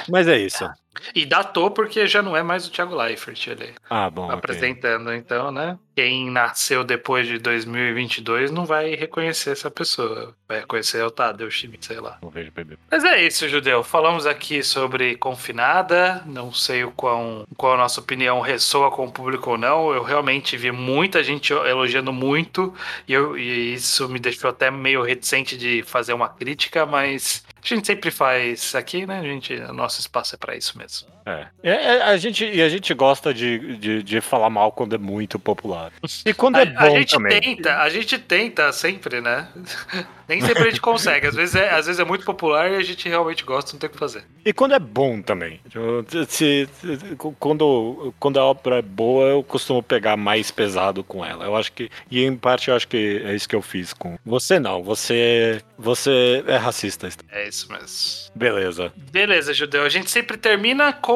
Mas 0.09 0.27
é 0.27 0.37
isso. 0.37 0.67
E 1.15 1.25
datou 1.25 1.71
porque 1.71 2.05
já 2.05 2.21
não 2.21 2.35
é 2.35 2.43
mais 2.43 2.67
o 2.67 2.71
Thiago 2.71 2.93
Leifert 2.95 3.47
ali 3.49 3.73
Ah, 3.89 4.09
bom. 4.09 4.29
apresentando, 4.29 5.13
então, 5.13 5.49
né? 5.51 5.77
Quem 5.95 6.29
nasceu 6.29 6.83
depois 6.83 7.27
de 7.27 7.37
2022 7.37 8.51
não 8.51 8.65
vai 8.65 8.95
reconhecer 8.95 9.51
essa 9.51 9.69
pessoa. 9.69 10.33
Vai 10.47 10.59
reconhecer 10.59 11.03
o 11.03 11.11
Tadeu 11.11 11.49
Schmidt, 11.51 11.85
sei 11.85 11.99
lá. 11.99 12.17
Não 12.21 12.29
vejo 12.29 12.51
BBB. 12.51 12.77
Mas 12.89 13.03
é 13.03 13.21
isso, 13.25 13.47
Judeu. 13.47 13.83
Falamos 13.83 14.25
aqui 14.25 14.63
sobre 14.63 15.15
Confinada. 15.17 16.21
Não 16.25 16.51
sei 16.53 16.83
o 16.83 16.91
quão, 16.91 17.45
qual 17.57 17.73
a 17.73 17.77
nossa 17.77 17.99
opinião 17.99 18.39
ressoa 18.41 18.89
com 18.91 19.05
o 19.05 19.11
público 19.11 19.51
ou 19.51 19.57
não. 19.57 19.93
Eu 19.93 20.03
realmente 20.03 20.55
vi 20.57 20.71
muita 20.71 21.23
gente 21.23 21.51
elogiando 21.53 22.11
muito. 22.13 22.73
E, 23.07 23.13
eu- 23.13 23.37
e 23.37 23.73
isso 23.73 24.07
me 24.09 24.19
deixou 24.19 24.49
até 24.49 24.71
meio 24.71 25.01
reticente 25.03 25.57
de 25.57 25.83
fazer 25.83 26.13
uma 26.13 26.29
crítica, 26.29 26.85
mas 26.85 27.43
a 27.63 27.67
gente 27.67 27.85
sempre 27.85 28.11
faz 28.11 28.73
aqui, 28.75 29.05
né? 29.05 29.19
A 29.19 29.23
gente, 29.23 29.53
o 29.53 29.73
nosso 29.73 29.99
espaço 29.99 30.35
é 30.35 30.37
pra 30.37 30.55
isso 30.55 30.77
mesmo. 30.77 30.80
É. 30.81 31.20
É, 31.25 31.47
é, 31.63 32.01
a 32.03 32.17
gente, 32.17 32.45
e 32.45 32.61
a 32.61 32.69
gente 32.69 32.93
gosta 32.93 33.33
de, 33.33 33.77
de, 33.77 34.03
de 34.03 34.21
falar 34.21 34.49
mal 34.49 34.71
quando 34.71 34.95
é 34.95 34.97
muito 34.97 35.37
popular. 35.37 35.91
E 36.25 36.33
quando 36.33 36.55
A, 36.57 36.63
é 36.63 36.73
a 36.75 36.87
bom 36.89 36.97
gente 36.97 37.11
também. 37.11 37.39
tenta, 37.41 37.77
a 37.77 37.89
gente 37.89 38.17
tenta 38.17 38.71
sempre, 38.71 39.21
né? 39.21 39.47
Nem 40.27 40.39
sempre 40.39 40.63
a 40.63 40.65
gente 40.69 40.79
consegue. 40.79 41.27
Às 41.27 41.35
vezes, 41.35 41.55
é, 41.55 41.69
às 41.71 41.87
vezes 41.87 41.99
é 41.99 42.05
muito 42.05 42.23
popular 42.23 42.71
e 42.71 42.75
a 42.75 42.81
gente 42.81 43.07
realmente 43.09 43.43
gosta, 43.43 43.73
não 43.73 43.79
tem 43.79 43.89
o 43.89 43.91
que 43.91 43.99
fazer. 43.99 44.23
E 44.45 44.53
quando 44.53 44.73
é 44.73 44.79
bom 44.79 45.21
também. 45.21 45.59
Se, 46.07 46.25
se- 46.71 47.15
quando, 47.37 48.13
quando 48.17 48.39
a 48.39 48.45
obra 48.45 48.77
é 48.77 48.81
boa, 48.81 49.25
eu 49.27 49.43
costumo 49.43 49.83
pegar 49.83 50.15
mais 50.15 50.49
pesado 50.49 51.03
com 51.03 51.25
ela. 51.25 51.43
Eu 51.43 51.55
acho 51.57 51.73
que. 51.73 51.89
E 52.09 52.23
em 52.23 52.35
parte 52.37 52.69
eu 52.69 52.75
acho 52.75 52.87
que 52.87 53.21
é 53.25 53.35
isso 53.35 53.49
que 53.49 53.55
eu 53.55 53.61
fiz 53.61 53.91
com. 53.91 54.17
Você 54.25 54.57
não, 54.57 54.81
você. 54.81 55.61
Você 55.77 56.43
é 56.47 56.55
racista. 56.55 57.09
É 57.29 57.47
isso 57.49 57.69
mesmo. 57.69 58.31
Beleza. 58.33 58.93
Beleza, 58.95 59.53
Judeu. 59.53 59.83
A 59.83 59.89
gente 59.89 60.09
sempre 60.09 60.37
termina 60.37 60.93
com 60.93 61.10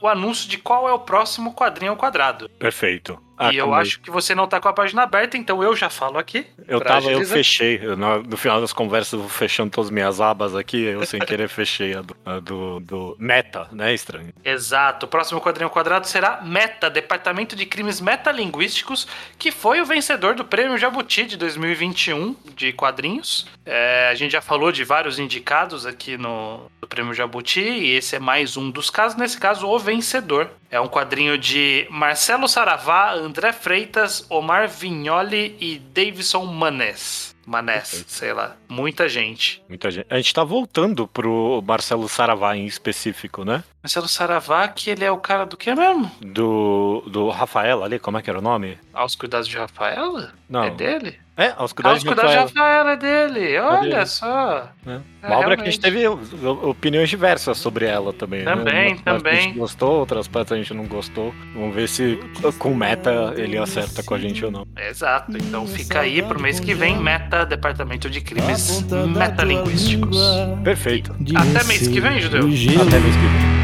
o 0.00 0.08
anúncio 0.08 0.48
de 0.48 0.58
qual 0.58 0.88
é 0.88 0.92
o 0.92 0.98
próximo 0.98 1.54
quadrinho 1.54 1.92
ao 1.92 1.96
quadrado. 1.96 2.48
Perfeito. 2.58 3.18
Ah, 3.40 3.54
e 3.54 3.56
eu 3.56 3.72
acho 3.72 4.00
que 4.02 4.10
você 4.10 4.34
não 4.34 4.46
tá 4.46 4.60
com 4.60 4.68
a 4.68 4.72
página 4.74 5.02
aberta, 5.02 5.34
então 5.38 5.62
eu 5.62 5.74
já 5.74 5.88
falo 5.88 6.18
aqui. 6.18 6.46
Eu 6.68 6.78
tava, 6.78 7.06
eu 7.06 7.12
agilizar. 7.12 7.38
fechei. 7.38 7.80
Eu, 7.82 7.96
no, 7.96 8.22
no 8.22 8.36
final 8.36 8.60
das 8.60 8.70
conversas, 8.70 9.14
eu 9.14 9.20
vou 9.20 9.30
fechando 9.30 9.70
todas 9.70 9.88
as 9.88 9.90
minhas 9.90 10.20
abas 10.20 10.54
aqui. 10.54 10.82
Eu 10.82 11.06
sem 11.06 11.18
querer 11.20 11.48
fechei 11.50 11.94
a 11.94 12.02
do, 12.02 12.14
a 12.22 12.38
do, 12.38 12.80
do 12.80 13.16
Meta, 13.18 13.66
né, 13.72 13.94
estranho? 13.94 14.28
Exato. 14.44 15.06
O 15.06 15.08
próximo 15.08 15.40
quadrinho 15.40 15.70
quadrado 15.70 16.06
será 16.06 16.42
Meta, 16.42 16.90
Departamento 16.90 17.56
de 17.56 17.64
Crimes 17.64 17.98
Metalinguísticos, 17.98 19.08
que 19.38 19.50
foi 19.50 19.80
o 19.80 19.86
vencedor 19.86 20.34
do 20.34 20.44
Prêmio 20.44 20.76
Jabuti 20.76 21.24
de 21.24 21.38
2021 21.38 22.36
de 22.54 22.74
quadrinhos. 22.74 23.46
É, 23.64 24.10
a 24.10 24.14
gente 24.14 24.32
já 24.32 24.42
falou 24.42 24.70
de 24.70 24.84
vários 24.84 25.18
indicados 25.18 25.86
aqui 25.86 26.18
no, 26.18 26.70
no 26.82 26.86
Prêmio 26.86 27.14
Jabuti, 27.14 27.60
e 27.60 27.94
esse 27.94 28.16
é 28.16 28.18
mais 28.18 28.58
um 28.58 28.70
dos 28.70 28.90
casos. 28.90 29.16
Nesse 29.16 29.40
caso, 29.40 29.66
o 29.66 29.78
vencedor. 29.78 30.50
É 30.70 30.80
um 30.80 30.86
quadrinho 30.86 31.36
de 31.36 31.86
Marcelo 31.90 32.46
Saravá, 32.46 33.12
André 33.12 33.52
Freitas, 33.52 34.24
Omar 34.30 34.68
Vignoli 34.68 35.56
e 35.60 35.78
Davidson 35.78 36.44
Manes. 36.44 37.34
Manes, 37.44 37.74
Perfeito. 37.90 38.12
sei 38.12 38.32
lá. 38.32 38.54
Muita 38.68 39.08
gente. 39.08 39.60
Muita 39.68 39.90
gente. 39.90 40.06
A 40.08 40.16
gente 40.16 40.32
tá 40.32 40.44
voltando 40.44 41.08
pro 41.08 41.60
Marcelo 41.66 42.08
Saravá 42.08 42.56
em 42.56 42.66
específico, 42.66 43.44
né? 43.44 43.64
Marcelo 43.82 44.06
Saravá, 44.06 44.68
que 44.68 44.90
ele 44.90 45.04
é 45.04 45.10
o 45.10 45.18
cara 45.18 45.44
do 45.44 45.56
que 45.56 45.74
mesmo? 45.74 46.08
Do, 46.20 47.02
do 47.08 47.28
Rafael 47.30 47.82
ali, 47.82 47.98
como 47.98 48.18
é 48.18 48.22
que 48.22 48.30
era 48.30 48.38
o 48.38 48.42
nome? 48.42 48.78
Aos 48.94 49.16
Cuidados 49.16 49.48
de 49.48 49.58
Rafaela? 49.58 50.32
Não. 50.48 50.62
É 50.62 50.70
dele? 50.70 51.18
É, 51.42 51.54
aos 51.56 51.70
Ah, 51.70 51.74
cuidados 51.74 51.98
Os 51.98 52.02
de 52.02 52.08
Cuidados 52.08 52.30
de 52.32 52.36
Rafael. 52.36 52.68
Rafaela 52.68 52.92
é 52.92 52.96
dele. 52.96 53.58
Olha 53.58 53.80
dele. 53.90 54.06
só. 54.06 54.68
né? 54.84 55.00
É, 55.22 55.26
Uma 55.26 55.36
obra 55.38 55.56
que 55.56 55.62
a 55.62 55.70
gente 55.70 55.80
realmente. 55.80 56.28
teve 56.30 56.46
opiniões 56.66 57.08
diversas 57.08 57.56
sobre 57.56 57.86
ela 57.86 58.12
também. 58.12 58.42
né? 58.44 58.54
Também, 58.54 58.88
Umas 58.92 59.00
partes 59.00 59.06
A 59.06 59.24
também. 59.30 59.42
gente 59.42 59.58
gostou, 59.58 59.90
outras 60.00 60.28
partes 60.28 60.52
a 60.52 60.56
gente 60.56 60.74
não 60.74 60.84
gostou. 60.86 61.34
Vamos 61.54 61.74
ver 61.74 61.88
se 61.88 62.18
com 62.58 62.74
meta 62.74 63.32
ele 63.38 63.56
acerta 63.56 64.02
com 64.02 64.14
a 64.14 64.18
gente 64.18 64.44
ou 64.44 64.50
não. 64.50 64.66
Exato. 64.78 65.36
Então 65.36 65.66
fica 65.66 66.00
aí 66.00 66.20
pro 66.22 66.38
mês 66.40 66.60
que 66.60 66.74
vem, 66.74 66.98
Meta 66.98 67.46
Departamento 67.46 68.10
de 68.10 68.20
Crimes 68.20 68.84
A 68.92 69.06
Metalinguísticos. 69.06 70.18
Perfeito. 70.62 71.16
Até 71.34 71.64
mês 71.64 71.88
que 71.88 72.00
vem, 72.00 72.20
Judeu. 72.20 72.40
Até 72.40 72.98
mês 72.98 73.16
que 73.16 73.22
vem. 73.22 73.60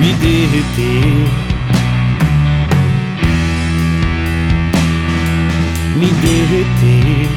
me 0.00 0.12
derreter. 0.14 1.47
Me 5.98 6.06
derreter. 6.06 7.28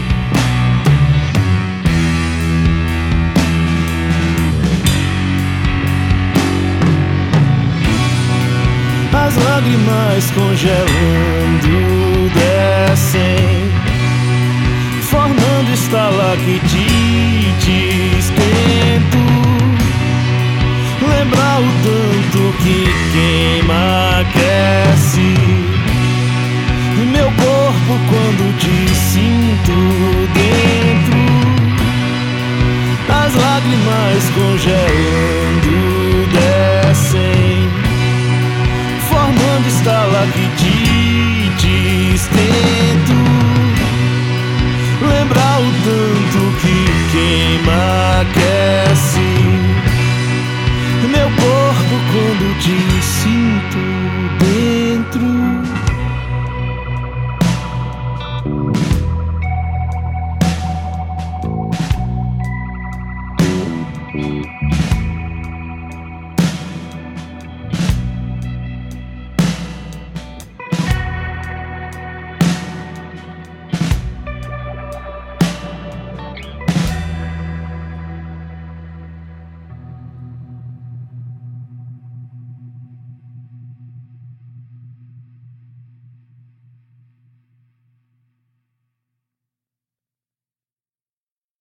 As 9.12 9.36
lágrimas 9.36 10.32
congelando 10.32 12.30
descem, 12.36 13.72
formando 15.09 15.74
estalactites 15.74 18.32
quento 18.36 19.22
lembrar 21.07 21.62
o 21.62 21.72
tanto 21.82 22.41
que 22.62 22.78
queima, 23.12 24.20
aquece 24.20 25.70
sinto 29.62 29.78
dentro, 30.34 31.22
as 33.09 33.34
lágrimas 33.36 34.24
congelando 34.34 36.28
descem, 36.32 37.70
formando 39.09 39.68
estalactites, 39.68 42.28
tento 42.28 43.18
lembrar 45.07 45.59
o 45.59 45.72
tanto 45.84 46.39
que 46.62 46.78
queima, 47.12 47.82
aquece 48.22 48.91